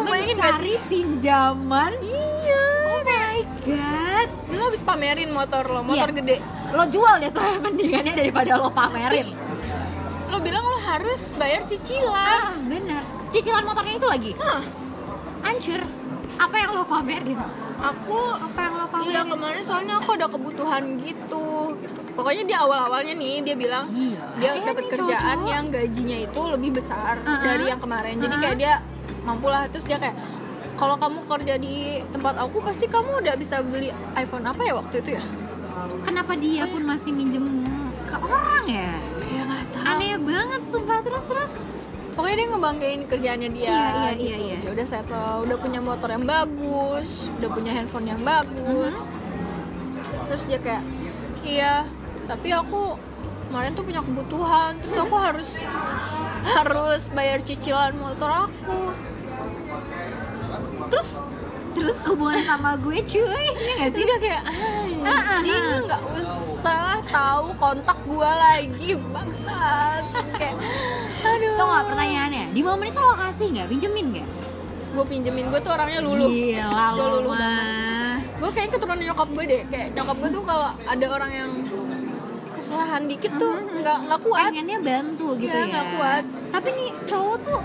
bayangin 0.05 0.35
sih? 0.59 0.77
pinjaman? 0.85 1.91
Iya. 1.97 2.63
Oh 2.85 3.01
my 3.01 3.37
god. 3.63 4.27
Lu 4.49 4.63
habis 4.63 4.81
pamerin 4.81 5.29
motor 5.29 5.63
lo 5.65 5.81
motor 5.81 6.09
Iya. 6.09 6.15
gede. 6.15 6.35
Lo 6.71 6.83
jual 6.85 7.15
deh 7.17 7.29
tuh 7.29 7.43
mendingannya 7.63 8.13
daripada 8.13 8.51
lo 8.55 8.69
pamerin. 8.69 9.27
Lo 10.27 10.37
bilang 10.39 10.63
lo 10.63 10.77
harus 10.79 11.31
bayar 11.33 11.63
cicilan. 11.63 12.15
Ah 12.15 12.55
benar. 12.59 13.01
Cicilan 13.29 13.63
motornya 13.63 13.93
itu 13.93 14.07
lagi. 14.07 14.31
Hah, 14.35 14.61
hancur. 15.43 15.81
Apa 16.33 16.55
yang 16.55 16.69
lo 16.71 16.83
pamerin? 16.83 17.37
Aku 17.75 18.17
apa 18.31 18.59
yang 18.59 18.73
lo 18.75 18.85
pamerin? 18.85 19.09
Iya 19.09 19.21
kemarin 19.23 19.63
soalnya 19.63 19.93
aku 19.97 20.09
ada 20.11 20.27
kebutuhan 20.27 20.83
gitu. 20.97 21.45
Pokoknya 22.13 22.43
di 22.43 22.53
awal-awalnya 22.53 23.13
nih 23.15 23.41
dia 23.41 23.55
bilang 23.55 23.81
Gila, 23.83 24.37
dia 24.37 24.51
ya 24.51 24.61
dapat 24.63 24.85
kerjaan 24.87 25.09
cowok-cowok. 25.17 25.49
yang 25.49 25.65
gajinya 25.67 26.17
itu 26.19 26.41
lebih 26.47 26.71
besar 26.71 27.17
Uh-uh. 27.19 27.41
dari 27.41 27.65
yang 27.67 27.77
kemarin. 27.79 28.15
Jadi 28.15 28.29
Uh-uh. 28.29 28.43
kayak 28.43 28.57
dia 28.59 28.73
mampu 29.23 29.47
lah 29.47 29.67
terus 29.71 29.87
dia 29.87 29.97
kayak 29.99 30.15
kalau 30.75 30.97
kamu 30.97 31.19
kerja 31.29 31.55
di 31.61 32.01
tempat 32.11 32.33
aku 32.39 32.57
pasti 32.59 32.85
kamu 32.89 33.23
udah 33.23 33.35
bisa 33.37 33.61
beli 33.63 33.89
iPhone 34.17 34.45
apa 34.47 34.61
ya 34.65 34.73
waktu 34.77 34.95
itu 34.99 35.11
ya? 35.15 35.23
kenapa 36.03 36.33
dia 36.37 36.63
pun 36.69 36.83
masih 36.85 37.11
minjem 37.11 37.45
ke 38.07 38.17
orang 38.19 38.65
ya 38.67 38.93
Ya 39.33 39.41
nggak 39.49 39.63
tahu. 39.73 39.83
aneh 39.89 40.15
banget 40.21 40.61
sumpah 40.69 40.99
terus 41.01 41.25
terus 41.25 41.51
Pokoknya 42.13 42.45
dia 42.45 42.47
ngebanggain 42.53 43.01
kerjaannya 43.09 43.49
dia. 43.57 43.65
Iya, 43.65 43.81
iya, 43.81 44.11
gitu. 44.13 44.21
iya, 44.21 44.37
iya. 44.37 44.57
Dia 44.61 44.71
udah 44.77 44.85
settle, 44.85 45.49
udah 45.49 45.57
punya 45.57 45.81
motor 45.81 46.09
yang 46.13 46.25
bagus, 46.29 47.33
udah 47.41 47.49
punya 47.49 47.71
handphone 47.73 48.05
yang 48.05 48.21
bagus. 48.21 48.93
Uh-huh. 48.93 50.25
Terus 50.29 50.43
dia 50.45 50.59
kayak, 50.61 50.85
iya, 51.41 51.89
tapi 52.29 52.53
aku 52.53 53.01
kemarin 53.49 53.73
tuh 53.73 53.81
punya 53.81 54.01
kebutuhan, 54.05 54.77
terus 54.85 54.97
aku 55.01 55.15
harus 55.17 55.49
harus 56.53 57.03
bayar 57.17 57.41
cicilan 57.41 57.97
motor 57.97 58.29
aku. 58.29 58.93
Terus 60.89 61.09
terus 61.73 61.97
hubungan 62.05 62.37
sama 62.45 62.77
gue 62.77 62.97
cuy. 63.01 63.45
Ya 63.49 63.73
gak 63.81 63.91
sih? 63.97 64.03
Dia 64.05 64.17
kayak 64.21 64.43
anjing 65.03 65.57
lu 65.57 65.79
nggak 65.89 66.03
usah 66.15 67.01
tahu 67.09 67.51
kontak 67.57 67.97
gua 68.05 68.31
lagi 68.31 68.93
bangsat. 69.09 70.03
Kayak 70.37 70.55
aduh. 71.25 71.55
Tau 71.57 71.65
gak 71.67 71.85
pertanyaannya? 71.89 72.45
Di 72.53 72.61
momen 72.61 72.87
itu 72.87 72.99
lo 73.01 73.13
kasih 73.17 73.47
nggak? 73.51 73.67
Pinjemin 73.69 74.07
nggak? 74.13 74.29
gue 74.93 75.05
pinjemin. 75.09 75.49
Gue 75.49 75.57
tuh 75.57 75.73
orangnya 75.73 76.05
Gila 76.05 76.69
Gua 76.69 76.85
lo 76.93 77.05
luluh 77.17 77.33
mah 77.33 78.21
gue 78.21 78.49
kayak 78.53 78.69
keturunan 78.77 79.01
nyokap 79.01 79.29
gue 79.33 79.43
deh. 79.49 79.61
Kayak 79.73 79.87
nyokap 79.97 80.15
gue 80.21 80.29
tuh 80.29 80.43
kalau 80.45 80.69
ada 80.85 81.05
orang 81.09 81.31
yang 81.33 81.51
kesalahan 82.53 83.03
dikit 83.09 83.33
tuh 83.41 83.53
nggak 83.57 83.97
nggak 84.05 84.19
kuat. 84.21 84.49
Pengennya 84.53 84.79
bantu 84.85 85.27
gitu 85.41 85.49
Iya, 85.49 85.65
ya. 85.65 85.71
nggak 85.73 85.87
kuat. 85.97 86.23
Tapi 86.53 86.67
nih 86.69 86.89
cowok 87.09 87.37
tuh 87.41 87.61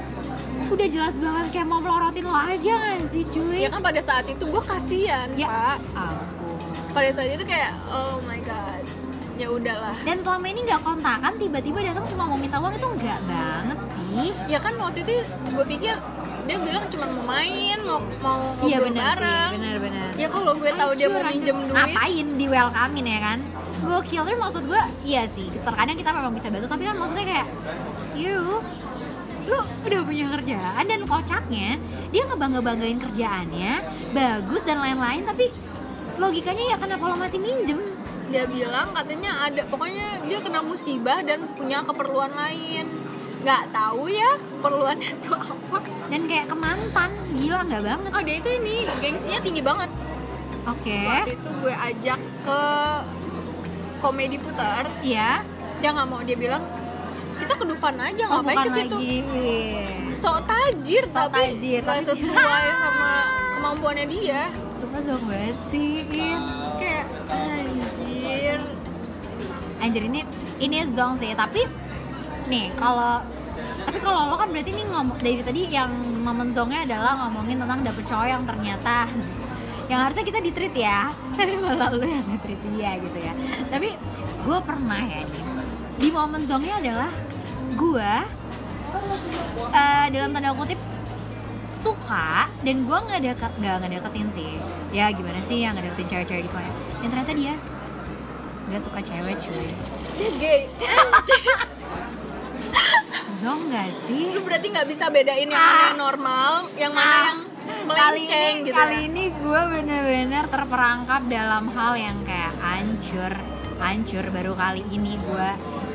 udah 0.68 0.86
jelas 0.86 1.14
banget 1.14 1.46
kayak 1.50 1.66
mau 1.66 1.78
melorotin 1.78 2.22
lo 2.22 2.34
aja 2.34 2.72
gak 2.76 3.08
sih 3.08 3.24
cuy? 3.24 3.58
ya 3.58 3.68
kan 3.68 3.80
pada 3.80 4.00
saat 4.00 4.24
itu 4.24 4.44
gue 4.44 4.62
kasihan 4.62 5.28
Ya. 5.32 5.48
pak. 5.48 5.78
Ampun 5.94 6.56
pada 6.90 7.08
saat 7.10 7.30
itu 7.30 7.44
kayak 7.44 7.72
oh 7.86 8.20
my 8.22 8.40
god. 8.40 8.84
Ya 9.34 9.46
udahlah. 9.48 9.94
Dan 10.02 10.18
selama 10.18 10.46
ini 10.46 10.60
nggak 10.62 10.82
kontakan 10.82 11.32
tiba-tiba 11.36 11.78
datang 11.80 12.02
cuma 12.06 12.26
mau 12.26 12.34
minta 12.34 12.58
uang 12.58 12.74
itu 12.74 12.88
enggak 12.90 13.20
banget 13.24 13.78
sih. 13.88 14.28
Ya 14.46 14.58
kan 14.58 14.74
waktu 14.76 14.98
itu 15.00 15.12
gue 15.24 15.64
pikir 15.68 15.94
dia 16.42 16.56
bilang 16.58 16.84
cuma 16.88 17.06
mau 17.06 17.24
main 17.28 17.78
mau 17.80 18.00
mau 18.18 18.40
Iya 18.58 18.80
ngobrol 18.80 18.88
benar 18.90 19.14
bareng. 19.14 19.28
sih, 19.46 19.54
benar-benar 19.54 20.10
ya 20.16 20.26
kalau 20.26 20.52
gue 20.52 20.70
tahu 20.72 20.90
dia 20.92 21.06
mau 21.06 21.22
minjem 21.22 21.54
duit. 21.54 21.70
Ngapain 21.70 22.26
di 22.34 22.46
welcomein 22.46 23.06
ya 23.06 23.20
kan? 23.22 23.38
Gokil, 23.78 24.26
tapi 24.26 24.34
maksud 24.34 24.62
gue 24.66 24.82
iya 25.06 25.22
sih 25.30 25.46
Terkadang 25.54 25.94
kita 25.94 26.10
memang 26.10 26.34
bisa 26.34 26.50
bantu 26.50 26.66
Tapi 26.66 26.82
kan 26.82 26.98
maksudnya 26.98 27.22
kayak 27.24 27.46
You 28.18 28.58
Lu 29.48 29.58
udah 29.64 30.00
punya 30.04 30.26
kerjaan 30.28 30.84
Dan 30.84 31.00
kocaknya 31.08 31.80
Dia 32.12 32.22
ngebangga-banggain 32.28 33.00
kerjaannya 33.00 33.72
Bagus 34.12 34.62
dan 34.68 34.84
lain-lain 34.84 35.24
Tapi 35.24 35.48
logikanya 36.18 36.64
ya 36.74 36.76
kenapa 36.76 37.04
lo 37.06 37.16
masih 37.16 37.38
minjem. 37.38 37.78
Dia 38.28 38.44
bilang 38.44 38.92
katanya 38.92 39.48
ada 39.48 39.62
pokoknya 39.64 40.20
dia 40.28 40.38
kena 40.42 40.60
musibah 40.60 41.24
dan 41.24 41.48
punya 41.56 41.80
keperluan 41.86 42.34
lain. 42.34 42.84
Nggak 43.40 43.62
tahu 43.72 44.10
ya 44.10 44.36
keperluannya 44.36 45.10
itu 45.14 45.32
apa. 45.32 45.78
Dan 46.10 46.22
kayak 46.28 46.46
ke 46.50 46.56
mantan 46.58 47.10
gila 47.38 47.62
nggak 47.64 47.82
banget. 47.86 48.10
Oh 48.12 48.22
dia 48.26 48.36
itu 48.36 48.50
ini 48.60 48.76
gengsinya 49.00 49.40
tinggi 49.40 49.62
banget. 49.64 49.90
Oke. 50.68 51.00
Waktu 51.08 51.32
itu 51.40 51.50
gue 51.64 51.74
ajak 51.74 52.20
ke 52.44 52.60
komedi 54.04 54.36
putar 54.36 54.84
iya. 55.00 55.40
Dia 55.78 55.94
nggak 55.94 56.08
mau 56.10 56.20
dia 56.20 56.36
bilang 56.36 56.60
kita 57.38 57.54
ke 57.54 57.64
Dufan 57.64 57.96
aja 57.96 58.22
oh 58.26 58.30
ngapain 58.38 58.56
ke 58.58 58.70
situ? 58.70 58.96
sok 60.12 60.38
tajir 60.44 61.04
Sok 61.06 61.30
tapi 61.30 61.40
tajir, 61.54 61.80
tapi- 61.82 62.06
sesuai 62.06 62.66
sama 62.74 63.12
kemampuannya 63.54 64.06
dia. 64.06 64.42
Suka 64.74 64.98
zong 65.00 65.22
banget 65.26 65.56
sih 65.68 65.90
kayak 66.06 67.06
anjir. 67.28 68.58
Anjir 69.78 70.02
ini 70.04 70.20
ini 70.58 70.78
zong 70.88 71.18
sih 71.18 71.32
tapi 71.32 71.62
nih 72.46 72.70
kalau 72.74 73.22
tapi 73.84 73.98
kalau 73.98 74.30
lo 74.30 74.36
kan 74.36 74.48
berarti 74.48 74.70
ini 74.70 74.84
ngomong 74.86 75.18
dari 75.18 75.42
tadi 75.42 75.62
yang 75.66 75.90
momen 76.22 76.50
zongnya 76.50 76.82
adalah 76.84 77.26
ngomongin 77.26 77.58
tentang 77.58 77.80
dapet 77.82 78.04
cowok 78.06 78.26
yang 78.26 78.42
ternyata 78.44 79.06
yang 79.88 80.00
harusnya 80.04 80.24
kita 80.24 80.38
di 80.38 80.50
treat 80.52 80.74
ya. 80.74 81.08
Tapi 81.34 81.54
malah 81.56 81.90
lo 81.90 82.04
yang 82.04 82.22
di 82.22 82.38
treat 82.38 82.60
dia 82.68 82.90
gitu 82.98 83.18
ya. 83.18 83.32
Tapi 83.66 83.88
gue 84.38 84.58
pernah 84.62 85.00
ya 85.00 85.20
nih 85.24 85.42
di 85.98 86.08
momen 86.14 86.42
zongnya 86.46 86.78
adalah 86.78 87.10
gue 87.78 88.12
eh, 89.70 90.06
dalam 90.10 90.30
tanda 90.30 90.50
kutip 90.52 90.80
suka 91.70 92.50
dan 92.60 92.82
gue 92.82 92.98
nggak 92.98 93.20
deket 93.22 93.52
nggak 93.56 93.74
nggak 93.78 93.90
deketin 93.94 94.28
sih. 94.34 94.50
Ya 94.90 95.14
gimana 95.14 95.38
sih 95.46 95.62
yang 95.62 95.72
nggak 95.72 95.86
deketin 95.88 96.08
cewek-cewek 96.10 96.42
gitu 96.44 96.56
ya 96.58 96.72
dan 96.98 97.08
ternyata 97.08 97.32
dia 97.32 97.54
nggak 98.66 98.82
suka 98.82 98.98
cewek 99.00 99.36
cuy. 99.38 99.68
Dia 100.18 100.30
gay. 100.36 100.60
Zong 103.38 103.70
nggak 103.70 103.88
sih? 104.04 104.34
Lu 104.34 104.42
berarti 104.42 104.66
nggak 104.68 104.88
bisa 104.90 105.06
bedain 105.08 105.46
yang 105.46 105.62
mana 105.62 105.82
yang 105.86 105.98
normal 105.98 106.52
yang 106.74 106.92
mana 106.92 107.06
Ah. 107.08 107.22
yang 107.22 107.38
kali 107.86 108.24
melenceng 108.24 108.56
ini 108.58 108.64
gitu 108.64 108.74
kali 108.74 108.96
ya. 108.96 109.00
ini 109.06 109.24
gue 109.30 109.60
bener-bener 109.70 110.44
terperangkap 110.48 111.22
dalam 111.28 111.64
hal 111.70 111.92
yang 111.94 112.18
kayak 112.24 112.54
hancur 112.58 113.32
hancur 113.78 114.24
baru 114.28 114.52
kali 114.52 114.82
ini 114.88 115.14
gue 115.16 115.48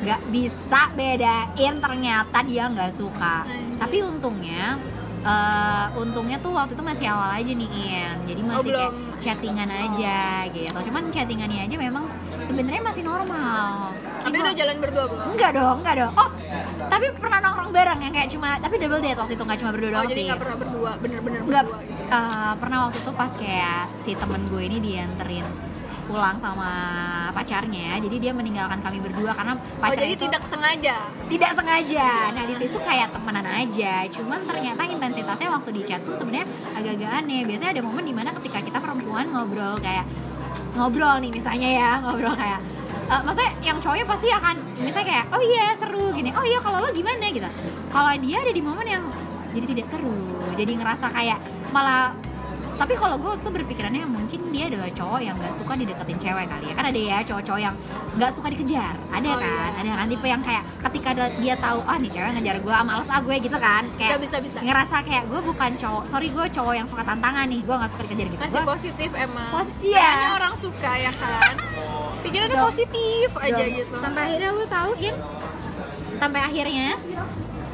nggak 0.03 0.21
bisa 0.29 0.81
bedain 0.93 1.75
ternyata 1.79 2.37
dia 2.43 2.63
nggak 2.67 2.91
suka 2.91 3.47
Anjir. 3.47 3.79
tapi 3.79 3.97
untungnya 3.99 4.75
eh, 5.23 5.85
untungnya 5.95 6.37
tuh 6.37 6.51
waktu 6.51 6.75
itu 6.75 6.83
masih 6.83 7.07
awal 7.07 7.31
aja 7.31 7.51
nih 7.51 7.69
Ian 7.71 8.17
jadi 8.27 8.41
masih 8.43 8.67
belum. 8.67 8.75
kayak 8.77 8.93
chattingan 9.23 9.69
aja 9.71 10.19
gitu 10.51 10.77
cuman 10.91 11.03
chattingannya 11.07 11.59
aja 11.63 11.75
memang 11.79 12.03
sebenarnya 12.43 12.83
masih 12.83 13.03
normal 13.03 13.95
tapi 14.23 14.39
udah 14.39 14.55
jalan 14.55 14.77
berdua 14.79 15.05
belum 15.11 15.25
Enggak 15.35 15.51
dong, 15.51 15.77
enggak 15.83 15.95
dong. 15.99 16.13
Oh, 16.15 16.29
tapi 16.87 17.05
pernah 17.11 17.43
nongkrong 17.43 17.71
bareng 17.75 17.99
yang 17.99 18.13
kayak 18.15 18.29
cuma 18.31 18.55
tapi 18.55 18.75
double 18.79 19.03
date 19.03 19.19
waktu 19.19 19.33
itu 19.35 19.43
nggak 19.43 19.59
cuma 19.59 19.71
berdua 19.71 19.89
oh 19.89 19.93
doang 19.93 20.07
jadi 20.07 20.15
sih. 20.15 20.27
nggak 20.27 20.39
pernah 20.39 20.57
berdua 20.59 20.91
bener-bener 20.99 21.39
Enggak, 21.43 21.63
berdua 21.67 21.83
gitu 21.83 22.03
eh, 22.07 22.53
pernah 22.55 22.77
waktu 22.87 22.97
itu 22.99 23.11
pas 23.11 23.31
kayak 23.35 23.81
si 23.99 24.11
temen 24.15 24.41
gue 24.47 24.61
ini 24.63 24.77
dianterin 24.79 25.45
pulang 26.03 26.35
sama 26.35 26.69
pacarnya 27.31 27.97
jadi 27.97 28.15
dia 28.19 28.31
meninggalkan 28.35 28.79
kami 28.83 28.99
berdua 28.99 29.31
karena 29.31 29.55
oh 29.55 29.79
pacarnya 29.79 30.03
jadi 30.03 30.13
itu 30.15 30.25
tidak 30.27 30.43
sengaja? 30.45 30.95
Tidak 31.27 31.51
sengaja. 31.55 32.07
Nah 32.35 32.43
di 32.45 32.55
situ 32.59 32.77
kayak 32.81 33.07
temenan 33.15 33.47
aja. 33.47 33.93
Cuman 34.11 34.39
ternyata 34.43 34.81
intensitasnya 34.85 35.49
waktu 35.49 35.69
di 35.71 35.81
chat 35.87 36.01
pun 36.03 36.15
sebenarnya 36.19 36.47
agak-agak 36.75 37.11
aneh. 37.23 37.41
Biasanya 37.47 37.71
ada 37.79 37.81
momen 37.81 38.03
di 38.03 38.15
mana 38.15 38.29
ketika 38.35 38.59
kita 38.59 38.77
perempuan 38.83 39.31
ngobrol 39.31 39.79
kayak 39.79 40.05
ngobrol 40.75 41.21
nih 41.21 41.31
misalnya 41.31 41.69
ya 41.69 41.91
ngobrol 42.03 42.33
kayak 42.33 42.59
eh, 43.07 43.21
maksudnya 43.21 43.51
yang 43.61 43.77
cowoknya 43.77 44.05
pasti 44.09 44.27
akan 44.33 44.55
misalnya 44.81 45.07
kayak 45.09 45.25
oh 45.31 45.41
iya 45.41 45.65
seru 45.79 46.05
gini. 46.11 46.29
Oh 46.35 46.45
iya 46.45 46.59
kalau 46.59 46.77
lo 46.83 46.89
gimana? 46.91 47.25
gitu. 47.31 47.49
Kalau 47.89 48.11
dia 48.19 48.37
ada 48.41 48.51
di 48.51 48.61
momen 48.61 48.87
yang 48.87 49.03
jadi 49.53 49.65
tidak 49.69 49.87
seru. 49.87 50.17
Jadi 50.57 50.71
ngerasa 50.75 51.07
kayak 51.13 51.39
malah 51.71 52.13
tapi 52.83 52.99
kalau 52.99 53.15
gue 53.15 53.31
tuh 53.39 53.47
berpikirannya 53.49 54.03
mungkin 54.03 54.51
dia 54.51 54.67
adalah 54.67 54.91
cowok 54.91 55.19
yang 55.19 55.35
nggak 55.35 55.55
suka 55.55 55.73
dideketin 55.73 56.19
cewek 56.19 56.45
kali 56.45 56.65
ya. 56.67 56.73
Kan 56.73 56.85
ada 56.85 56.99
ya 57.01 57.17
cowok-cowok 57.23 57.61
yang 57.61 57.75
nggak 58.13 58.31
suka 58.31 58.47
dikejar. 58.51 58.95
Ada 59.07 59.23
Oh, 59.25 59.39
kan? 59.39 59.47
iya. 59.47 59.79
ada 59.79 59.91
kan? 59.95 60.07
Tipe 60.11 60.27
yang 60.27 60.43
kayak 60.43 60.63
ketika 60.83 61.09
dia 61.33 61.55
tahu 61.55 61.79
ah 61.81 61.95
nih 61.95 62.11
cewek 62.11 62.29
ngejar 62.35 62.57
gue 62.59 62.73
ah 62.73 62.83
males 62.83 63.07
ah 63.07 63.19
gue 63.19 63.35
gitu 63.39 63.55
kan. 63.55 63.87
Bisa 63.89 63.99
kayak 64.03 64.19
bisa 64.19 64.37
bisa 64.43 64.57
ngerasa 64.59 64.95
kayak 65.01 65.23
gue 65.25 65.39
bukan 65.41 65.71
cowok 65.79 66.03
sorry 66.05 66.27
gue 66.27 66.45
cowok 66.45 66.73
yang 66.75 66.83
suka 66.83 67.01
tantangan 67.01 67.45
nih 67.47 67.61
gue 67.61 67.71
nggak 67.73 67.91
suka 67.95 68.01
dikejar 68.03 68.27
gitu. 68.27 68.41
Masih 68.43 68.51
gue 68.53 68.65
positif 68.67 69.09
emang. 69.15 69.49
Posi- 69.49 69.75
iya. 69.81 70.03
Kayaknya 70.03 70.31
orang 70.35 70.53
suka 70.53 70.91
ya 70.93 71.11
kan? 71.15 71.55
Pikirannya 72.19 72.51
Dong. 72.53 72.67
positif 72.67 73.29
aja 73.33 73.63
gitu. 73.63 73.95
Sampai 73.95 74.21
akhirnya 74.27 74.51
lu 74.51 74.65
tahu 74.67 74.91
In 74.97 75.15
sampai 76.13 76.39
akhirnya 76.41 76.87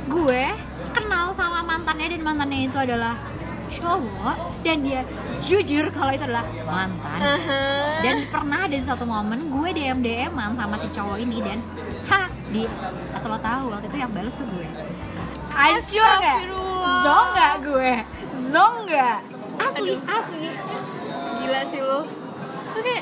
gue 0.05 0.41
kenal 0.89 1.33
sama 1.33 1.61
mantannya 1.61 2.07
dan 2.09 2.21
mantannya 2.21 2.59
itu 2.65 2.77
adalah 2.77 3.13
cowok 3.71 4.35
dan 4.59 4.81
dia 4.81 5.01
jujur 5.41 5.87
kalau 5.89 6.09
itu 6.09 6.23
adalah 6.23 6.43
mantan. 6.65 7.19
Aha. 7.19 7.61
dan 8.01 8.15
pernah 8.27 8.65
ada 8.65 8.73
di 8.73 8.81
suatu 8.81 9.03
momen 9.03 9.39
gue 9.47 9.69
DM 9.71 9.99
DM-an 9.99 10.53
sama 10.53 10.75
si 10.75 10.89
cowok 10.89 11.17
ini 11.17 11.37
dan 11.39 11.59
ha 12.07 12.27
di 12.49 12.65
asal 13.11 13.29
lo 13.29 13.39
tahu 13.39 13.69
waktu 13.69 13.87
itu 13.87 13.97
yang 13.97 14.09
balas 14.09 14.33
tuh 14.33 14.45
gue. 14.45 14.67
Hancur 15.49 16.09
nggak 16.17 16.39
zong 16.99 17.27
nggak 17.29 17.55
gue 17.61 17.91
zong 18.49 18.75
nggak 18.85 19.17
asli 19.59 19.91
Aduh. 19.93 19.99
asli. 20.09 20.49
Gila 21.39 21.61
sih 21.63 21.81
lo 21.81 21.99
oke 22.69 22.97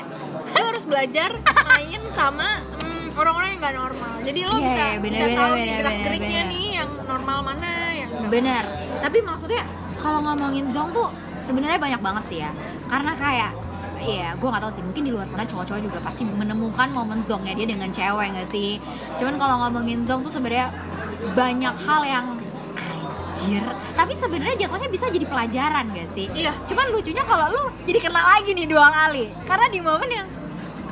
lo 0.50 0.64
harus 0.66 0.84
belajar 0.84 1.30
main 1.68 2.02
sama 2.10 2.48
mm, 2.82 3.14
orang-orang 3.14 3.48
yang 3.52 3.60
gak 3.60 3.76
normal. 3.76 4.12
Jadi 4.22 4.40
lo 4.42 4.54
Iya, 4.54 4.64
bisa 4.64 4.82
iya, 4.82 4.98
bener, 4.98 5.12
bisa 5.12 5.24
bener, 5.24 5.38
tahu 5.38 5.52
bener, 5.54 5.76
gerak-geriknya 5.78 6.40
bener. 6.42 6.52
nih 6.52 6.66
yang 6.74 6.90
normal 7.04 7.38
mana 7.42 7.72
yang 7.94 8.10
benar. 8.26 8.64
tapi 8.98 9.18
maksudnya 9.22 9.62
kalau 9.98 10.22
ngomongin 10.22 10.70
zong 10.70 10.90
tuh 10.90 11.10
sebenarnya 11.42 11.78
banyak 11.78 12.00
banget 12.00 12.24
sih 12.30 12.38
ya 12.42 12.50
karena 12.86 13.14
kayak 13.14 13.52
Iya, 13.98 14.38
gue 14.38 14.46
gak 14.46 14.62
tahu 14.62 14.72
sih. 14.78 14.82
Mungkin 14.86 15.02
di 15.02 15.10
luar 15.10 15.26
sana 15.26 15.42
cowok-cowok 15.42 15.82
juga 15.82 15.98
pasti 15.98 16.22
menemukan 16.22 16.86
momen 16.94 17.18
zongnya 17.26 17.50
dia 17.58 17.66
dengan 17.66 17.90
cewek 17.90 18.30
gak 18.30 18.46
sih? 18.46 18.78
Cuman 19.18 19.34
kalau 19.42 19.58
ngomongin 19.66 20.06
zong 20.06 20.22
tuh 20.22 20.30
sebenarnya 20.30 20.70
banyak 21.34 21.74
hal 21.82 22.02
yang 22.06 22.24
anjir. 22.78 23.58
Tapi 23.98 24.14
sebenarnya 24.14 24.54
jatuhnya 24.54 24.86
bisa 24.86 25.10
jadi 25.10 25.26
pelajaran 25.26 25.90
gak 25.90 26.08
sih? 26.14 26.30
Iya. 26.30 26.54
Cuman 26.70 26.94
lucunya 26.94 27.26
kalau 27.26 27.50
lu 27.50 27.64
jadi 27.90 27.98
kena 27.98 28.22
lagi 28.22 28.54
nih 28.54 28.70
dua 28.70 28.86
kali. 28.86 29.34
Karena 29.50 29.66
di 29.66 29.80
momen 29.82 30.10
yang 30.14 30.26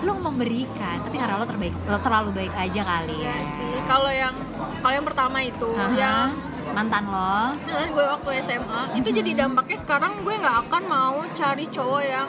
lu 0.03 0.13
memberikan, 0.21 0.97
tapi 1.07 1.17
karena 1.17 1.39
lo 1.39 1.47
terbaik, 1.47 1.75
lo 1.87 1.99
terlalu 2.03 2.31
baik 2.37 2.53
aja 2.53 2.83
kali 2.85 3.17
Iya 3.17 3.33
ya. 3.33 3.37
sih 3.57 3.73
kalau 3.89 4.13
yang 4.13 4.35
kalau 4.85 4.93
yang 4.93 5.07
pertama 5.09 5.39
itu 5.41 5.71
Aha. 5.73 5.95
yang 5.97 6.27
mantan 6.69 7.05
lo. 7.07 7.55
eh, 7.69 7.89
gue 7.89 8.05
waktu 8.07 8.31
SMA 8.41 8.81
itu 8.95 9.09
jadi 9.13 9.31
dampaknya 9.39 9.79
sekarang 9.79 10.13
gue 10.21 10.35
nggak 10.35 10.57
akan 10.65 10.83
mau 10.85 11.17
cari 11.31 11.65
cowok 11.67 12.03
yang 12.03 12.29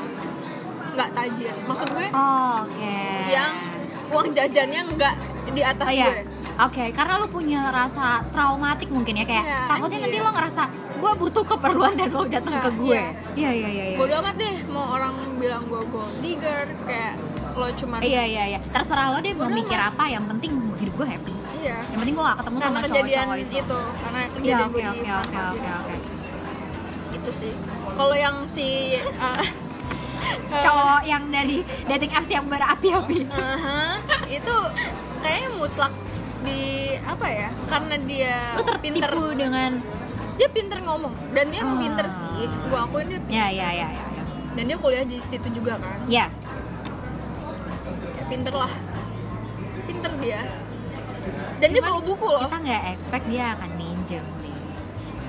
nggak 0.89 1.09
tajir 1.11 1.53
maksud 1.63 1.87
gue 1.89 2.07
Oh, 2.09 2.63
Oke. 2.63 2.97
yang 3.27 3.53
uang 4.07 4.27
jajannya 4.31 4.81
nggak 4.89 5.13
di 5.47 5.61
atas 5.63 5.85
Oh 5.85 5.93
iya. 5.93 6.07
gue 6.07 6.21
Oke, 6.57 6.89
karena 6.89 7.21
lu 7.21 7.27
punya 7.27 7.69
rasa 7.69 8.25
traumatik 8.27 8.89
mungkin 8.89 9.13
ya 9.15 9.23
kayak 9.23 9.45
Iya, 9.45 9.59
takutnya 9.67 9.97
anjir. 9.99 10.09
nanti 10.09 10.17
lo 10.19 10.31
ngerasa 10.33 10.63
gue 10.97 11.11
butuh 11.15 11.43
keperluan 11.45 11.93
dan 11.93 12.09
lo 12.09 12.25
datang 12.25 12.49
Iya, 12.51 12.63
ke 12.63 12.69
gue. 12.73 12.97
iya. 12.97 13.09
Iya 13.31 13.51
iya 13.53 13.69
iya 13.69 13.85
iya. 13.87 13.97
bodo 13.97 14.13
amat 14.17 14.35
deh 14.35 14.55
mau 14.67 14.85
orang 14.91 15.13
bilang 15.37 15.63
gue 15.63 15.81
gold 15.85 16.13
digger 16.17 16.65
kayak 16.81 17.13
lo 17.53 17.69
cuman 17.69 17.99
Iya 18.01 18.23
iya 18.23 18.43
iya. 18.47 18.59
Terserah 18.65 19.07
lo 19.11 19.19
deh 19.19 19.33
mau 19.33 19.45
mikir 19.47 19.77
apa, 19.77 20.03
yang 20.07 20.25
penting 20.25 20.49
hidup 20.75 20.93
gue 20.95 21.07
happy. 21.07 21.33
Iya 21.67 21.77
Yang 21.83 21.99
penting 21.99 22.15
gue 22.15 22.23
gak 22.23 22.37
ketemu 22.37 22.57
sama 22.57 22.79
kejadian 22.79 23.03
cowok-cowok 23.19 23.37
itu. 23.37 23.55
itu. 23.57 23.79
karena 23.97 24.19
Iya 24.19 24.29
kejadian 24.31 24.59
oke 24.59 24.71
gue 24.71 24.81
di 24.81 24.87
oke 24.87 25.11
oke 25.11 25.37
oke 25.51 25.69
oke. 25.77 25.95
itu 27.13 27.29
sih 27.33 27.51
kalau 27.89 28.15
yang 28.15 28.35
si 28.45 28.67
uh, 28.97 29.25
uh, 29.25 29.41
Cowok 30.63 31.01
yang 31.03 31.23
dari 31.27 31.57
dating 31.85 32.11
apps 32.11 32.29
yang 32.29 32.45
berapi-api. 32.45 33.27
aha, 33.27 33.99
itu 34.27 34.55
kayaknya 35.19 35.49
mutlak 35.53 35.93
di 36.39 36.61
apa 36.99 37.27
ya 37.27 37.49
karena 37.65 37.95
dia 37.99 38.35
Lu 38.53 38.63
pinter 38.77 39.09
tertipu 39.09 39.33
dengan 39.33 39.71
dia 40.35 40.47
pinter 40.47 40.79
ngomong 40.79 41.11
dan 41.31 41.49
dia 41.49 41.61
Ah. 41.61 41.75
pinter 41.75 42.07
sih 42.07 42.29
gua 42.67 42.85
akuin 42.85 43.09
dia 43.09 43.19
ya 43.27 43.47
ya 43.49 43.69
ya 43.73 43.89
ya. 43.89 43.89
ya. 43.89 44.23
dan 44.53 44.63
dia 44.63 44.77
kuliah 44.77 45.01
di 45.01 45.17
situ 45.17 45.49
juga 45.49 45.75
kan 45.75 45.97
Ya, 46.05 46.29
kayak 48.13 48.27
pinter 48.29 48.53
lah 48.53 48.69
pinter 49.83 50.11
dia 50.17 50.39
dan 51.57 51.67
dia 51.73 51.81
Cuman 51.81 51.91
bawa 51.93 52.01
buku 52.05 52.25
loh 52.29 52.41
kita 52.45 52.57
nggak 52.61 52.83
expect 52.93 53.25
dia 53.29 53.45
akan 53.57 53.69
minjem 53.77 54.25
sih. 54.41 54.53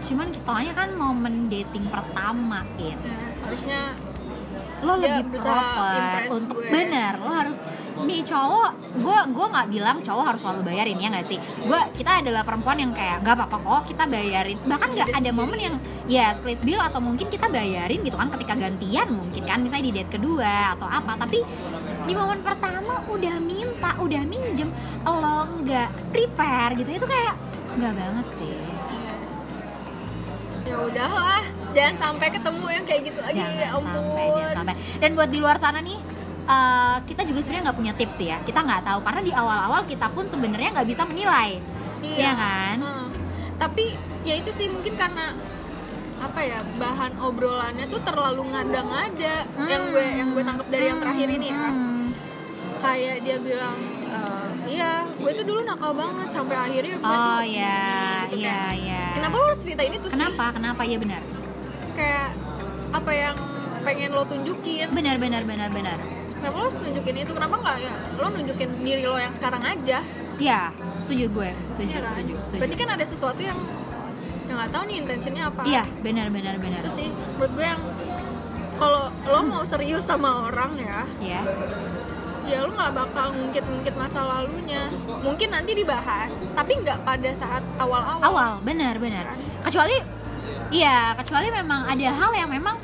Cuman 0.09 0.33
soalnya 0.33 0.73
kan 0.73 0.89
momen 0.97 1.53
dating 1.53 1.85
pertama, 1.93 2.65
In. 2.81 2.97
Nah, 2.97 3.33
harusnya 3.45 3.81
lo 4.79 4.95
Dia 4.99 5.19
lebih 5.19 5.39
proper 5.43 6.31
untuk 6.31 6.59
gue. 6.63 6.71
bener 6.71 7.19
lo 7.19 7.33
harus 7.35 7.57
nih 8.07 8.23
cowok 8.23 8.71
gue 9.03 9.19
gue 9.35 9.47
nggak 9.51 9.69
bilang 9.75 9.99
cowok 9.99 10.25
harus 10.35 10.41
selalu 10.47 10.61
bayarin 10.71 11.03
ya 11.03 11.09
nggak 11.11 11.27
sih 11.27 11.39
gue 11.39 11.81
kita 11.99 12.23
adalah 12.23 12.47
perempuan 12.47 12.79
yang 12.79 12.93
kayak 12.95 13.27
nggak 13.27 13.35
apa-apa 13.35 13.57
kok 13.59 13.83
kita 13.91 14.05
bayarin 14.07 14.59
bahkan 14.71 14.89
nggak 14.95 15.11
ada 15.19 15.31
momen 15.35 15.59
yang 15.59 15.77
ya 16.07 16.31
split 16.31 16.63
bill 16.63 16.79
atau 16.79 17.03
mungkin 17.03 17.27
kita 17.27 17.51
bayarin 17.51 18.07
gitu 18.07 18.15
kan 18.15 18.31
ketika 18.39 18.55
gantian 18.55 19.09
mungkin 19.11 19.43
kan 19.43 19.59
misalnya 19.67 19.85
di 19.91 19.93
date 19.99 20.11
kedua 20.15 20.79
atau 20.79 20.87
apa 20.87 21.19
tapi 21.19 21.43
di 22.09 22.17
momen 22.17 22.41
pertama 22.41 23.05
udah 23.05 23.37
minta 23.37 23.93
udah 24.01 24.23
minjem 24.25 24.73
lo 25.05 25.45
nggak 25.61 25.89
prepare 26.09 26.73
gitu 26.81 26.91
itu 26.97 27.05
kayak 27.05 27.37
nggak 27.77 27.93
banget 27.93 28.27
sih. 28.41 28.57
Ya 30.65 30.77
udahlah 30.81 31.45
jangan 31.77 31.95
sampai 31.97 32.29
ketemu 32.33 32.65
yang 32.69 32.85
kayak 32.89 33.03
gitu 33.13 33.21
lagi 33.21 33.41
jangan 33.41 33.61
ya 33.61 33.69
ampun. 33.77 33.93
sampai 33.93 34.27
jangan 34.33 34.57
sampai. 34.57 34.75
Dan 35.01 35.11
buat 35.17 35.29
di 35.29 35.39
luar 35.41 35.57
sana 35.61 35.79
nih 35.85 35.99
eh, 36.49 36.97
kita 37.05 37.23
juga 37.29 37.39
sebenarnya 37.45 37.65
nggak 37.69 37.79
punya 37.79 37.93
tips 37.93 38.19
ya. 38.25 38.37
Kita 38.41 38.61
nggak 38.65 38.83
tahu 38.89 39.01
karena 39.05 39.21
di 39.21 39.33
awal-awal 39.37 39.81
kita 39.85 40.07
pun 40.09 40.25
sebenarnya 40.33 40.73
nggak 40.73 40.89
bisa 40.89 41.05
menilai. 41.05 41.61
Iya. 42.01 42.33
Kan? 42.33 42.77
Heeh. 42.81 43.07
tapi 43.59 43.91
ya 44.23 44.39
itu 44.39 44.55
sih 44.55 44.71
mungkin 44.71 44.95
karena 44.95 45.35
apa 46.19 46.41
ya 46.47 46.63
bahan 46.79 47.19
obrolannya 47.19 47.87
tuh 47.91 48.01
terlalu 48.03 48.55
ngada-ngada. 48.55 49.47
Yang 49.67 49.83
gue 49.95 50.07
yang 50.19 50.29
gue 50.35 50.43
tangkap 50.47 50.67
dari 50.71 50.85
yang 50.91 50.99
terakhir 51.03 51.29
ini 51.31 51.47
ya. 51.51 51.59
Hmm. 51.59 51.88
Kayak 52.79 53.17
dia 53.21 53.37
bilang 53.39 53.77
"Eh, 54.05 54.47
iya 54.71 54.91
gue 55.11 55.33
tuh 55.33 55.45
dulu 55.45 55.61
nakal 55.63 55.93
banget 55.93 56.29
sampai 56.29 56.57
akhirnya 56.57 56.97
gue 56.97 57.07
tuh 57.09 57.31
oh 57.35 57.43
ya 57.43 57.81
gitu 58.25 58.37
iya 58.39 58.55
kan. 58.55 58.73
iya. 58.77 59.03
Kenapa 59.15 59.35
lo 59.35 59.45
harus 59.47 59.59
ceritain 59.59 59.93
itu 59.93 60.07
sih? 60.07 60.15
Kenapa? 60.15 60.45
Kenapa? 60.53 60.83
Ya 60.83 60.97
benar. 60.97 61.23
Kayak 61.93 62.29
apa 62.91 63.11
yang 63.11 63.37
pengen 63.81 64.11
lo 64.11 64.23
tunjukin. 64.23 64.87
Benar 64.91 65.17
benar 65.17 65.43
benar 65.43 65.69
benar. 65.69 65.99
Kenapa 66.31 66.55
lo 66.55 66.65
harus 66.65 66.79
nunjukin 66.79 67.17
itu? 67.19 67.33
Kenapa 67.33 67.55
nggak 67.57 67.77
ya 67.79 67.95
lo 68.15 68.27
nunjukin 68.29 68.69
diri 68.81 69.03
lo 69.03 69.17
yang 69.17 69.33
sekarang 69.33 69.61
aja? 69.61 69.99
Ya 70.39 70.71
setuju 70.97 71.25
gue 71.29 71.51
setuju 71.69 71.91
Iya 71.91 72.01
kan? 72.01 72.13
setuju 72.15 72.35
setuju. 72.41 72.61
Berarti 72.63 72.77
kan 72.77 72.89
ada 72.95 73.05
sesuatu 73.05 73.41
yang 73.43 73.59
yang 74.47 74.57
nggak 74.57 74.71
tahu 74.71 74.83
nih 74.87 74.97
intentionnya 75.03 75.43
apa. 75.47 75.61
Iya 75.65 75.83
benar 75.99 76.31
benar 76.31 76.55
benar. 76.57 76.79
Itu 76.79 76.91
sih 76.95 77.09
menurut 77.11 77.53
gue 77.53 77.67
yang 77.67 77.81
kalau 78.79 79.11
lo 79.11 79.41
mau 79.43 79.63
serius 79.67 80.07
sama 80.07 80.47
orang 80.47 80.71
ya 80.79 80.99
ya 81.19 81.41
ya 82.49 82.65
lo 82.65 82.73
nggak 82.73 82.93
bakal 82.97 83.27
ngungkit-ngungkit 83.37 83.95
masa 83.95 84.25
lalunya. 84.25 84.89
Mungkin 85.21 85.49
nanti 85.53 85.77
dibahas 85.77 86.33
tapi 86.57 86.73
nggak 86.81 87.05
pada 87.05 87.31
saat 87.37 87.63
awal-awal. 87.77 88.25
Awal 88.25 88.51
benar 88.65 88.97
benar. 88.97 89.37
Kecuali 89.63 89.97
iya 90.73 91.13
kecuali 91.17 91.53
memang 91.53 91.85
ada 91.85 92.09
hal 92.09 92.31
yang 92.33 92.51
memang 92.51 92.77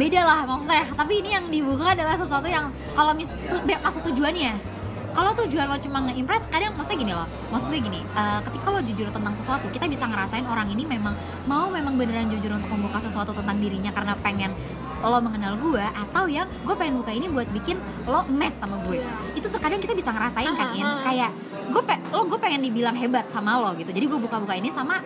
beda 0.00 0.20
lah 0.24 0.40
maksudnya. 0.48 0.88
Tapi 0.96 1.12
ini 1.20 1.30
yang 1.36 1.44
dibuka 1.52 1.92
adalah 1.92 2.16
sesuatu 2.16 2.48
yang 2.48 2.72
kalau 2.96 3.12
mis 3.12 3.28
tu, 3.28 3.56
maksud 3.68 4.02
tujuannya 4.08 4.77
kalau 5.08 5.32
tujuan 5.34 5.66
lo 5.66 5.78
cuma 5.78 5.98
nge-impress 6.04 6.44
kadang 6.48 6.76
maksudnya 6.76 6.98
gini 6.98 7.12
loh 7.14 7.26
maksud 7.48 7.66
gue 7.68 7.80
gini 7.80 8.00
eh, 8.04 8.40
ketika 8.44 8.66
lo 8.68 8.80
jujur 8.80 9.08
tentang 9.08 9.34
sesuatu 9.34 9.66
kita 9.68 9.86
bisa 9.86 10.04
ngerasain 10.04 10.44
orang 10.44 10.68
ini 10.68 10.84
memang 10.84 11.14
mau 11.44 11.68
memang 11.68 11.96
beneran 11.96 12.28
jujur 12.28 12.52
untuk 12.52 12.68
membuka 12.68 13.00
sesuatu 13.00 13.32
tentang 13.32 13.56
dirinya 13.56 13.90
karena 13.90 14.12
pengen 14.18 14.52
lo 14.98 15.18
mengenal 15.18 15.54
gue 15.56 15.80
atau 15.80 16.26
yang 16.26 16.50
gue 16.62 16.74
pengen 16.74 16.98
buka 16.98 17.10
ini 17.10 17.26
buat 17.28 17.46
bikin 17.48 17.78
lo 18.04 18.26
mess 18.28 18.58
sama 18.58 18.76
gue 18.82 18.98
Iya. 18.98 19.38
itu 19.38 19.46
terkadang 19.46 19.78
kita 19.78 19.94
bisa 19.94 20.10
ngerasain 20.10 20.48
kan 20.58 20.74
aha. 20.74 21.06
kayak 21.06 21.30
gue 21.68 21.82
pe 21.84 21.94
lo 22.10 22.26
gue 22.26 22.38
pengen 22.40 22.60
dibilang 22.64 22.96
hebat 22.96 23.30
sama 23.30 23.62
lo 23.62 23.76
gitu 23.78 23.94
jadi 23.94 24.06
gue 24.08 24.18
buka-buka 24.18 24.56
ini 24.56 24.72
sama 24.72 24.98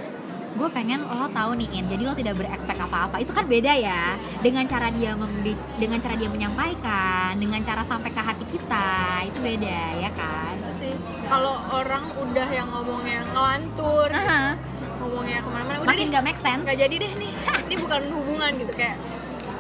gue 0.53 0.69
pengen 0.69 1.01
lo 1.03 1.27
tahu 1.29 1.57
nih 1.57 1.69
In 1.73 1.85
jadi 1.87 2.03
lo 2.03 2.13
tidak 2.13 2.37
berekspek 2.37 2.77
apa-apa. 2.77 3.17
Itu 3.19 3.33
kan 3.33 3.45
beda 3.45 3.73
ya. 3.73 4.15
Dengan 4.39 4.65
cara 4.65 4.89
dia 4.89 5.13
membi- 5.13 5.57
dengan 5.77 5.97
cara 5.97 6.13
dia 6.13 6.29
menyampaikan 6.29 7.33
dengan 7.35 7.61
cara 7.61 7.83
sampai 7.83 8.09
ke 8.09 8.21
hati 8.21 8.45
kita 8.45 8.89
itu 9.25 9.39
beda 9.39 9.81
ya 9.99 10.11
kan? 10.13 10.53
Itu 10.55 10.73
sih. 10.73 10.95
Kalau 11.25 11.57
orang 11.69 12.05
udah 12.15 12.49
yang 12.49 12.69
ngomongnya 12.69 13.25
ngelantur 13.29 14.09
Aha, 14.09 14.55
ngomongnya 14.99 15.41
ke 15.41 15.49
mana-mana 15.49 15.77
udah 15.79 15.89
makin 15.89 16.07
deh 16.07 16.13
gak 16.13 16.25
make 16.25 16.39
sense. 16.39 16.63
Nggak 16.63 16.79
jadi 16.79 16.95
deh 17.01 17.13
nih. 17.17 17.33
Ini 17.67 17.75
bukan 17.81 18.01
hubungan 18.13 18.51
gitu 18.55 18.73
kayak 18.73 18.97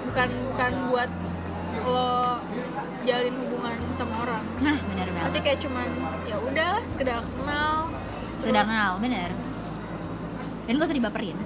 bukan 0.07 0.28
bukan 0.53 0.72
buat 0.93 1.11
lo 1.82 2.36
jalin 3.03 3.34
hubungan 3.34 3.74
sama 3.97 4.14
orang. 4.22 4.45
Nah 4.61 4.76
benar 4.76 5.07
nanti 5.09 5.18
banget. 5.18 5.43
kayak 5.43 5.59
cuman 5.59 5.88
ya 6.22 6.36
udah 6.38 6.72
sekedar 6.84 7.18
kenal 7.32 7.88
terus- 8.38 8.68
kenal 8.68 9.01
bener 9.01 9.30
dan 10.66 10.72
gak 10.78 10.86
usah 10.88 10.98
dibaperin. 10.98 11.38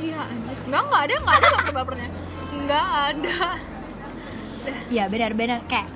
Iya 0.00 0.20
anjir. 0.24 0.56
Nggak 0.68 0.82
nggak 0.88 1.02
ada 1.04 1.14
nggak 1.20 1.36
ada 1.36 1.48
baper 1.52 1.72
bapernya. 1.76 2.10
Nggak 2.64 2.86
ada. 2.88 3.38
Iya 4.88 5.04
benar-benar 5.12 5.60
kayak 5.68 5.88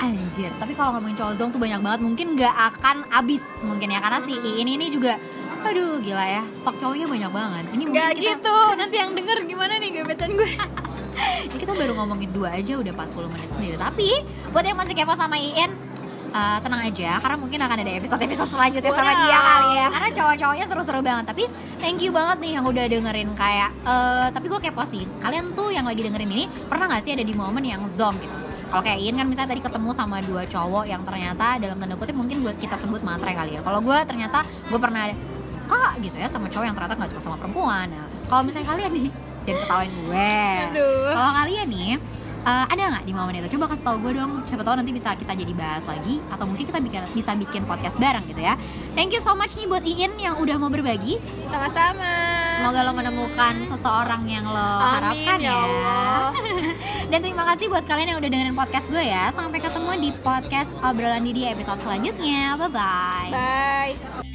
anjir. 0.00 0.50
Tapi 0.56 0.72
kalau 0.72 0.96
ngomongin 0.96 1.16
cowok 1.18 1.34
zong 1.36 1.50
tuh 1.52 1.60
banyak 1.60 1.80
banget. 1.82 2.00
Mungkin 2.00 2.26
nggak 2.38 2.54
akan 2.72 2.96
abis 3.12 3.44
mungkin 3.68 3.92
ya. 3.92 4.00
Karena 4.00 4.20
si 4.24 4.32
Iin 4.32 4.68
ini 4.68 4.88
juga 4.88 5.20
aduh 5.58 6.00
gila 6.00 6.24
ya. 6.24 6.42
Stok 6.56 6.80
cowoknya 6.80 7.06
banyak 7.10 7.30
banget. 7.34 7.64
Ini 7.74 7.82
mungkin 7.84 8.00
nggak 8.00 8.10
kita 8.16 8.32
gitu. 8.40 8.58
Nanti 8.78 8.96
yang 8.96 9.12
denger 9.12 9.38
gimana 9.44 9.72
nih 9.76 9.90
gebetan 9.92 10.30
gue? 10.32 10.50
Ini 11.18 11.56
kita 11.58 11.74
baru 11.74 11.98
ngomongin 11.98 12.30
dua 12.30 12.54
aja 12.54 12.78
udah 12.78 12.92
40 12.94 13.34
menit 13.34 13.50
sendiri. 13.50 13.76
Tapi 13.76 14.08
buat 14.54 14.64
yang 14.64 14.78
masih 14.78 14.94
kepo 14.94 15.18
sama 15.18 15.36
Iin 15.36 15.87
eh, 16.30 16.58
tenang 16.60 16.80
aja 16.84 17.10
karena 17.20 17.36
mungkin 17.36 17.58
akan 17.60 17.76
ada 17.80 17.92
episode-episode 17.96 18.50
selanjutnya 18.52 18.92
sama 18.92 19.12
dia 19.24 19.38
kali 19.38 19.70
ya. 19.76 19.86
Karena 19.88 20.08
cowok-cowoknya 20.14 20.66
seru-seru 20.68 21.00
banget. 21.00 21.24
Tapi 21.28 21.44
thank 21.80 21.98
you 22.04 22.10
banget 22.12 22.36
nih 22.40 22.52
yang 22.60 22.64
udah 22.64 22.84
dengerin 22.88 23.30
kayak 23.34 23.70
eh, 23.84 24.26
tapi 24.32 24.46
gue 24.48 24.60
kepo 24.60 24.82
sih. 24.84 25.04
Kalian 25.18 25.56
tuh 25.56 25.72
yang 25.72 25.84
lagi 25.88 26.00
dengerin 26.04 26.30
ini 26.30 26.44
pernah 26.68 26.88
gak 26.88 27.02
sih 27.04 27.12
ada 27.16 27.24
di 27.24 27.34
momen 27.34 27.64
yang 27.64 27.82
zong 27.88 28.16
gitu? 28.20 28.36
Kalau 28.68 28.84
kayak 28.84 29.00
Iin 29.00 29.16
kan 29.16 29.24
misalnya 29.24 29.56
tadi 29.56 29.64
ketemu 29.64 29.90
sama 29.96 30.20
dua 30.20 30.44
cowok 30.44 30.84
yang 30.84 31.00
ternyata 31.00 31.56
dalam 31.56 31.80
tanda 31.80 31.96
kutip 31.96 32.12
mungkin 32.12 32.44
buat 32.44 32.60
kita 32.60 32.76
sebut 32.76 33.00
matre 33.00 33.32
kali 33.32 33.56
ya. 33.56 33.60
Kalau 33.64 33.80
gue 33.80 33.98
ternyata 34.04 34.44
gue 34.44 34.76
pernah 34.76 35.08
suka 35.48 35.96
gitu 36.04 36.12
ya 36.20 36.28
sama 36.28 36.52
cowok 36.52 36.64
yang 36.68 36.76
ternyata 36.76 36.94
nggak 37.00 37.10
suka 37.16 37.22
sama 37.24 37.36
perempuan. 37.40 37.88
Nah 37.88 38.04
kalau 38.28 38.44
misalnya 38.44 38.68
kalian 38.68 38.92
nih 38.92 39.08
jangan 39.48 39.60
ketawain 39.64 39.92
gue. 39.96 40.36
Kalau 41.16 41.32
kalian 41.32 41.66
nih 41.72 41.90
eh, 42.48 42.64
ada 42.72 42.82
nggak 42.96 43.04
di 43.04 43.12
momen 43.12 43.34
itu? 43.38 43.48
Coba 43.56 43.64
kasih 43.76 43.84
tau 43.84 43.96
gue 44.00 44.12
dong. 44.16 44.32
Siapa 44.48 44.62
tahu 44.64 44.74
nanti 44.80 44.92
bisa 44.96 45.12
kita 45.12 45.32
jadi 45.36 45.52
bahas 45.52 45.84
lagi 45.84 46.16
atau 46.32 46.44
mungkin 46.48 46.64
kita 46.64 46.80
bikin, 46.80 47.04
bisa 47.12 47.36
bikin 47.36 47.62
podcast 47.68 48.00
bareng 48.00 48.24
gitu 48.26 48.40
ya. 48.40 48.56
Thank 48.96 49.12
you 49.12 49.20
so 49.20 49.36
much 49.36 49.52
nih 49.54 49.68
buat 49.68 49.84
Iin 49.84 50.16
yang 50.16 50.40
udah 50.40 50.56
mau 50.56 50.72
berbagi. 50.72 51.20
sama-sama 51.48 52.28
Semoga 52.58 52.82
lo 52.82 52.92
menemukan 52.92 53.54
seseorang 53.70 54.26
yang 54.26 54.44
lo 54.50 54.58
harapkan 54.82 55.38
Amin 55.38 55.46
ya 55.46 55.54
Allah. 55.54 56.34
Dan 57.14 57.18
terima 57.22 57.46
kasih 57.54 57.70
buat 57.70 57.86
kalian 57.86 58.12
yang 58.12 58.18
udah 58.18 58.30
dengerin 58.34 58.56
podcast 58.58 58.86
gue 58.90 59.04
ya. 59.04 59.30
Sampai 59.30 59.62
ketemu 59.62 59.90
di 60.02 60.10
podcast 60.20 60.72
obrolan 60.82 61.22
di 61.22 61.46
episode 61.46 61.78
selanjutnya. 61.86 62.58
Bye 62.58 62.68
bye. 62.74 63.30
bye 63.30 64.27